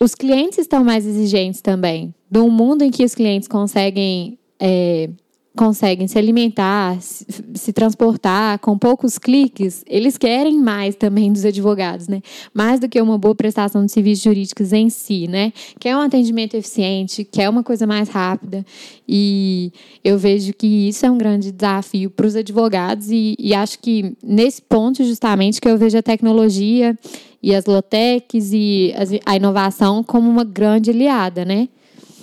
os 0.00 0.14
clientes 0.14 0.58
estão 0.58 0.82
mais 0.82 1.06
exigentes 1.06 1.60
também. 1.60 2.14
Num 2.30 2.50
mundo 2.50 2.82
em 2.82 2.90
que 2.90 3.04
os 3.04 3.14
clientes 3.14 3.46
conseguem 3.46 4.38
é, 4.58 5.10
conseguem 5.56 6.08
se 6.08 6.18
alimentar, 6.18 7.00
se, 7.00 7.72
transportar 7.72 8.58
com 8.58 8.76
poucos 8.76 9.18
cliques, 9.18 9.84
eles 9.86 10.18
querem 10.18 10.58
mais 10.58 10.96
também 10.96 11.32
dos 11.32 11.44
advogados, 11.44 12.08
né? 12.08 12.20
Mais 12.52 12.80
do 12.80 12.88
que 12.88 13.00
uma 13.00 13.16
boa 13.16 13.34
prestação 13.34 13.86
de 13.86 13.92
serviços 13.92 14.24
jurídicos 14.24 14.72
em 14.72 14.90
si, 14.90 15.28
né? 15.28 15.52
Quer 15.78 15.96
um 15.96 16.00
atendimento 16.00 16.54
eficiente, 16.54 17.24
quer 17.24 17.48
uma 17.48 17.62
coisa 17.62 17.86
mais 17.86 18.08
rápida. 18.08 18.66
E 19.08 19.72
eu 20.02 20.18
vejo 20.18 20.52
que 20.52 20.88
isso 20.88 21.06
é 21.06 21.10
um 21.10 21.18
grande 21.18 21.52
desafio 21.52 22.10
para 22.10 22.26
os 22.26 22.34
advogados 22.34 23.10
e, 23.10 23.36
e 23.38 23.54
acho 23.54 23.78
que 23.78 24.16
nesse 24.22 24.60
ponto 24.60 25.04
justamente 25.04 25.60
que 25.60 25.68
eu 25.68 25.78
vejo 25.78 25.96
a 25.96 26.02
tecnologia 26.02 26.98
e 27.40 27.54
as 27.54 27.66
lotecs 27.66 28.50
e 28.52 28.92
a 29.24 29.36
inovação 29.36 30.02
como 30.02 30.28
uma 30.28 30.44
grande 30.44 30.90
aliada, 30.90 31.44
né? 31.44 31.68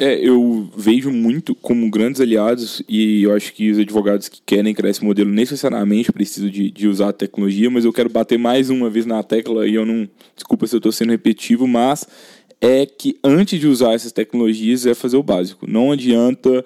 É, 0.01 0.15
eu 0.19 0.67
vejo 0.75 1.11
muito 1.11 1.53
como 1.53 1.87
grandes 1.87 2.19
aliados 2.19 2.81
e 2.89 3.21
eu 3.21 3.35
acho 3.35 3.53
que 3.53 3.69
os 3.69 3.77
advogados 3.77 4.27
que 4.27 4.41
querem 4.43 4.73
criar 4.73 4.89
esse 4.89 5.05
modelo 5.05 5.29
necessariamente 5.29 6.11
precisam 6.11 6.49
de, 6.49 6.71
de 6.71 6.87
usar 6.87 7.09
a 7.09 7.13
tecnologia, 7.13 7.69
mas 7.69 7.85
eu 7.85 7.93
quero 7.93 8.09
bater 8.09 8.39
mais 8.39 8.71
uma 8.71 8.89
vez 8.89 9.05
na 9.05 9.21
tecla 9.21 9.67
e 9.67 9.75
eu 9.75 9.85
não. 9.85 10.09
Desculpa 10.35 10.65
se 10.65 10.73
eu 10.73 10.79
estou 10.79 10.91
sendo 10.91 11.11
repetitivo, 11.11 11.67
mas 11.67 12.07
é 12.59 12.83
que 12.87 13.15
antes 13.23 13.59
de 13.59 13.67
usar 13.67 13.93
essas 13.93 14.11
tecnologias 14.11 14.87
é 14.87 14.95
fazer 14.95 15.17
o 15.17 15.23
básico. 15.23 15.69
Não 15.69 15.91
adianta 15.91 16.65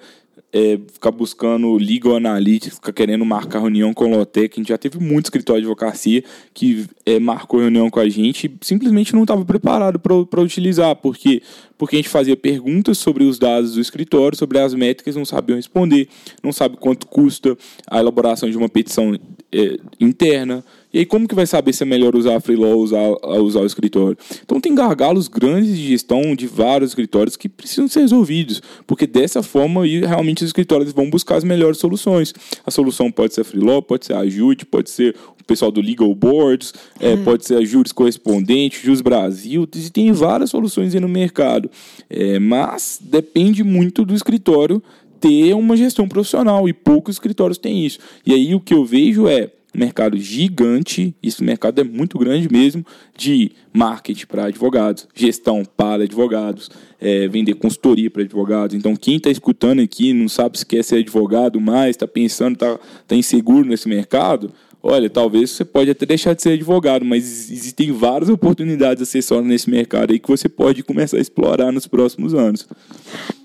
é, 0.52 0.78
ficar 0.92 1.10
buscando 1.10 1.74
legal 1.76 2.16
analytics, 2.16 2.76
ficar 2.76 2.92
querendo 2.92 3.24
marcar 3.24 3.60
reunião 3.60 3.92
com 3.92 4.06
o 4.06 4.16
Lotec. 4.16 4.54
A 4.54 4.60
gente 4.60 4.68
já 4.68 4.78
teve 4.78 4.98
muito 4.98 5.26
escritório 5.26 5.60
de 5.60 5.66
advocacia 5.66 6.24
que 6.54 6.86
é, 7.04 7.18
marcou 7.18 7.60
reunião 7.60 7.90
com 7.90 8.00
a 8.00 8.08
gente 8.08 8.46
e 8.46 8.66
simplesmente 8.66 9.14
não 9.14 9.22
estava 9.22 9.44
preparado 9.44 9.98
para 9.98 10.40
utilizar, 10.40 10.96
porque 10.96 11.42
porque 11.78 11.96
a 11.96 11.98
gente 11.98 12.08
fazia 12.08 12.36
perguntas 12.36 12.96
sobre 12.96 13.24
os 13.24 13.38
dados 13.38 13.74
do 13.74 13.80
escritório, 13.80 14.36
sobre 14.36 14.58
as 14.58 14.72
métricas, 14.72 15.14
não 15.14 15.26
sabiam 15.26 15.56
responder, 15.56 16.08
não 16.42 16.50
sabe 16.50 16.78
quanto 16.78 17.06
custa 17.06 17.56
a 17.86 17.98
elaboração 17.98 18.48
de 18.48 18.56
uma 18.56 18.68
petição 18.68 19.14
é, 19.52 19.76
interna, 20.00 20.64
e 20.96 21.00
aí, 21.00 21.04
como 21.04 21.28
que 21.28 21.34
vai 21.34 21.46
saber 21.46 21.74
se 21.74 21.82
é 21.82 21.86
melhor 21.86 22.16
usar 22.16 22.36
a 22.36 22.40
Freelaw 22.40 22.70
ou 22.70 22.82
usar, 22.82 23.02
usar 23.42 23.60
o 23.60 23.66
escritório? 23.66 24.16
Então, 24.42 24.58
tem 24.58 24.74
gargalos 24.74 25.28
grandes 25.28 25.76
de 25.76 25.88
gestão 25.88 26.34
de 26.34 26.46
vários 26.46 26.92
escritórios 26.92 27.36
que 27.36 27.50
precisam 27.50 27.86
ser 27.86 28.00
resolvidos, 28.00 28.62
porque 28.86 29.06
dessa 29.06 29.42
forma, 29.42 29.82
aí, 29.82 30.00
realmente, 30.00 30.42
os 30.42 30.48
escritórios 30.48 30.94
vão 30.94 31.10
buscar 31.10 31.36
as 31.36 31.44
melhores 31.44 31.76
soluções. 31.76 32.32
A 32.64 32.70
solução 32.70 33.12
pode 33.12 33.34
ser 33.34 33.42
a 33.42 33.44
Freelaw, 33.44 33.82
pode 33.82 34.06
ser 34.06 34.14
a 34.14 34.20
Ajude, 34.20 34.64
pode 34.64 34.88
ser 34.88 35.14
o 35.38 35.44
pessoal 35.44 35.70
do 35.70 35.82
Legal 35.82 36.14
Boards, 36.14 36.72
é, 36.98 37.12
uhum. 37.12 37.24
pode 37.24 37.44
ser 37.44 37.58
a 37.58 37.62
Juris 37.62 37.92
Correspondente, 37.92 38.82
Jus 38.82 39.02
Brasil, 39.02 39.66
tem 39.92 40.10
várias 40.12 40.48
soluções 40.48 40.94
aí 40.94 41.00
no 41.00 41.10
mercado. 41.10 41.70
É, 42.08 42.38
mas 42.38 42.98
depende 43.02 43.62
muito 43.62 44.02
do 44.02 44.14
escritório 44.14 44.82
ter 45.20 45.52
uma 45.52 45.76
gestão 45.76 46.08
profissional 46.08 46.66
e 46.66 46.72
poucos 46.72 47.16
escritórios 47.16 47.58
têm 47.58 47.84
isso. 47.84 47.98
E 48.24 48.32
aí 48.32 48.54
o 48.54 48.60
que 48.60 48.72
eu 48.72 48.82
vejo 48.82 49.28
é 49.28 49.50
mercado 49.76 50.16
gigante, 50.16 51.14
esse 51.22 51.42
mercado 51.44 51.80
é 51.80 51.84
muito 51.84 52.18
grande 52.18 52.48
mesmo, 52.50 52.84
de 53.16 53.52
marketing 53.72 54.26
para 54.26 54.46
advogados, 54.46 55.06
gestão 55.14 55.62
para 55.76 56.04
advogados, 56.04 56.70
é, 57.00 57.28
vender 57.28 57.54
consultoria 57.54 58.10
para 58.10 58.22
advogados. 58.22 58.74
Então, 58.74 58.96
quem 58.96 59.16
está 59.16 59.30
escutando 59.30 59.80
aqui, 59.80 60.12
não 60.12 60.28
sabe 60.28 60.58
se 60.58 60.66
quer 60.66 60.82
ser 60.82 60.96
advogado 60.96 61.60
mais, 61.60 61.90
está 61.90 62.08
pensando, 62.08 62.54
está 62.54 62.78
tá 63.06 63.14
inseguro 63.14 63.68
nesse 63.68 63.88
mercado, 63.88 64.50
olha, 64.82 65.10
talvez 65.10 65.50
você 65.50 65.64
pode 65.64 65.90
até 65.90 66.06
deixar 66.06 66.34
de 66.34 66.42
ser 66.42 66.50
advogado, 66.50 67.04
mas 67.04 67.50
existem 67.50 67.90
várias 67.92 68.30
oportunidades 68.30 69.02
acessórias 69.02 69.46
nesse 69.46 69.68
mercado 69.68 70.12
aí 70.12 70.18
que 70.18 70.28
você 70.28 70.48
pode 70.48 70.82
começar 70.82 71.16
a 71.16 71.20
explorar 71.20 71.72
nos 71.72 71.86
próximos 71.86 72.34
anos. 72.34 72.66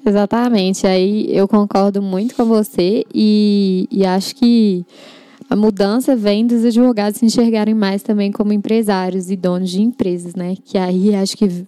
Exatamente, 0.05 0.85
aí 0.85 1.27
eu 1.35 1.47
concordo 1.47 2.01
muito 2.01 2.35
com 2.35 2.45
você 2.45 3.03
e, 3.13 3.87
e 3.91 4.05
acho 4.05 4.35
que 4.35 4.85
a 5.51 5.55
mudança 5.57 6.15
vem 6.15 6.47
dos 6.47 6.63
advogados 6.63 7.19
se 7.19 7.25
enxergarem 7.25 7.75
mais 7.75 8.01
também 8.01 8.31
como 8.31 8.53
empresários 8.53 9.29
e 9.29 9.35
donos 9.35 9.69
de 9.69 9.81
empresas, 9.81 10.33
né? 10.33 10.55
Que 10.63 10.77
aí 10.77 11.13
acho 11.13 11.35
que 11.35 11.67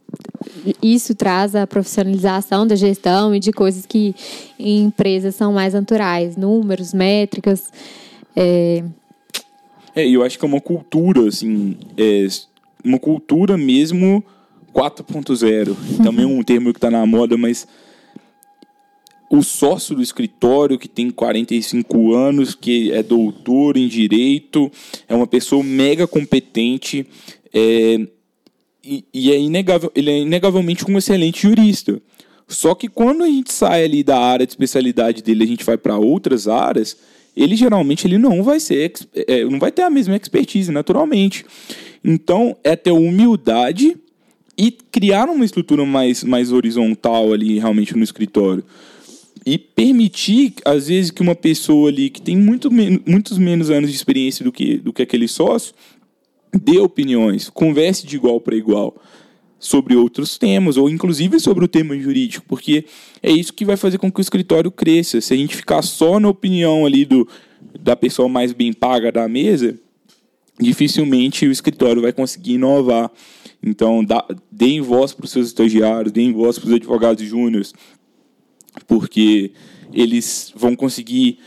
isso 0.81 1.13
traz 1.13 1.53
a 1.53 1.67
profissionalização 1.67 2.65
da 2.65 2.77
gestão 2.77 3.35
e 3.35 3.41
de 3.41 3.51
coisas 3.51 3.85
que 3.85 4.15
em 4.57 4.85
empresas 4.85 5.35
são 5.35 5.51
mais 5.51 5.73
naturais, 5.73 6.37
números, 6.37 6.93
métricas. 6.93 7.69
É, 8.33 8.85
é 9.93 10.07
eu 10.07 10.23
acho 10.23 10.39
que 10.39 10.45
é 10.45 10.47
uma 10.47 10.61
cultura, 10.61 11.27
assim, 11.27 11.75
é 11.97 12.25
uma 12.85 12.97
cultura 12.97 13.57
mesmo 13.57 14.23
4.0. 14.73 15.75
Também 16.01 16.23
é 16.23 16.27
um 16.27 16.41
termo 16.41 16.71
que 16.71 16.77
está 16.77 16.89
na 16.89 17.05
moda, 17.05 17.35
mas 17.35 17.67
o 19.33 19.41
sócio 19.41 19.95
do 19.95 20.01
escritório 20.03 20.77
que 20.77 20.87
tem 20.87 21.09
45 21.09 22.13
anos, 22.13 22.53
que 22.53 22.91
é 22.91 23.01
doutor 23.01 23.77
em 23.77 23.87
direito, 23.87 24.71
é 25.07 25.15
uma 25.15 25.25
pessoa 25.25 25.63
mega 25.63 26.05
competente 26.05 27.03
é, 27.51 27.99
e, 28.83 29.03
e, 29.11 29.31
é 29.31 29.39
inegável, 29.39 29.91
ele 29.95 30.11
é 30.11 30.19
inegavelmente 30.19 30.85
um 30.87 30.95
excelente 30.99 31.41
jurista. 31.41 31.99
Só 32.47 32.75
que 32.75 32.87
quando 32.87 33.23
a 33.23 33.27
gente 33.27 33.51
sai 33.51 33.83
ali 33.83 34.03
da 34.03 34.19
área 34.19 34.45
de 34.45 34.51
especialidade 34.51 35.23
dele, 35.23 35.45
a 35.45 35.47
gente 35.47 35.65
vai 35.65 35.79
para 35.79 35.97
outras 35.97 36.47
áreas, 36.47 36.95
ele 37.35 37.55
geralmente 37.55 38.05
ele 38.05 38.19
não 38.19 38.43
vai 38.43 38.59
ser, 38.59 38.93
é, 39.15 39.43
não 39.45 39.57
vai 39.57 39.71
ter 39.71 39.81
a 39.81 39.89
mesma 39.89 40.15
expertise 40.15 40.71
naturalmente. 40.71 41.43
Então 42.03 42.55
é 42.63 42.75
ter 42.75 42.91
humildade 42.91 43.97
e 44.55 44.69
criar 44.69 45.27
uma 45.27 45.43
estrutura 45.43 45.83
mais, 45.87 46.23
mais 46.23 46.51
horizontal 46.51 47.33
ali 47.33 47.57
realmente 47.57 47.97
no 47.97 48.03
escritório 48.03 48.63
e 49.45 49.57
permitir, 49.57 50.53
às 50.63 50.87
vezes, 50.87 51.11
que 51.11 51.21
uma 51.21 51.35
pessoa 51.35 51.89
ali 51.89 52.09
que 52.09 52.21
tem 52.21 52.37
muito 52.37 52.71
men 52.71 53.01
muitos 53.05 53.37
menos 53.37 53.69
anos 53.69 53.89
de 53.89 53.95
experiência 53.95 54.43
do 54.43 54.51
que, 54.51 54.77
do 54.77 54.93
que 54.93 55.01
aquele 55.01 55.27
sócio 55.27 55.73
dê 56.53 56.77
opiniões, 56.77 57.49
converse 57.49 58.05
de 58.05 58.15
igual 58.15 58.39
para 58.39 58.55
igual 58.55 58.95
sobre 59.59 59.95
outros 59.95 60.37
temas, 60.37 60.75
ou 60.77 60.89
inclusive 60.89 61.39
sobre 61.39 61.63
o 61.63 61.67
tema 61.67 61.97
jurídico, 61.97 62.45
porque 62.47 62.85
é 63.21 63.31
isso 63.31 63.53
que 63.53 63.63
vai 63.63 63.77
fazer 63.77 63.97
com 63.97 64.11
que 64.11 64.19
o 64.19 64.21
escritório 64.21 64.69
cresça. 64.69 65.21
Se 65.21 65.33
a 65.33 65.37
gente 65.37 65.55
ficar 65.55 65.81
só 65.81 66.19
na 66.19 66.27
opinião 66.27 66.85
ali 66.85 67.05
do, 67.05 67.27
da 67.79 67.95
pessoa 67.95 68.27
mais 68.27 68.51
bem 68.51 68.73
paga 68.73 69.11
da 69.11 69.27
mesa, 69.27 69.79
dificilmente 70.59 71.47
o 71.47 71.51
escritório 71.51 72.01
vai 72.01 72.11
conseguir 72.11 72.53
inovar. 72.53 73.09
Então, 73.61 74.03
dá, 74.03 74.25
deem 74.51 74.81
voz 74.81 75.13
para 75.13 75.23
os 75.23 75.31
seus 75.31 75.47
estagiários, 75.47 76.11
deem 76.11 76.33
voz 76.33 76.59
para 76.59 76.67
os 76.67 76.73
advogados 76.73 77.25
júniores, 77.25 77.73
porque 78.87 79.51
eles 79.93 80.51
vão 80.55 80.75
conseguir 80.75 81.39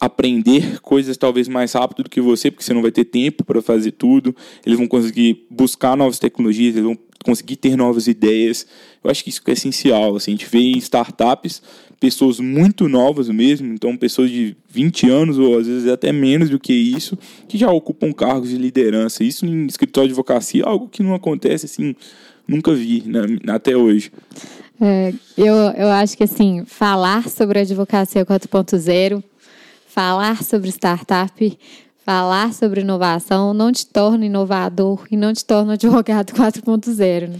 aprender 0.00 0.80
coisas 0.80 1.16
talvez 1.16 1.46
mais 1.46 1.72
rápido 1.72 2.02
do 2.02 2.10
que 2.10 2.20
você, 2.20 2.50
porque 2.50 2.64
você 2.64 2.74
não 2.74 2.82
vai 2.82 2.90
ter 2.90 3.04
tempo 3.04 3.44
para 3.44 3.62
fazer 3.62 3.92
tudo. 3.92 4.34
Eles 4.66 4.76
vão 4.76 4.88
conseguir 4.88 5.46
buscar 5.48 5.96
novas 5.96 6.18
tecnologias, 6.18 6.74
eles 6.74 6.84
vão 6.84 6.98
conseguir 7.24 7.54
ter 7.54 7.76
novas 7.76 8.08
ideias. 8.08 8.66
Eu 9.02 9.10
acho 9.10 9.22
que 9.22 9.30
isso 9.30 9.40
é 9.46 9.52
essencial. 9.52 10.16
Assim, 10.16 10.32
a 10.32 10.34
gente 10.34 10.46
vê 10.46 10.58
em 10.58 10.78
startups 10.78 11.62
pessoas 12.00 12.40
muito 12.40 12.88
novas 12.88 13.28
mesmo, 13.28 13.72
então 13.72 13.96
pessoas 13.96 14.28
de 14.28 14.56
20 14.68 15.08
anos 15.08 15.38
ou 15.38 15.56
às 15.56 15.68
vezes 15.68 15.88
até 15.88 16.10
menos 16.10 16.50
do 16.50 16.58
que 16.58 16.72
isso, 16.72 17.16
que 17.46 17.56
já 17.56 17.70
ocupam 17.70 18.12
cargos 18.12 18.48
de 18.48 18.56
liderança. 18.56 19.22
Isso 19.22 19.46
em 19.46 19.66
escritório 19.66 20.08
de 20.08 20.12
advocacia 20.12 20.64
é 20.64 20.68
algo 20.68 20.88
que 20.88 21.00
não 21.00 21.14
acontece 21.14 21.66
assim, 21.66 21.94
nunca 22.44 22.74
vi 22.74 23.04
né, 23.06 23.20
até 23.46 23.76
hoje. 23.76 24.10
É, 24.84 25.14
eu, 25.38 25.54
eu 25.54 25.88
acho 25.90 26.16
que 26.16 26.24
assim, 26.24 26.64
falar 26.66 27.28
sobre 27.28 27.60
a 27.60 27.62
advocacia 27.62 28.26
4.0, 28.26 29.22
falar 29.86 30.42
sobre 30.42 30.70
startup, 30.70 31.58
falar 32.04 32.52
sobre 32.52 32.80
inovação 32.80 33.54
não 33.54 33.70
te 33.70 33.86
torna 33.86 34.26
inovador 34.26 35.06
e 35.08 35.16
não 35.16 35.32
te 35.32 35.44
torna 35.44 35.74
advogado 35.74 36.32
4.0. 36.34 37.28
Né? 37.28 37.36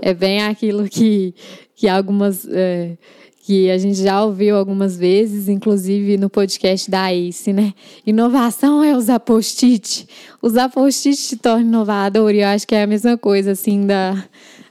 É 0.00 0.14
bem 0.14 0.42
aquilo 0.42 0.88
que, 0.88 1.34
que 1.74 1.88
algumas. 1.88 2.46
É, 2.48 2.96
que 3.42 3.70
a 3.70 3.78
gente 3.78 4.02
já 4.02 4.24
ouviu 4.24 4.56
algumas 4.56 4.96
vezes, 4.96 5.48
inclusive 5.48 6.16
no 6.16 6.28
podcast 6.28 6.90
da 6.90 7.12
ACE, 7.12 7.52
né? 7.52 7.74
Inovação 8.04 8.82
é 8.82 8.96
usar 8.96 9.20
post-it. 9.20 10.08
Usar 10.42 10.68
post-it 10.68 11.16
te 11.16 11.36
torna 11.36 11.62
inovador 11.62 12.34
e 12.34 12.40
eu 12.40 12.48
acho 12.48 12.66
que 12.66 12.74
é 12.74 12.82
a 12.82 12.88
mesma 12.88 13.16
coisa, 13.16 13.52
assim, 13.52 13.86
da, 13.86 14.20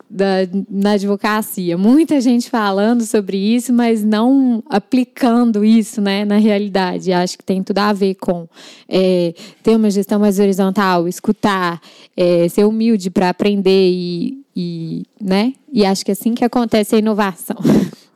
da, 0.10 0.48
na 0.70 0.92
advocacia. 0.92 1.78
Muita 1.78 2.22
gente 2.22 2.50
falando 2.50 3.04
sobre 3.06 3.38
isso, 3.38 3.74
mas 3.74 4.04
não 4.04 4.64
aplicando 4.70 5.64
isso 5.66 6.02
né, 6.02 6.24
na 6.26 6.38
realidade. 6.38 7.12
Acho 7.12 7.38
que 7.38 7.44
tem 7.44 7.64
tudo 7.64 7.80
a 7.80 7.94
ver 7.94 8.16
com 8.16 8.48
é, 8.88 9.34
ter 9.64 9.76
uma 9.76 9.90
gestão 9.90 10.20
mais 10.20 10.40
horizontal, 10.40 11.08
escutar, 11.08 11.82
é, 12.16 12.48
ser 12.50 12.66
humilde 12.66 13.10
para 13.10 13.30
aprender 13.30 13.90
e, 13.92 14.44
e, 14.56 15.04
né? 15.20 15.54
e 15.72 15.86
acho 15.86 16.06
que 16.06 16.12
é 16.12 16.14
assim 16.14 16.34
que 16.34 16.46
acontece 16.46 16.96
a 16.96 17.00
inovação. 17.00 17.58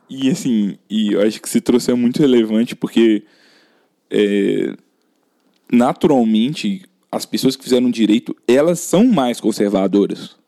E 0.08 0.28
assim, 0.28 0.76
e 0.88 1.16
acho 1.16 1.40
que 1.40 1.48
se 1.48 1.60
trouxe 1.60 1.90
é 1.90 1.94
muito 1.94 2.18
relevante 2.18 2.74
porque 2.74 3.22
é, 4.10 4.74
naturalmente 5.70 6.82
as 7.12 7.24
pessoas 7.24 7.54
que 7.54 7.62
fizeram 7.62 7.90
direito, 7.90 8.34
elas 8.46 8.80
são 8.80 9.04
mais 9.04 9.40
conservadoras 9.40 10.39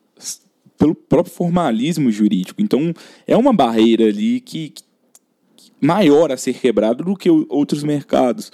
pelo 0.77 0.95
próprio 0.95 1.33
formalismo 1.33 2.11
jurídico. 2.11 2.61
Então, 2.61 2.93
é 3.27 3.35
uma 3.37 3.53
barreira 3.53 4.05
ali 4.05 4.39
que, 4.39 4.73
que 5.55 5.71
maior 5.81 6.31
a 6.31 6.37
ser 6.37 6.53
quebrada 6.53 7.03
do 7.03 7.15
que 7.15 7.29
outros 7.29 7.83
mercados. 7.83 8.51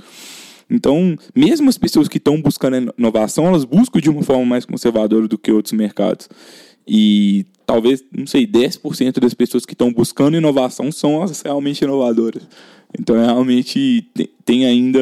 Então, 0.69 1.17
mesmo 1.35 1.69
as 1.69 1.77
pessoas 1.77 2.07
que 2.07 2.17
estão 2.17 2.39
buscando 2.41 2.93
inovação, 2.97 3.47
elas 3.47 3.65
buscam 3.65 3.99
de 3.99 4.09
uma 4.09 4.21
forma 4.21 4.45
mais 4.45 4.65
conservadora 4.65 5.27
do 5.27 5.37
que 5.37 5.51
outros 5.51 5.73
mercados. 5.73 6.29
E 6.87 7.45
talvez, 7.65 8.03
não 8.15 8.27
sei, 8.27 8.45
10% 8.45 9.19
das 9.19 9.33
pessoas 9.33 9.65
que 9.65 9.73
estão 9.73 9.91
buscando 9.91 10.37
inovação 10.37 10.91
são 10.91 11.23
as 11.23 11.41
realmente 11.41 11.83
inovadoras. 11.83 12.47
Então, 12.99 13.15
realmente 13.15 14.07
tem 14.45 14.65
ainda 14.65 14.99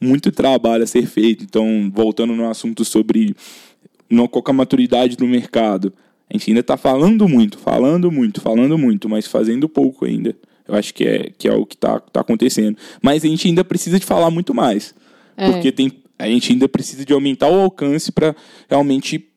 muito 0.00 0.30
trabalho 0.30 0.84
a 0.84 0.86
ser 0.86 1.06
feito. 1.06 1.44
Então, 1.44 1.90
voltando 1.92 2.34
no 2.34 2.48
assunto 2.48 2.84
sobre 2.84 3.34
não, 4.08 4.28
qual 4.28 4.44
é 4.46 4.50
a 4.50 4.54
maturidade 4.54 5.16
do 5.16 5.26
mercado. 5.26 5.92
A 6.28 6.36
gente 6.36 6.50
ainda 6.50 6.60
está 6.60 6.76
falando 6.76 7.28
muito, 7.28 7.58
falando 7.58 8.10
muito, 8.10 8.40
falando 8.40 8.76
muito, 8.76 9.08
mas 9.08 9.26
fazendo 9.26 9.68
pouco 9.68 10.04
ainda. 10.04 10.36
Eu 10.66 10.74
acho 10.74 10.92
que 10.92 11.04
é, 11.04 11.30
que 11.38 11.46
é 11.46 11.54
o 11.54 11.64
que 11.64 11.76
está 11.76 12.00
tá 12.00 12.20
acontecendo. 12.20 12.76
Mas 13.00 13.24
a 13.24 13.28
gente 13.28 13.46
ainda 13.46 13.64
precisa 13.64 13.98
de 13.98 14.04
falar 14.04 14.30
muito 14.30 14.52
mais. 14.52 14.94
É. 15.36 15.50
Porque 15.50 15.70
tem, 15.70 15.92
a 16.18 16.26
gente 16.26 16.52
ainda 16.52 16.68
precisa 16.68 17.04
de 17.04 17.12
aumentar 17.12 17.48
o 17.48 17.60
alcance 17.60 18.10
para 18.10 18.34
realmente 18.68 19.28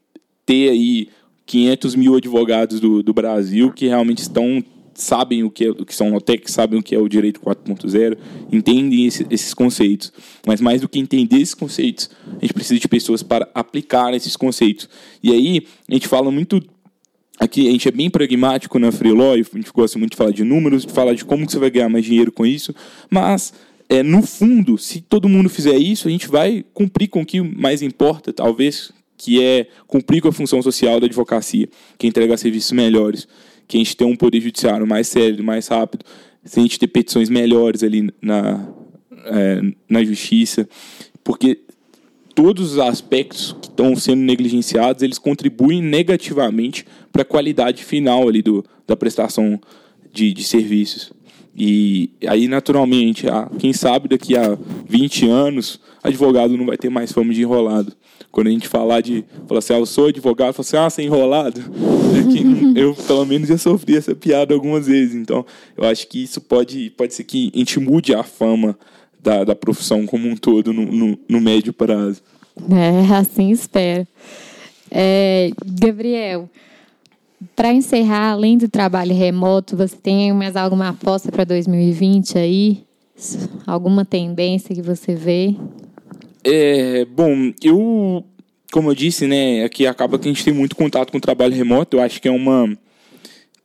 ter 0.46 0.70
aí 0.70 1.10
500 1.46 1.96
mil 1.96 2.16
advogados 2.16 2.80
do, 2.80 3.04
do 3.04 3.14
Brasil 3.14 3.72
que 3.72 3.88
realmente 3.88 4.20
estão 4.20 4.64
sabem 5.02 5.44
o 5.44 5.50
que, 5.50 5.66
é, 5.66 5.70
o 5.70 5.86
que 5.86 5.96
são 5.96 6.14
OTEC, 6.14 6.52
sabem 6.52 6.80
o 6.80 6.84
que 6.84 6.94
é 6.94 7.00
o 7.00 7.08
direito 7.08 7.40
4.0, 7.40 8.18
entendem 8.52 9.06
esse, 9.06 9.26
esses 9.30 9.54
conceitos. 9.54 10.12
Mas 10.46 10.60
mais 10.60 10.82
do 10.82 10.90
que 10.90 11.00
entender 11.00 11.38
esses 11.38 11.54
conceitos, 11.54 12.10
a 12.28 12.42
gente 12.42 12.54
precisa 12.54 12.80
de 12.80 12.88
pessoas 12.88 13.24
para 13.24 13.50
aplicar 13.54 14.14
esses 14.14 14.36
conceitos. 14.36 14.90
E 15.24 15.32
aí, 15.32 15.66
a 15.88 15.94
gente 15.94 16.08
fala 16.08 16.30
muito 16.30 16.62
Aqui 17.40 17.70
a 17.70 17.72
gente 17.72 17.88
é 17.88 17.92
bem 17.92 18.10
pragmático 18.10 18.78
na 18.78 18.92
Freeló, 18.92 19.34
a 19.34 19.38
gente 19.38 19.72
gosta 19.74 19.98
muito 19.98 20.12
de 20.12 20.18
falar 20.18 20.32
de 20.32 20.44
números, 20.44 20.86
de 20.86 20.92
falar 20.92 21.14
de 21.14 21.24
como 21.24 21.46
que 21.46 21.54
você 21.54 21.60
vai 21.60 21.70
ganhar 21.70 21.88
mais 21.88 22.04
dinheiro 22.04 22.34
com 22.34 22.46
isso, 22.46 22.76
mas 23.10 23.54
é, 23.88 24.04
no 24.04 24.22
fundo, 24.22 24.78
se 24.78 25.00
todo 25.00 25.30
mundo 25.30 25.50
fizer 25.50 25.78
isso, 25.78 26.08
a 26.10 26.12
gente 26.12 26.28
vai 26.28 26.66
cumprir 26.74 27.08
com 27.08 27.22
o 27.22 27.26
que 27.26 27.42
mais 27.42 27.82
importa, 27.82 28.34
talvez, 28.34 28.92
que 29.18 29.42
é 29.42 29.68
cumprir 29.88 30.22
com 30.22 30.28
a 30.28 30.34
função 30.34 30.62
social 30.62 31.00
da 31.00 31.06
advocacia, 31.06 31.70
que 31.98 32.06
é 32.06 32.10
entregar 32.10 32.38
serviços 32.38 32.74
melhores, 32.74 33.28
que 33.68 33.78
a 33.78 33.80
gente 33.80 33.96
tenha 33.96 34.10
um 34.10 34.16
poder 34.16 34.42
judiciário 34.42 34.86
mais 34.86 35.08
sério, 35.08 35.44
mais 35.44 35.68
rápido, 35.68 36.04
se 36.44 36.60
a 36.60 36.62
gente 36.62 36.78
ter 36.78 36.88
petições 36.88 37.30
melhores 37.30 37.84
ali 37.84 38.10
na, 38.22 38.68
é, 39.26 39.62
na 39.90 40.04
justiça, 40.04 40.68
porque 41.24 41.62
todos 42.42 42.72
os 42.72 42.80
aspectos 42.80 43.54
que 43.62 43.68
estão 43.68 43.94
sendo 43.98 44.22
negligenciados, 44.22 45.04
eles 45.04 45.18
contribuem 45.18 45.82
negativamente 45.82 46.86
para 47.12 47.24
a 47.24 47.26
qualidade 47.26 47.84
final 47.84 48.30
ali 48.30 48.42
do, 48.42 48.64
da 48.88 48.96
prestação 48.96 49.60
de, 50.14 50.32
de 50.32 50.44
serviços. 50.46 51.12
E 51.54 52.12
aí, 52.26 52.48
naturalmente, 52.48 53.28
ah, 53.28 53.52
quem 53.60 53.74
sabe 53.74 54.08
daqui 54.08 54.38
a 54.38 54.58
20 54.88 55.28
anos, 55.28 55.82
advogado 56.02 56.56
não 56.56 56.66
vai 56.66 56.78
ter 56.78 56.90
mais 56.90 57.12
fama 57.12 57.34
de 57.34 57.42
enrolado. 57.42 57.92
Quando 58.32 58.48
a 58.48 58.52
gente 58.52 58.70
falar 58.70 59.02
de. 59.02 59.26
Falar 59.46 59.60
assim, 59.60 59.74
ah, 59.74 59.80
eu 59.80 59.86
sou 59.86 60.08
advogado, 60.08 60.54
fala 60.54 60.62
assim, 60.66 60.78
ah, 60.78 60.90
você 60.90 61.02
é 61.02 61.06
enrolado. 61.06 61.60
É 62.10 62.82
eu, 62.82 62.96
pelo 62.96 63.26
menos, 63.26 63.50
já 63.50 63.58
sofri 63.58 63.96
essa 63.98 64.16
piada 64.16 64.54
algumas 64.54 64.88
vezes. 64.88 65.16
Então, 65.16 65.46
eu 65.76 65.86
acho 65.86 66.08
que 66.08 66.24
isso 66.24 66.40
pode, 66.40 66.92
pode 66.92 67.14
ser 67.14 67.24
que 67.24 67.52
a 67.54 67.58
gente 67.58 67.80
mude 67.80 68.14
a 68.14 68.24
fama 68.24 68.78
da, 69.22 69.44
da 69.44 69.56
profissão 69.56 70.06
como 70.06 70.28
um 70.28 70.36
todo 70.36 70.74
no, 70.74 70.86
no, 70.86 71.20
no 71.28 71.42
médio 71.42 71.74
prazo. 71.74 72.22
É, 72.70 73.14
assim 73.16 73.52
espero. 73.52 74.08
É, 74.92 75.52
Gabriel, 75.66 76.50
para 77.56 77.74
encerrar, 77.74 78.32
além 78.32 78.58
do 78.58 78.68
trabalho 78.68 79.16
remoto, 79.16 79.78
você 79.78 79.96
tem 79.96 80.34
mais 80.34 80.56
alguma 80.56 80.90
aposta 80.90 81.32
para 81.32 81.44
2020 81.44 82.38
aí? 82.38 82.84
Alguma 83.68 84.06
tendência 84.06 84.74
que 84.74 84.82
você 84.82 85.14
vê? 85.14 85.56
É, 86.44 87.06
bom, 87.06 87.52
eu, 87.62 88.24
como 88.72 88.90
eu 88.90 88.96
disse, 88.96 89.28
né, 89.28 89.64
aqui 89.64 89.86
acaba 89.86 90.18
que 90.18 90.28
a 90.28 90.32
gente 90.32 90.44
tem 90.44 90.54
muito 90.54 90.76
contato 90.76 91.12
com 91.12 91.18
o 91.18 91.22
trabalho 91.22 91.54
remoto. 91.54 91.98
Eu 91.98 92.02
acho 92.02 92.22
que 92.22 92.28
é 92.28 92.32
uma 92.32 92.78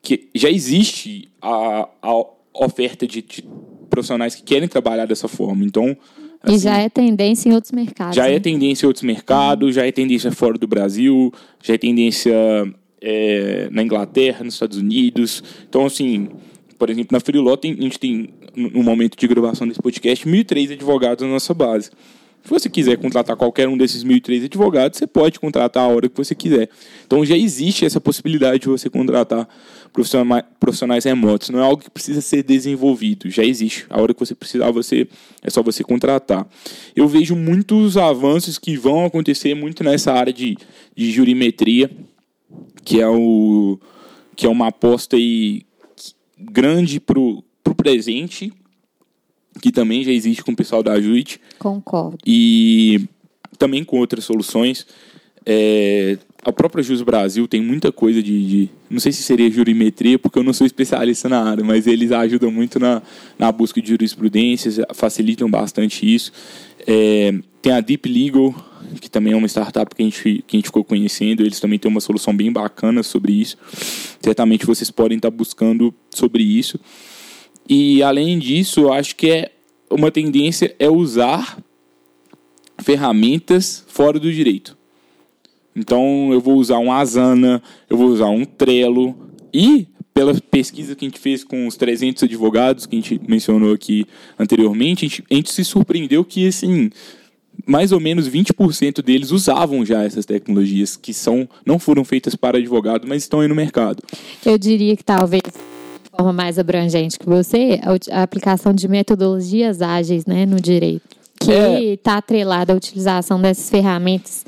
que 0.03 0.29
já 0.35 0.51
existe 0.51 1.29
a, 1.41 1.89
a 2.03 2.25
oferta 2.53 3.07
de, 3.07 3.23
de 3.23 3.45
profissionais 3.95 4.35
que 4.35 4.43
querem 4.43 4.69
trabalhar 4.69 5.07
dessa 5.07 5.29
forma. 5.29 5.65
Então, 5.65 5.97
assim, 6.43 6.57
e 6.57 6.59
já 6.59 6.79
é 6.79 6.89
tendência 6.89 7.49
em 7.49 7.55
outros 7.55 7.73
mercados. 7.73 8.17
Já 8.17 8.27
é 8.27 8.31
né? 8.31 8.37
é 8.37 8.41
tendência 8.41 8.85
em 8.85 8.89
outros 8.89 9.05
mercados, 9.05 9.69
uhum. 9.69 9.73
já 9.73 9.87
é 9.87 9.93
tendência 9.93 10.33
fora 10.33 10.59
do 10.59 10.67
Brasil, 10.67 11.33
já 11.63 11.75
é 11.75 11.79
tendência 11.79 12.35
é, 13.01 13.69
na 13.71 13.83
Inglaterra, 13.83 14.45
nos 14.45 14.55
Estados 14.55 14.79
Unidos. 14.79 15.43
Então, 15.69 15.87
assim, 15.87 16.29
por 16.79 16.91
exemplo, 16.91 17.11
na 17.13 17.21
Freeló, 17.21 17.57
a 17.63 17.67
gente 17.67 17.99
tem, 17.99 18.31
no 18.57 18.83
momento 18.83 19.17
de 19.17 19.29
gravação 19.29 19.67
desse 19.67 19.81
podcast, 19.81 20.27
1.003 20.27 20.73
advogados 20.73 21.25
na 21.25 21.33
nossa 21.33 21.55
base. 21.55 21.91
Se 22.45 22.51
você 22.51 22.69
quiser 22.69 22.99
contratar 22.99 23.37
qualquer 23.37 23.67
um 23.67 23.77
desses 23.77 24.05
1.003 24.05 24.45
advogados, 24.45 24.99
você 24.99 25.07
pode 25.07 25.41
contratar 25.41 25.85
a 25.85 25.89
hora 25.89 26.11
que 26.11 26.17
você 26.17 26.35
quiser. 26.35 26.69
Então 27.07 27.25
já 27.25 27.35
existe 27.35 27.87
essa 27.87 27.99
possibilidade 27.99 28.59
de 28.59 28.69
você 28.69 28.91
contratar 28.91 29.49
profissionais 30.61 31.05
remotos. 31.05 31.49
Não 31.49 31.59
é 31.59 31.63
algo 31.63 31.83
que 31.83 31.91
precisa 31.91 32.21
ser 32.21 32.43
desenvolvido, 32.43 33.31
já 33.31 33.43
existe. 33.43 33.87
A 33.89 33.99
hora 33.99 34.13
que 34.13 34.21
você 34.21 34.35
precisar, 34.35 34.71
você 34.71 35.09
é 35.43 35.49
só 35.49 35.63
você 35.63 35.83
contratar. 35.83 36.47
Eu 36.95 37.09
vejo 37.09 37.35
muitos 37.35 37.97
avanços 37.97 38.59
que 38.59 38.77
vão 38.77 39.07
acontecer 39.07 39.55
muito 39.55 39.83
nessa 39.83 40.13
área 40.13 40.33
de, 40.33 40.59
de 40.95 41.11
jurimetria, 41.11 41.91
que 42.85 43.01
é, 43.01 43.09
o, 43.09 43.81
que 44.37 44.45
é 44.45 44.51
uma 44.51 44.67
aposta 44.67 45.17
aí 45.17 45.63
grande 46.39 47.01
para 47.01 47.19
o 47.19 47.43
presente 47.75 48.53
que 49.61 49.73
também 49.73 50.05
já 50.05 50.13
existe 50.13 50.43
com 50.43 50.53
o 50.53 50.57
pessoal 50.57 50.83
da 50.83 50.93
Ajuite. 50.93 51.41
Concordo. 51.59 52.19
E 52.27 53.09
também 53.59 53.85
com 53.85 53.99
outras 53.99 54.25
soluções. 54.25 54.87
É, 55.47 56.19
a 56.45 56.53
própria 56.53 56.83
Jus 56.83 57.03
Brasil 57.03 57.49
tem 57.49 57.61
muita 57.61 57.91
coisa 57.91 58.23
de, 58.23 58.47
de, 58.47 58.71
Não 58.91 59.01
sei 59.01 59.13
se 59.13 59.23
seria 59.23 59.51
jurimetria, 59.51 60.19
porque 60.19 60.39
eu 60.39 60.43
não 60.43 60.53
sou 60.53 60.67
especialista 60.67 61.29
na 61.29 61.43
área, 61.43 61.65
mas 61.65 61.87
eles 61.87 62.13
ajudam 62.13 62.51
muito 62.51 62.79
na, 62.79 63.03
na 63.39 63.51
busca 63.51 63.81
de 63.81 63.89
jurisprudências, 63.89 64.79
facilitam 64.93 65.51
bastante 65.51 66.13
isso. 66.13 66.33
É, 66.87 67.35
tem 67.63 67.73
a 67.73 67.81
Deep 67.81 68.09
Legal, 68.09 68.55
que 69.01 69.11
também 69.11 69.33
é 69.33 69.37
uma 69.37 69.49
startup 69.49 69.95
que 69.95 70.03
a, 70.03 70.05
gente, 70.05 70.45
que 70.47 70.57
a 70.57 70.59
gente 70.59 70.67
ficou 70.67 70.85
conhecendo, 70.85 71.43
eles 71.43 71.61
também 71.61 71.79
têm 71.79 71.91
uma 71.91 72.01
solução 72.01 72.37
bem 72.37 72.53
bacana 72.53 73.03
sobre 73.03 73.33
isso. 73.33 73.57
Certamente 74.21 74.67
vocês 74.67 74.91
podem 74.91 75.17
estar 75.17 75.31
buscando 75.31 75.95
sobre 76.11 76.43
isso. 76.43 76.79
E 77.69 78.03
além 78.03 78.39
disso, 78.39 78.81
eu 78.81 78.93
acho 78.93 79.17
que 79.17 79.31
é 79.31 79.51
uma 79.91 80.11
tendência 80.11 80.75
é 80.79 80.91
usar 80.91 81.59
ferramentas 82.79 83.85
fora 83.89 84.19
do 84.19 84.33
direito. 84.33 84.77
Então 85.75 86.31
eu 86.33 86.41
vou 86.41 86.55
usar 86.57 86.79
um 86.79 86.93
Asana, 86.93 87.63
eu 87.89 87.97
vou 87.97 88.09
usar 88.09 88.29
um 88.29 88.45
Trello 88.45 89.17
e 89.53 89.87
pela 90.13 90.35
pesquisa 90.35 90.95
que 90.95 91.05
a 91.05 91.09
gente 91.09 91.19
fez 91.19 91.43
com 91.43 91.67
os 91.67 91.77
300 91.77 92.23
advogados 92.23 92.87
que 92.87 92.97
a 92.97 93.01
gente 93.01 93.21
mencionou 93.27 93.75
aqui 93.75 94.07
anteriormente, 94.39 95.05
a 95.05 95.09
gente, 95.09 95.25
a 95.29 95.35
gente 95.35 95.53
se 95.53 95.65
surpreendeu 95.65 96.25
que 96.25 96.47
assim, 96.47 96.91
mais 97.67 97.91
ou 97.91 97.99
menos 97.99 98.29
20% 98.29 99.03
deles 99.03 99.33
usavam 99.33 99.85
já 99.85 100.05
essas 100.05 100.25
tecnologias 100.25 100.97
que 100.97 101.13
são 101.13 101.49
não 101.67 101.81
foram 101.81 102.05
feitas 102.05 102.37
para 102.37 102.59
advogado, 102.59 103.09
mas 103.09 103.23
estão 103.23 103.41
aí 103.41 103.49
no 103.49 103.55
mercado. 103.55 104.03
Eu 104.47 104.57
diria 104.57 104.97
que 104.97 105.05
talvez 105.05 105.43
forma 106.17 106.33
mais 106.33 106.59
abrangente 106.59 107.19
que 107.19 107.27
você, 107.27 107.81
a 108.11 108.23
aplicação 108.23 108.73
de 108.73 108.87
metodologias 108.89 109.83
ágeis 109.83 110.27
né, 110.27 110.47
no 110.47 110.61
direito, 110.61 111.03
que 111.41 111.51
está 111.51 112.13
é. 112.13 112.17
atrelada 112.17 112.73
à 112.73 112.77
utilização 112.77 113.41
dessas 113.41 113.69
ferramentas 113.69 114.45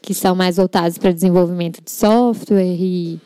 que 0.00 0.12
são 0.12 0.34
mais 0.34 0.56
voltadas 0.56 0.98
para 0.98 1.12
desenvolvimento 1.12 1.80
de 1.82 1.90
software 1.90 2.76
e, 2.76 3.20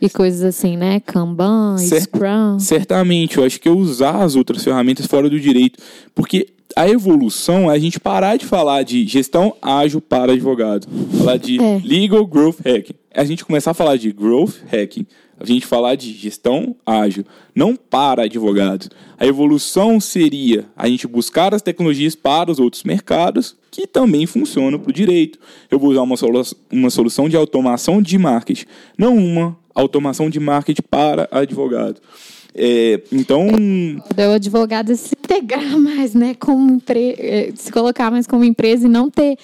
e 0.00 0.08
coisas 0.08 0.42
assim, 0.42 0.76
né? 0.76 0.98
Kanban, 1.00 1.76
Cer 1.76 2.00
Scrum. 2.00 2.58
Certamente, 2.58 3.36
eu 3.36 3.44
acho 3.44 3.60
que 3.60 3.68
usar 3.68 4.22
as 4.22 4.34
outras 4.34 4.64
ferramentas 4.64 5.06
fora 5.06 5.28
do 5.28 5.38
direito, 5.38 5.78
porque 6.14 6.48
a 6.74 6.88
evolução 6.88 7.70
é 7.70 7.74
a 7.74 7.78
gente 7.78 8.00
parar 8.00 8.38
de 8.38 8.46
falar 8.46 8.82
de 8.82 9.06
gestão 9.06 9.54
ágil 9.60 10.00
para 10.00 10.32
advogado, 10.32 10.88
falar 11.18 11.36
de 11.36 11.60
é. 11.60 11.80
legal 11.84 12.26
growth 12.26 12.60
hacking. 12.64 12.94
É 13.10 13.20
a 13.20 13.24
gente 13.24 13.44
começar 13.44 13.72
a 13.72 13.74
falar 13.74 13.96
de 13.96 14.10
growth 14.10 14.54
hacking 14.72 15.06
a 15.42 15.46
gente 15.46 15.66
falar 15.66 15.96
de 15.96 16.12
gestão 16.12 16.76
ágil, 16.86 17.24
não 17.54 17.74
para 17.74 18.24
advogados. 18.24 18.88
A 19.18 19.26
evolução 19.26 19.98
seria 19.98 20.66
a 20.76 20.88
gente 20.88 21.06
buscar 21.06 21.54
as 21.54 21.62
tecnologias 21.62 22.14
para 22.14 22.50
os 22.50 22.58
outros 22.58 22.84
mercados 22.84 23.56
que 23.70 23.86
também 23.86 24.26
funcionam 24.26 24.78
para 24.78 24.90
o 24.90 24.92
direito. 24.92 25.38
Eu 25.70 25.78
vou 25.78 25.90
usar 25.90 26.02
uma, 26.02 26.16
solu 26.16 26.42
uma 26.70 26.90
solução 26.90 27.28
de 27.28 27.36
automação 27.36 28.00
de 28.00 28.16
marketing, 28.18 28.66
não 28.96 29.16
uma 29.16 29.56
automação 29.74 30.30
de 30.30 30.38
marketing 30.38 30.82
para 30.88 31.28
advogado. 31.30 32.00
É, 32.54 33.00
então. 33.10 33.48
O 33.48 34.32
advogado 34.34 34.94
se 34.94 35.14
integrar 35.18 35.76
mais, 35.78 36.14
né? 36.14 36.34
Como 36.34 36.80
é, 36.94 37.52
se 37.54 37.72
colocar 37.72 38.10
mais 38.10 38.26
como 38.26 38.44
empresa 38.44 38.86
e 38.86 38.90
não 38.90 39.10
ter 39.10 39.38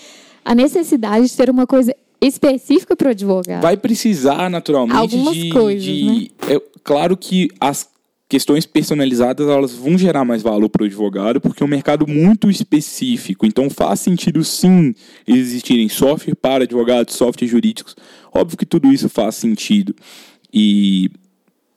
a 0.45 0.55
necessidade 0.55 1.27
de 1.27 1.37
ter 1.37 1.51
uma 1.51 1.67
coisa 1.67 1.95
específica 2.21 2.97
para 2.97 3.09
o 3.09 3.11
advogado. 3.11 3.63
Vai 3.63 3.77
precisar, 3.77 4.51
naturalmente, 4.51 4.97
Algumas 4.97 5.35
de. 5.35 5.51
Coisas, 5.51 5.83
de 5.83 6.05
né? 6.05 6.27
é, 6.49 6.63
claro 6.83 7.17
que 7.17 7.49
as 7.61 7.89
questões 8.29 8.67
personalizadas 8.67 9.49
elas 9.49 9.73
vão 9.73 9.97
gerar 9.97 10.25
mais 10.25 10.43
valor 10.43 10.69
para 10.69 10.83
o 10.83 10.87
advogado, 10.87 11.41
porque 11.41 11.63
é 11.63 11.67
um 11.67 11.69
mercado 11.69 12.07
muito 12.07 12.51
específico. 12.51 13.47
Então 13.47 13.71
faz 13.71 14.01
sentido 14.01 14.45
sim 14.45 14.95
existirem 15.27 15.89
software 15.89 16.35
para 16.35 16.65
advogados, 16.65 17.15
softwares 17.15 17.51
jurídicos. 17.51 17.97
Óbvio 18.33 18.59
que 18.59 18.67
tudo 18.67 18.93
isso 18.93 19.09
faz 19.09 19.37
sentido. 19.37 19.95
E 20.53 21.11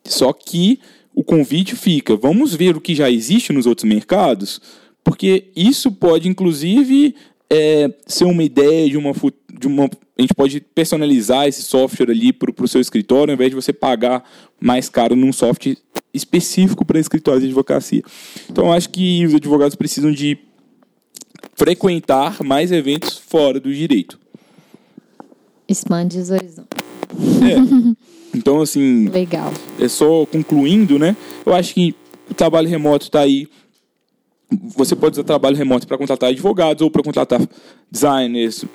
só 0.04 0.34
que 0.34 0.80
o 1.16 1.24
convite 1.24 1.76
fica, 1.76 2.16
vamos 2.16 2.54
ver 2.54 2.76
o 2.76 2.82
que 2.82 2.96
já 2.96 3.10
existe 3.10 3.54
nos 3.54 3.66
outros 3.66 3.88
mercados, 3.88 4.62
porque 5.04 5.52
isso 5.56 5.92
pode 5.92 6.28
inclusive 6.28 7.16
é, 7.50 7.94
ser 8.08 8.26
uma 8.26 8.44
ideia 8.44 8.89
de 8.89 8.98
uma, 8.98 9.12
de 9.60 9.68
uma. 9.68 9.89
A 10.22 10.24
gente 10.24 10.36
pode 10.36 10.61
personalizar 10.61 11.47
esse 11.47 11.63
software 11.63 12.11
ali 12.11 12.32
para 12.32 12.53
o 12.63 12.67
seu 12.67 12.80
escritório, 12.80 13.32
ao 13.32 13.34
invés 13.34 13.49
de 13.49 13.55
você 13.55 13.74
pagar 13.74 14.24
mais 14.59 14.88
caro 14.88 15.15
num 15.15 15.34
software 15.34 15.76
específico 16.13 16.86
para 16.86 16.99
escritórios 16.99 17.41
de 17.41 17.47
advocacia. 17.47 18.03
Então, 18.47 18.72
acho 18.72 18.89
que 18.89 19.26
os 19.26 19.34
advogados 19.34 19.76
precisam 19.76 20.11
de 20.11 20.38
frequentar 21.55 22.43
mais 22.43 22.72
eventos 22.72 23.17
fora 23.17 23.59
do 23.59 23.74
direito. 23.74 24.19
Expande 25.67 26.19
os 26.19 26.30
horizontes. 26.30 26.78
É. 27.41 28.01
Então, 28.34 28.61
assim. 28.61 29.09
Legal. 29.09 29.51
É 29.78 29.89
só 29.89 30.26
concluindo, 30.26 30.97
né? 30.97 31.17
Eu 31.45 31.53
acho 31.53 31.74
que 31.74 31.93
o 32.30 32.34
trabalho 32.34 32.69
remoto 32.69 33.07
está 33.07 33.19
aí 33.19 33.45
você 34.52 34.95
pode 34.95 35.14
usar 35.14 35.24
trabalho 35.24 35.56
remoto 35.56 35.88
para 35.88 35.97
contratar 35.97 36.30
advogados 36.30 36.82
ou 36.82 36.91
para 36.91 37.02
contratar 37.02 37.41
designers, 37.89 38.66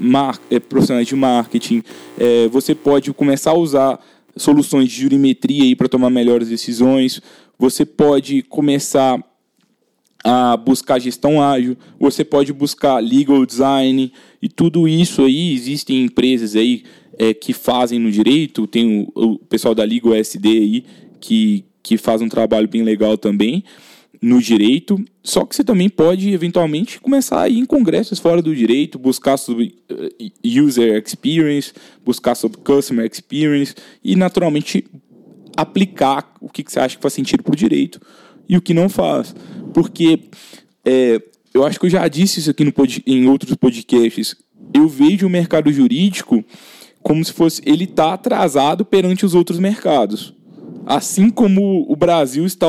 eh, 0.50 0.58
profissionais 0.58 1.06
de 1.06 1.14
marketing. 1.14 1.82
É, 2.18 2.48
você 2.48 2.74
pode 2.74 3.12
começar 3.12 3.50
a 3.50 3.58
usar 3.58 4.00
soluções 4.36 4.88
de 4.88 5.02
jurimetria 5.02 5.76
para 5.76 5.88
tomar 5.88 6.08
melhores 6.08 6.48
decisões. 6.48 7.20
Você 7.58 7.84
pode 7.84 8.42
começar 8.42 9.22
a 10.24 10.56
buscar 10.56 10.98
gestão 10.98 11.42
ágil. 11.42 11.76
Você 12.00 12.24
pode 12.24 12.52
buscar 12.52 12.98
legal 12.98 13.44
design 13.44 14.12
e 14.40 14.48
tudo 14.48 14.88
isso 14.88 15.22
aí 15.22 15.52
existem 15.52 16.04
empresas 16.04 16.56
aí 16.56 16.84
é, 17.18 17.34
que 17.34 17.52
fazem 17.52 17.98
no 17.98 18.10
direito. 18.10 18.66
Tem 18.66 19.06
o, 19.14 19.32
o 19.34 19.38
pessoal 19.38 19.74
da 19.74 19.84
Legal 19.84 20.14
SD 20.14 20.48
aí 20.48 20.84
que 21.20 21.64
que 21.82 21.96
faz 21.96 22.20
um 22.20 22.28
trabalho 22.28 22.66
bem 22.66 22.82
legal 22.82 23.16
também 23.16 23.62
no 24.20 24.40
direito, 24.40 25.02
só 25.22 25.44
que 25.44 25.54
você 25.54 25.64
também 25.64 25.88
pode 25.88 26.30
eventualmente 26.30 27.00
começar 27.00 27.42
a 27.42 27.48
ir 27.48 27.58
em 27.58 27.64
congressos 27.64 28.18
fora 28.18 28.40
do 28.40 28.54
direito, 28.54 28.98
buscar 28.98 29.36
sobre 29.36 29.76
eh, 29.88 30.30
user 30.60 31.02
experience, 31.04 31.72
buscar 32.04 32.34
sobre 32.34 32.58
customer 32.58 33.08
experience 33.10 33.74
e 34.02 34.16
naturalmente 34.16 34.84
aplicar 35.56 36.34
o 36.40 36.48
que 36.48 36.64
você 36.66 36.78
acha 36.78 36.96
que 36.96 37.02
faz 37.02 37.14
sentido 37.14 37.42
para 37.42 37.52
o 37.52 37.56
direito 37.56 38.00
e 38.48 38.56
o 38.56 38.62
que 38.62 38.74
não 38.74 38.88
faz. 38.88 39.34
Porque 39.72 40.20
é, 40.84 41.20
eu 41.52 41.64
acho 41.64 41.80
que 41.80 41.86
eu 41.86 41.90
já 41.90 42.06
disse 42.06 42.40
isso 42.40 42.50
aqui 42.50 42.64
no, 42.64 42.72
em 43.06 43.28
outros 43.28 43.54
podcasts. 43.54 44.36
Eu 44.72 44.88
vejo 44.88 45.26
o 45.26 45.30
mercado 45.30 45.72
jurídico 45.72 46.44
como 47.02 47.24
se 47.24 47.32
fosse 47.32 47.62
ele 47.64 47.84
está 47.84 48.14
atrasado 48.14 48.84
perante 48.84 49.24
os 49.24 49.34
outros 49.34 49.58
mercados. 49.58 50.34
Assim 50.84 51.30
como 51.30 51.90
o 51.90 51.96
Brasil 51.96 52.44
está 52.44 52.66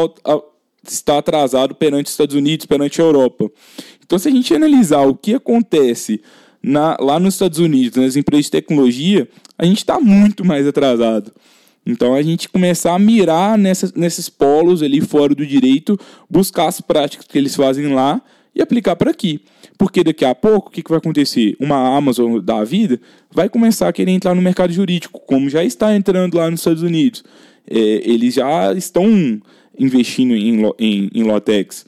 está 0.93 1.17
atrasado 1.17 1.75
perante 1.75 2.07
os 2.07 2.11
Estados 2.11 2.35
Unidos, 2.35 2.65
perante 2.65 3.01
a 3.01 3.03
Europa. 3.05 3.49
Então, 4.05 4.17
se 4.17 4.27
a 4.27 4.31
gente 4.31 4.53
analisar 4.53 5.01
o 5.01 5.15
que 5.15 5.33
acontece 5.33 6.21
na, 6.61 6.97
lá 6.99 7.19
nos 7.19 7.35
Estados 7.35 7.59
Unidos, 7.59 8.01
nas 8.01 8.15
empresas 8.15 8.45
de 8.45 8.51
tecnologia, 8.51 9.27
a 9.57 9.65
gente 9.65 9.77
está 9.77 9.99
muito 9.99 10.45
mais 10.45 10.65
atrasado. 10.67 11.31
Então, 11.85 12.13
a 12.13 12.21
gente 12.21 12.49
começar 12.49 12.93
a 12.93 12.99
mirar 12.99 13.57
nessas, 13.57 13.93
nesses 13.93 14.27
polos 14.27 14.83
ali 14.83 14.99
fora 14.99 15.33
do 15.33 15.45
direito, 15.45 15.97
buscar 16.29 16.67
as 16.67 16.81
práticas 16.81 17.25
que 17.25 17.38
eles 17.38 17.55
fazem 17.55 17.93
lá 17.93 18.21
e 18.53 18.61
aplicar 18.61 18.95
para 18.95 19.11
aqui. 19.11 19.41
Porque 19.77 20.03
daqui 20.03 20.25
a 20.25 20.33
pouco, 20.33 20.67
o 20.67 20.71
que, 20.71 20.81
que 20.81 20.89
vai 20.89 20.97
acontecer? 20.97 21.55
Uma 21.59 21.95
Amazon 21.95 22.39
da 22.39 22.63
vida 22.63 22.99
vai 23.31 23.47
começar 23.47 23.88
a 23.88 23.93
querer 23.93 24.11
entrar 24.11 24.33
no 24.33 24.41
mercado 24.41 24.73
jurídico, 24.73 25.21
como 25.25 25.49
já 25.49 25.63
está 25.63 25.95
entrando 25.95 26.35
lá 26.35 26.49
nos 26.49 26.59
Estados 26.59 26.81
Unidos. 26.81 27.23
É, 27.69 27.77
eles 27.77 28.33
já 28.33 28.73
estão 28.73 29.39
investindo 29.78 30.36
em, 30.36 30.61
em, 30.80 31.09
em 31.13 31.23
Lotex. 31.23 31.86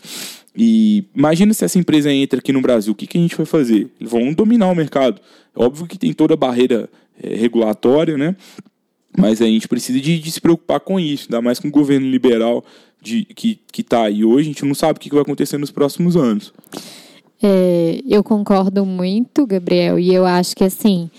E 0.55 1.05
imagina 1.15 1.53
se 1.53 1.63
essa 1.63 1.79
empresa 1.79 2.11
entra 2.11 2.39
aqui 2.39 2.51
no 2.51 2.61
Brasil, 2.61 2.93
o 2.93 2.95
que, 2.95 3.07
que 3.07 3.17
a 3.17 3.21
gente 3.21 3.35
vai 3.35 3.45
fazer? 3.45 3.89
Eles 3.99 4.11
vão 4.11 4.33
dominar 4.33 4.67
o 4.69 4.75
mercado. 4.75 5.21
Óbvio 5.55 5.87
que 5.87 5.97
tem 5.97 6.13
toda 6.13 6.33
a 6.33 6.37
barreira 6.37 6.89
é, 7.21 7.35
regulatória, 7.35 8.17
né? 8.17 8.35
Mas 9.17 9.41
a 9.41 9.45
gente 9.45 9.67
precisa 9.67 9.99
de, 9.99 10.19
de, 10.19 10.31
se 10.31 10.39
preocupar 10.39 10.79
com 10.79 10.99
isso, 10.99 11.27
ainda 11.29 11.41
mais 11.41 11.59
com 11.59 11.67
o 11.67 11.71
governo 11.71 12.07
liberal 12.09 12.63
de, 13.01 13.25
que 13.25 13.59
está 13.77 14.03
aí 14.03 14.23
hoje, 14.23 14.49
a 14.49 14.51
gente 14.53 14.65
não 14.65 14.75
sabe 14.75 14.97
o 14.97 14.99
que 14.99 15.09
vai 15.09 15.21
acontecer 15.21 15.57
nos 15.57 15.71
próximos 15.71 16.15
anos. 16.15 16.53
É, 17.41 18.01
eu 18.05 18.23
concordo 18.23 18.85
muito, 18.85 19.47
Gabriel, 19.47 19.97
e 19.97 20.13
eu 20.13 20.25
acho 20.25 20.55
que 20.55 20.63
assim 20.63 21.09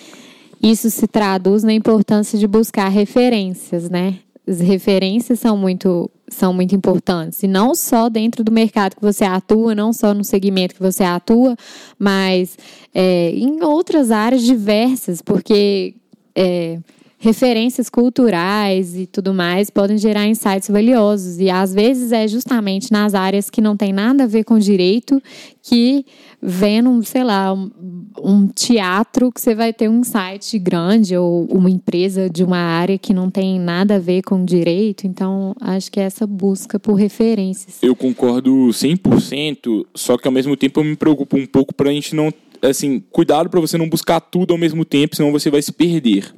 isso 0.63 0.91
se 0.91 1.07
traduz 1.07 1.63
na 1.63 1.73
importância 1.73 2.39
de 2.39 2.47
buscar 2.47 2.89
referências, 2.89 3.89
né? 3.89 4.19
As 4.47 4.61
referências 4.61 5.39
são 5.41 5.57
muito 5.57 6.11
são 6.29 6.53
muito 6.53 6.75
importantes. 6.75 7.43
E 7.43 7.49
não 7.49 7.75
só 7.75 8.09
dentro 8.09 8.45
do 8.45 8.53
mercado 8.53 8.95
que 8.95 9.03
você 9.03 9.25
atua, 9.25 9.75
não 9.75 9.93
só 9.93 10.15
no 10.15 10.23
segmento 10.23 10.77
que 10.77 10.81
você 10.81 11.03
atua, 11.03 11.57
mas 11.99 12.57
é, 12.95 13.31
em 13.33 13.63
outras 13.63 14.11
áreas 14.13 14.43
diversas, 14.43 15.21
porque 15.21 15.97
é, 16.35 16.79
referências 17.23 17.91
culturais 17.91 18.97
e 18.97 19.07
tudo 19.07 19.35
mais 19.35 19.69
podem 19.69 19.99
gerar 19.99 20.27
insights 20.27 20.71
valiosos. 20.71 21.39
E 21.39 21.51
às 21.51 21.75
vezes 21.75 22.13
é 22.13 22.27
justamente 22.27 22.91
nas 22.91 23.15
áreas 23.15 23.51
que 23.51 23.61
não 23.61 23.77
tem 23.77 23.93
nada 23.93 24.25
a 24.25 24.27
ver 24.27 24.43
com 24.43 24.59
direito 24.59 25.23
que 25.63 26.07
vendo, 26.41 27.05
sei 27.05 27.23
lá, 27.23 27.53
um, 27.53 27.71
um, 28.19 28.47
teatro 28.49 29.31
que 29.31 29.39
você 29.39 29.55
vai 29.55 29.71
ter 29.71 29.91
um 29.91 30.01
insight 30.01 30.59
grande 30.59 31.15
ou 31.15 31.45
uma 31.51 31.69
empresa 31.69 32.31
de 32.31 32.43
uma 32.43 32.57
área 32.57 32.97
que 32.97 33.13
não 33.13 33.31
tem 33.31 33.61
nada 33.61 33.97
a 33.97 33.99
ver 33.99 34.23
com 34.23 34.43
direito. 34.43 35.07
Então, 35.07 35.55
acho 35.61 35.93
que 35.93 36.01
é 36.01 36.05
essa 36.05 36.27
busca 36.27 36.81
por 36.81 36.95
referências. 36.95 37.83
Eu 37.83 37.95
concordo 37.95 38.51
100%, 38.51 39.85
só 39.95 40.17
que 40.17 40.27
ao 40.27 40.33
mesmo 40.33 40.57
tempo 40.57 40.81
eu 40.81 40.85
me 40.85 40.97
preocupo 40.97 41.37
um 41.37 41.47
pouco 41.47 41.75
para 41.75 41.91
a 41.91 41.93
gente 41.93 42.17
não, 42.17 42.33
assim, 42.63 42.99
cuidado 43.13 43.51
para 43.51 43.61
você 43.61 43.77
não 43.77 43.91
buscar 43.91 44.21
tudo 44.21 44.55
ao 44.55 44.59
mesmo 44.59 44.87
tempo, 44.87 45.17
senão 45.17 45.31
você 45.31 45.51
vai 45.51 45.61
se 45.61 45.73
perder. 45.73 46.35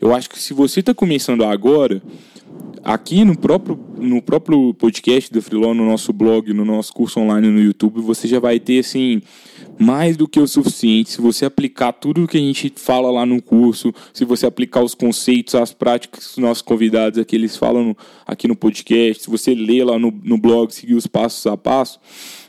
Eu 0.00 0.14
acho 0.14 0.30
que 0.30 0.38
se 0.38 0.54
você 0.54 0.80
está 0.80 0.94
começando 0.94 1.44
agora, 1.44 2.00
aqui 2.84 3.24
no 3.24 3.36
próprio, 3.36 3.78
no 3.98 4.22
próprio 4.22 4.72
podcast 4.74 5.32
do 5.32 5.42
Freelon, 5.42 5.74
no 5.74 5.84
nosso 5.84 6.12
blog, 6.12 6.52
no 6.52 6.64
nosso 6.64 6.92
curso 6.92 7.18
online 7.20 7.48
no 7.48 7.60
YouTube, 7.60 8.00
você 8.00 8.28
já 8.28 8.38
vai 8.38 8.60
ter 8.60 8.78
assim 8.78 9.20
mais 9.78 10.16
do 10.16 10.28
que 10.28 10.38
o 10.38 10.46
suficiente. 10.46 11.10
Se 11.10 11.20
você 11.20 11.44
aplicar 11.44 11.92
tudo 11.92 12.24
o 12.24 12.28
que 12.28 12.36
a 12.36 12.40
gente 12.40 12.72
fala 12.76 13.10
lá 13.10 13.26
no 13.26 13.42
curso, 13.42 13.92
se 14.12 14.24
você 14.24 14.46
aplicar 14.46 14.82
os 14.82 14.94
conceitos, 14.94 15.54
as 15.54 15.72
práticas 15.72 16.26
que 16.26 16.30
os 16.30 16.38
nossos 16.38 16.62
convidados 16.62 17.18
aqui 17.18 17.34
eles 17.34 17.56
falam 17.56 17.84
no, 17.84 17.96
aqui 18.26 18.46
no 18.46 18.56
podcast, 18.56 19.24
se 19.24 19.30
você 19.30 19.52
ler 19.52 19.84
lá 19.84 19.98
no, 19.98 20.12
no 20.22 20.38
blog, 20.38 20.72
seguir 20.72 20.94
os 20.94 21.06
passos 21.08 21.44
a 21.46 21.56
passo, 21.56 21.98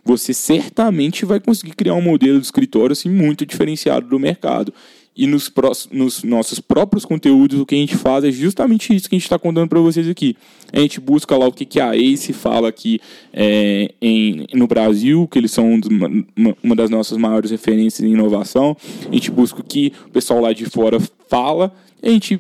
você 0.06 0.34
certamente 0.34 1.26
vai 1.26 1.40
conseguir 1.40 1.74
criar 1.74 1.96
um 1.96 2.02
modelo 2.02 2.40
de 2.40 2.46
escritório 2.46 2.94
assim 2.94 3.10
muito 3.10 3.46
diferenciado 3.46 4.08
do 4.08 4.20
mercado 4.20 4.74
e 5.20 5.28
nos, 5.28 5.52
nos, 5.92 6.24
nossos 6.24 6.62
próprios 6.62 7.04
conteúdos, 7.04 7.60
o 7.60 7.66
que 7.66 7.76
a 7.76 7.78
gente 7.78 7.98
faz 7.98 8.24
é 8.24 8.32
justamente 8.32 8.96
isso 8.96 9.10
que 9.10 9.16
a 9.16 9.20
gente 9.20 9.26
está 9.26 9.38
contando 9.38 9.68
para 9.68 9.82
vocês 9.82 10.08
aqui. 10.08 10.34
A 10.72 10.80
gente 10.80 11.02
busca 11.02 11.36
lá 11.36 11.46
o 11.46 11.52
que, 11.52 11.66
que 11.66 11.78
a 11.78 11.94
ACE 11.94 12.32
fala 12.32 12.70
aqui 12.70 13.02
é, 13.34 13.94
em, 14.02 14.48
no 14.54 14.66
Brasil, 14.66 15.28
que 15.28 15.38
eles 15.38 15.52
são 15.52 15.74
uma, 15.74 16.56
uma 16.64 16.74
das 16.74 16.90
nossas 16.90 17.18
maiores 17.18 17.52
referências 17.52 18.08
em 18.08 18.14
inovação. 18.14 18.78
A 19.12 19.14
gente 19.14 19.30
busca 19.30 19.60
o 19.60 19.64
que 19.64 19.92
o 20.08 20.10
pessoal 20.10 20.40
lá 20.40 20.54
de 20.54 20.64
fora 20.64 20.98
fala. 21.28 21.74
A 22.02 22.08
gente 22.08 22.40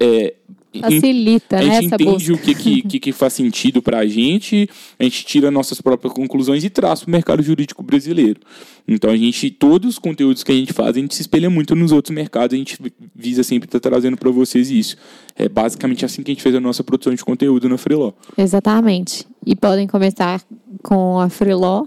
é, 0.00 0.34
Facilita, 0.80 1.56
a 1.56 1.62
né? 1.62 1.80
gente 1.80 1.94
entende 1.94 2.32
o 2.32 2.38
que, 2.38 2.54
que, 2.54 3.00
que, 3.00 3.12
faz 3.12 3.32
sentido 3.32 3.82
para 3.82 3.98
a 3.98 4.06
gente, 4.06 4.68
a 4.98 5.04
gente 5.04 5.24
tira 5.24 5.50
nossas 5.50 5.80
próprias 5.80 6.12
conclusões 6.12 6.64
e 6.64 6.70
traz 6.70 7.00
para 7.00 7.08
o 7.08 7.10
mercado 7.10 7.42
jurídico 7.42 7.82
brasileiro. 7.82 8.40
Então 8.86 9.10
a 9.10 9.16
gente, 9.16 9.50
todos 9.50 9.90
os 9.90 9.98
conteúdos 9.98 10.42
que 10.42 10.52
a 10.52 10.54
gente 10.54 10.72
faz, 10.72 10.96
a 10.96 11.00
gente 11.00 11.14
se 11.14 11.20
espelha 11.20 11.50
muito 11.50 11.76
nos 11.76 11.92
outros 11.92 12.14
mercados, 12.14 12.54
a 12.54 12.58
gente 12.58 12.78
visa 13.14 13.42
sempre 13.42 13.68
estar 13.68 13.80
tá 13.80 13.90
trazendo 13.90 14.16
para 14.16 14.30
vocês 14.30 14.70
isso. 14.70 14.96
É 15.36 15.48
basicamente 15.48 16.04
assim 16.04 16.22
que 16.22 16.30
a 16.30 16.34
gente 16.34 16.42
fez 16.42 16.54
a 16.54 16.60
nossa 16.60 16.82
produção 16.82 17.14
de 17.14 17.24
conteúdo 17.24 17.68
na 17.68 17.76
Freeló. 17.76 18.12
Exatamente. 18.36 19.26
E 19.46 19.54
podem 19.54 19.86
começar 19.86 20.42
com 20.82 21.18
a 21.18 21.28
Freeló. 21.28 21.86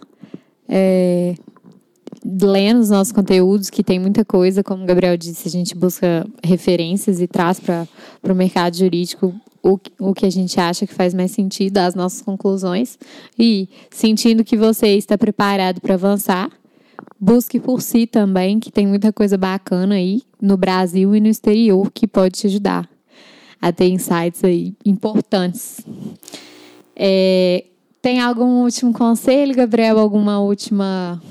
É, 0.69 1.35
lendo 2.23 2.79
os 2.79 2.89
nossos 2.89 3.11
conteúdos, 3.11 3.69
que 3.69 3.83
tem 3.83 3.99
muita 3.99 4.23
coisa, 4.23 4.63
como 4.63 4.83
o 4.83 4.85
Gabriel 4.85 5.17
disse, 5.17 5.47
a 5.47 5.51
gente 5.51 5.75
busca 5.75 6.25
referências 6.43 7.19
e 7.19 7.27
traz 7.27 7.59
para 7.59 7.87
o 8.23 8.35
mercado 8.35 8.75
jurídico 8.77 9.33
o, 9.63 9.79
o 9.99 10.13
que 10.13 10.25
a 10.25 10.29
gente 10.29 10.59
acha 10.59 10.87
que 10.87 10.93
faz 10.93 11.13
mais 11.13 11.31
sentido, 11.31 11.77
as 11.77 11.95
nossas 11.95 12.21
conclusões. 12.21 12.97
E 13.37 13.69
sentindo 13.89 14.43
que 14.43 14.57
você 14.57 14.95
está 14.95 15.17
preparado 15.17 15.81
para 15.81 15.95
avançar, 15.95 16.49
busque 17.19 17.59
por 17.59 17.81
si 17.81 18.07
também, 18.07 18.59
que 18.59 18.71
tem 18.71 18.87
muita 18.87 19.11
coisa 19.11 19.37
bacana 19.37 19.95
aí 19.95 20.21
no 20.41 20.57
Brasil 20.57 21.15
e 21.15 21.19
no 21.19 21.27
exterior 21.27 21.91
que 21.91 22.07
pode 22.07 22.39
te 22.39 22.47
ajudar 22.47 22.89
a 23.61 23.71
ter 23.71 23.89
insights 23.89 24.43
aí 24.43 24.73
importantes. 24.83 25.81
É, 26.95 27.65
tem 28.01 28.19
algum 28.19 28.63
último 28.63 28.91
conselho, 28.91 29.55
Gabriel? 29.55 29.99
Alguma 29.99 30.39
última 30.39 31.21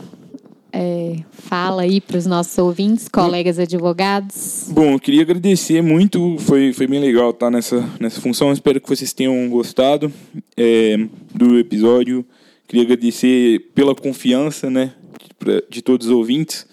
é, 0.73 1.17
fala 1.31 1.83
aí 1.83 2.01
para 2.01 2.17
os 2.17 2.27
nossos 2.27 2.57
ouvintes, 2.59 3.09
colegas 3.09 3.59
advogados? 3.59 4.67
Bom, 4.71 4.93
eu 4.93 5.01
queria 5.01 5.23
agradecer 5.23 5.83
muito, 5.83 6.37
foi, 6.39 6.73
foi 6.73 6.87
bem 6.87 7.01
legal 7.01 7.31
estar 7.31 7.51
nessa, 7.51 7.89
nessa 7.99 8.21
função, 8.21 8.53
espero 8.53 8.81
que 8.81 8.89
vocês 8.89 9.13
tenham 9.13 9.49
gostado 9.49 10.13
é, 10.57 10.97
do 11.35 11.59
episódio. 11.59 12.25
Queria 12.69 12.85
agradecer 12.85 13.71
pela 13.75 13.95
confiança 13.95 14.71
né, 14.71 14.93
de, 15.19 15.65
de 15.69 15.83
todos 15.83 16.07
os 16.07 16.13
ouvintes, 16.13 16.67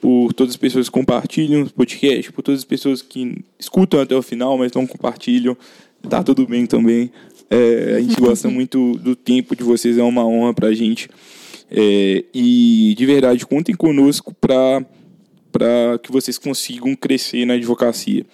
por 0.00 0.32
todas 0.32 0.54
as 0.54 0.56
pessoas 0.56 0.88
que 0.88 0.92
compartilham 0.92 1.62
o 1.62 1.72
podcast, 1.72 2.32
por 2.32 2.42
todas 2.42 2.60
as 2.60 2.64
pessoas 2.64 3.02
que 3.02 3.44
escutam 3.58 4.00
até 4.00 4.14
o 4.16 4.22
final, 4.22 4.56
mas 4.58 4.72
não 4.72 4.86
compartilham. 4.86 5.56
Tá 6.08 6.22
tudo 6.22 6.46
bem 6.46 6.66
também. 6.66 7.10
É, 7.50 7.94
a 7.96 8.00
gente 8.00 8.20
gosta 8.20 8.48
muito 8.50 8.94
do 8.94 9.16
tempo 9.16 9.56
de 9.56 9.62
vocês, 9.62 9.98
é 9.98 10.02
uma 10.02 10.26
honra 10.26 10.54
para 10.54 10.68
a 10.68 10.74
gente. 10.74 11.08
É, 11.70 12.24
e, 12.32 12.94
de 12.96 13.06
verdade, 13.06 13.46
contem 13.46 13.74
conosco 13.74 14.34
para 14.34 14.84
que 16.02 16.10
vocês 16.10 16.38
consigam 16.38 16.94
crescer 16.96 17.44
na 17.44 17.54
advocacia. 17.54 18.24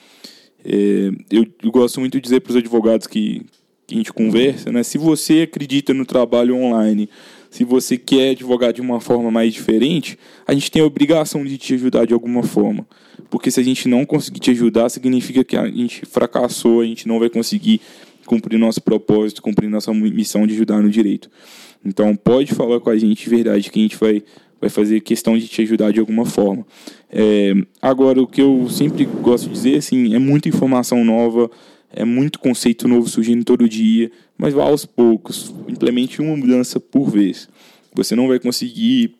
É, 0.64 1.10
eu, 1.30 1.46
eu, 1.62 1.70
gosto 1.70 2.00
muito 2.00 2.14
de 2.14 2.20
dizer 2.20 2.40
para 2.40 2.50
os 2.50 2.56
advogados 2.56 3.06
que, 3.06 3.42
que 3.86 3.94
a 3.94 3.98
gente 3.98 4.12
conversa, 4.12 4.72
né? 4.72 4.82
se 4.82 4.96
você 4.96 5.42
acredita 5.42 5.92
no 5.92 6.06
trabalho 6.06 6.56
online, 6.56 7.08
se 7.50 7.64
você 7.64 7.96
quer 7.96 8.30
advogar 8.30 8.72
de 8.72 8.80
uma 8.80 9.00
forma 9.00 9.30
mais 9.30 9.52
diferente, 9.52 10.18
a 10.46 10.54
gente 10.54 10.70
tem 10.70 10.82
a 10.82 10.86
obrigação 10.86 11.44
de 11.44 11.58
te 11.58 11.74
ajudar 11.74 12.06
de 12.06 12.14
alguma 12.14 12.42
forma. 12.42 12.86
Porque 13.30 13.50
se 13.50 13.60
a 13.60 13.62
gente 13.62 13.88
não 13.88 14.04
conseguir 14.04 14.40
te 14.40 14.50
ajudar, 14.50 14.88
significa 14.88 15.44
que 15.44 15.56
a 15.56 15.66
gente 15.66 16.04
fracassou, 16.06 16.80
a 16.80 16.84
gente 16.84 17.06
não 17.06 17.18
vai 17.18 17.28
conseguir 17.28 17.80
cumprir 18.26 18.58
nosso 18.58 18.80
propósito, 18.80 19.42
cumprir 19.42 19.68
nossa 19.68 19.92
missão 19.92 20.46
de 20.46 20.54
ajudar 20.54 20.80
no 20.80 20.90
direito. 20.90 21.30
Então 21.84 22.14
pode 22.16 22.54
falar 22.54 22.80
com 22.80 22.90
a 22.90 22.96
gente 22.96 23.24
de 23.24 23.30
verdade 23.30 23.70
que 23.70 23.78
a 23.78 23.82
gente 23.82 23.96
vai, 23.96 24.22
vai 24.60 24.70
fazer 24.70 25.00
questão 25.00 25.36
de 25.36 25.46
te 25.46 25.62
ajudar 25.62 25.92
de 25.92 26.00
alguma 26.00 26.24
forma. 26.24 26.66
É, 27.10 27.52
agora, 27.80 28.20
o 28.20 28.26
que 28.26 28.40
eu 28.40 28.68
sempre 28.70 29.04
gosto 29.04 29.48
de 29.48 29.52
dizer 29.52 29.76
assim, 29.76 30.14
é 30.14 30.18
muita 30.18 30.48
informação 30.48 31.04
nova, 31.04 31.50
é 31.92 32.04
muito 32.04 32.38
conceito 32.38 32.88
novo 32.88 33.08
surgindo 33.08 33.44
todo 33.44 33.68
dia, 33.68 34.10
mas 34.36 34.52
vá 34.52 34.64
aos 34.64 34.84
poucos, 34.84 35.54
implemente 35.68 36.20
uma 36.20 36.36
mudança 36.36 36.80
por 36.80 37.10
vez. 37.10 37.48
Você 37.94 38.16
não 38.16 38.26
vai 38.26 38.40
conseguir 38.40 39.14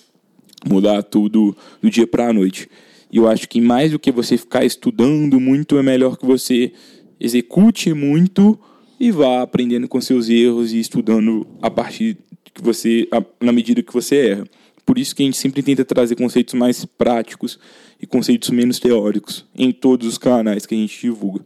mudar 0.69 1.03
tudo 1.03 1.57
do 1.81 1.91
dia 1.91 2.07
para 2.07 2.29
a 2.29 2.33
noite. 2.33 2.69
E 3.13 3.19
eu 3.19 3.29
acho 3.29 3.49
que 3.49 3.61
mais 3.61 3.93
do 3.93 3.99
que 3.99 4.11
você 4.11 4.37
ficar 4.37 4.65
estudando 4.65 5.39
muito, 5.39 5.79
é 5.79 5.83
melhor 5.83 6.17
que 6.17 6.27
você 6.27 6.73
execute 7.21 7.95
muito 7.95 8.59
e 8.99 9.11
vá 9.11 9.43
aprendendo 9.43 9.87
com 9.87 10.01
seus 10.01 10.29
erros 10.29 10.73
e 10.73 10.81
estudando 10.81 11.47
a 11.63 11.71
partir 11.71 12.19
que 12.55 12.63
você 12.63 13.09
na 13.41 13.53
medida 13.53 13.83
que 13.83 13.93
você 13.93 14.31
erra. 14.31 14.45
Por 14.87 14.99
isso 14.99 15.17
que 15.17 15.23
a 15.23 15.27
gente 15.27 15.37
sempre 15.37 15.63
tenta 15.63 15.85
trazer 15.85 16.15
conceitos 16.15 16.55
mais 16.55 16.85
práticos 16.85 17.59
e 18.01 18.07
conceitos 18.07 18.51
menos 18.51 18.79
teóricos 18.79 19.45
em 19.57 19.73
todos 19.73 20.07
os 20.07 20.19
canais 20.19 20.67
que 20.67 20.75
a 20.75 20.79
gente 20.79 21.01
divulga. 21.01 21.41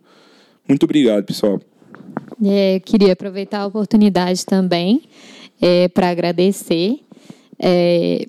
Muito 0.69 0.83
obrigado, 0.83 1.25
pessoal. 1.25 1.61
É, 2.45 2.81
queria 2.81 3.13
aproveitar 3.13 3.61
a 3.61 3.67
oportunidade 3.67 4.45
também 4.45 5.03
é, 5.61 5.89
para 5.89 6.11
agradecer 6.11 7.01
é, 7.59 8.27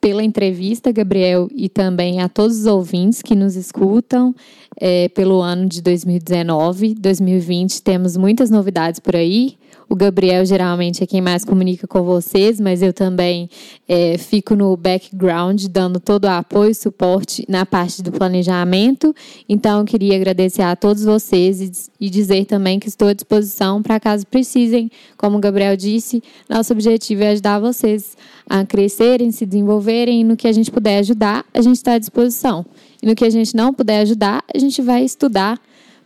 pela 0.00 0.22
entrevista, 0.22 0.92
Gabriel, 0.92 1.48
e 1.54 1.68
também 1.68 2.20
a 2.20 2.28
todos 2.28 2.60
os 2.60 2.66
ouvintes 2.66 3.22
que 3.22 3.34
nos 3.34 3.56
escutam 3.56 4.34
é, 4.78 5.08
pelo 5.08 5.40
ano 5.40 5.66
de 5.66 5.82
2019. 5.82 6.94
2020 6.94 7.82
temos 7.82 8.16
muitas 8.16 8.50
novidades 8.50 9.00
por 9.00 9.16
aí. 9.16 9.56
O 9.94 9.96
Gabriel 9.96 10.44
geralmente 10.44 11.04
é 11.04 11.06
quem 11.06 11.20
mais 11.20 11.44
comunica 11.44 11.86
com 11.86 12.02
vocês, 12.02 12.58
mas 12.58 12.82
eu 12.82 12.92
também 12.92 13.48
é, 13.86 14.18
fico 14.18 14.56
no 14.56 14.76
background, 14.76 15.66
dando 15.66 16.00
todo 16.00 16.24
o 16.24 16.30
apoio 16.30 16.72
e 16.72 16.74
suporte 16.74 17.46
na 17.48 17.64
parte 17.64 18.02
do 18.02 18.10
planejamento. 18.10 19.14
Então, 19.48 19.78
eu 19.78 19.84
queria 19.84 20.16
agradecer 20.16 20.62
a 20.62 20.74
todos 20.74 21.04
vocês 21.04 21.60
e, 21.60 21.70
e 22.06 22.10
dizer 22.10 22.44
também 22.44 22.80
que 22.80 22.88
estou 22.88 23.06
à 23.06 23.12
disposição 23.12 23.80
para 23.84 24.00
caso 24.00 24.26
precisem. 24.26 24.90
Como 25.16 25.36
o 25.36 25.40
Gabriel 25.40 25.76
disse, 25.76 26.20
nosso 26.50 26.72
objetivo 26.72 27.22
é 27.22 27.28
ajudar 27.28 27.60
vocês 27.60 28.16
a 28.50 28.66
crescerem, 28.66 29.30
se 29.30 29.46
desenvolverem 29.46 30.22
e 30.22 30.24
no 30.24 30.36
que 30.36 30.48
a 30.48 30.52
gente 30.52 30.72
puder 30.72 30.98
ajudar, 30.98 31.44
a 31.54 31.62
gente 31.62 31.76
está 31.76 31.92
à 31.92 31.98
disposição. 31.98 32.66
E 33.00 33.06
no 33.06 33.14
que 33.14 33.24
a 33.24 33.30
gente 33.30 33.54
não 33.54 33.72
puder 33.72 34.00
ajudar, 34.00 34.42
a 34.52 34.58
gente 34.58 34.82
vai 34.82 35.04
estudar 35.04 35.56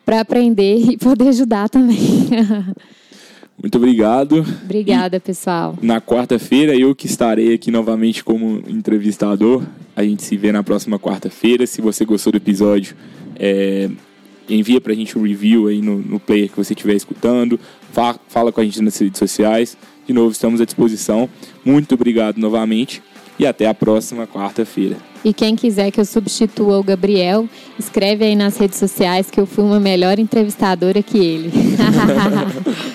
para 0.05 0.21
aprender 0.21 0.77
e 0.91 0.99
poder 0.99 1.29
ajudar 1.29 1.71
também. 1.71 1.97
Muito 3.61 3.77
obrigado. 3.77 4.45
Obrigada, 4.65 5.17
e 5.17 5.21
pessoal. 5.21 5.77
Na 5.83 6.01
quarta-feira, 6.01 6.77
eu 6.77 6.95
que 6.95 7.07
estarei 7.07 7.53
aqui 7.53 7.71
novamente 7.71 8.23
como 8.23 8.63
entrevistador. 8.69 9.65
A 9.97 10.05
gente 10.05 10.23
se 10.23 10.37
vê 10.37 10.53
na 10.53 10.63
próxima 10.63 10.99
quarta-feira. 10.99 11.67
Se 11.67 11.81
você 11.81 12.05
gostou 12.05 12.33
do 12.33 12.37
episódio, 12.37 12.95
é, 13.37 13.91
envia 14.49 14.81
para 14.81 14.93
a 14.93 14.97
gente 14.97 15.19
um 15.19 15.23
review 15.23 15.67
aí 15.67 15.83
no, 15.83 15.99
no 15.99 16.21
player 16.21 16.49
que 16.49 16.57
você 16.57 16.73
estiver 16.73 16.95
escutando. 16.95 17.59
Fala, 17.93 18.21
fala 18.29 18.53
com 18.53 18.61
a 18.61 18.65
gente 18.65 18.81
nas 18.81 18.97
redes 18.97 19.19
sociais. 19.19 19.77
De 20.07 20.13
novo, 20.13 20.31
estamos 20.31 20.61
à 20.61 20.65
disposição. 20.65 21.29
Muito 21.65 21.95
obrigado 21.95 22.39
novamente 22.39 23.03
e 23.39 23.47
até 23.47 23.67
a 23.67 23.75
próxima 23.75 24.27
quarta-feira. 24.27 24.97
E 25.25 25.33
quem 25.33 25.57
quiser 25.57 25.91
que 25.91 26.01
eu 26.01 26.05
substitua 26.05 26.79
o 26.79 26.83
Gabriel, 26.83 27.49
escreve 27.79 28.25
aí 28.25 28.37
nas 28.37 28.57
redes 28.57 28.79
sociais 28.79 29.31
que 29.31 29.41
eu 29.41 29.47
fui 29.47 29.65
uma 29.65 29.81
melhor 29.81 30.19
entrevistadora 30.19 31.03
que 31.03 31.19
ele. 31.19 31.51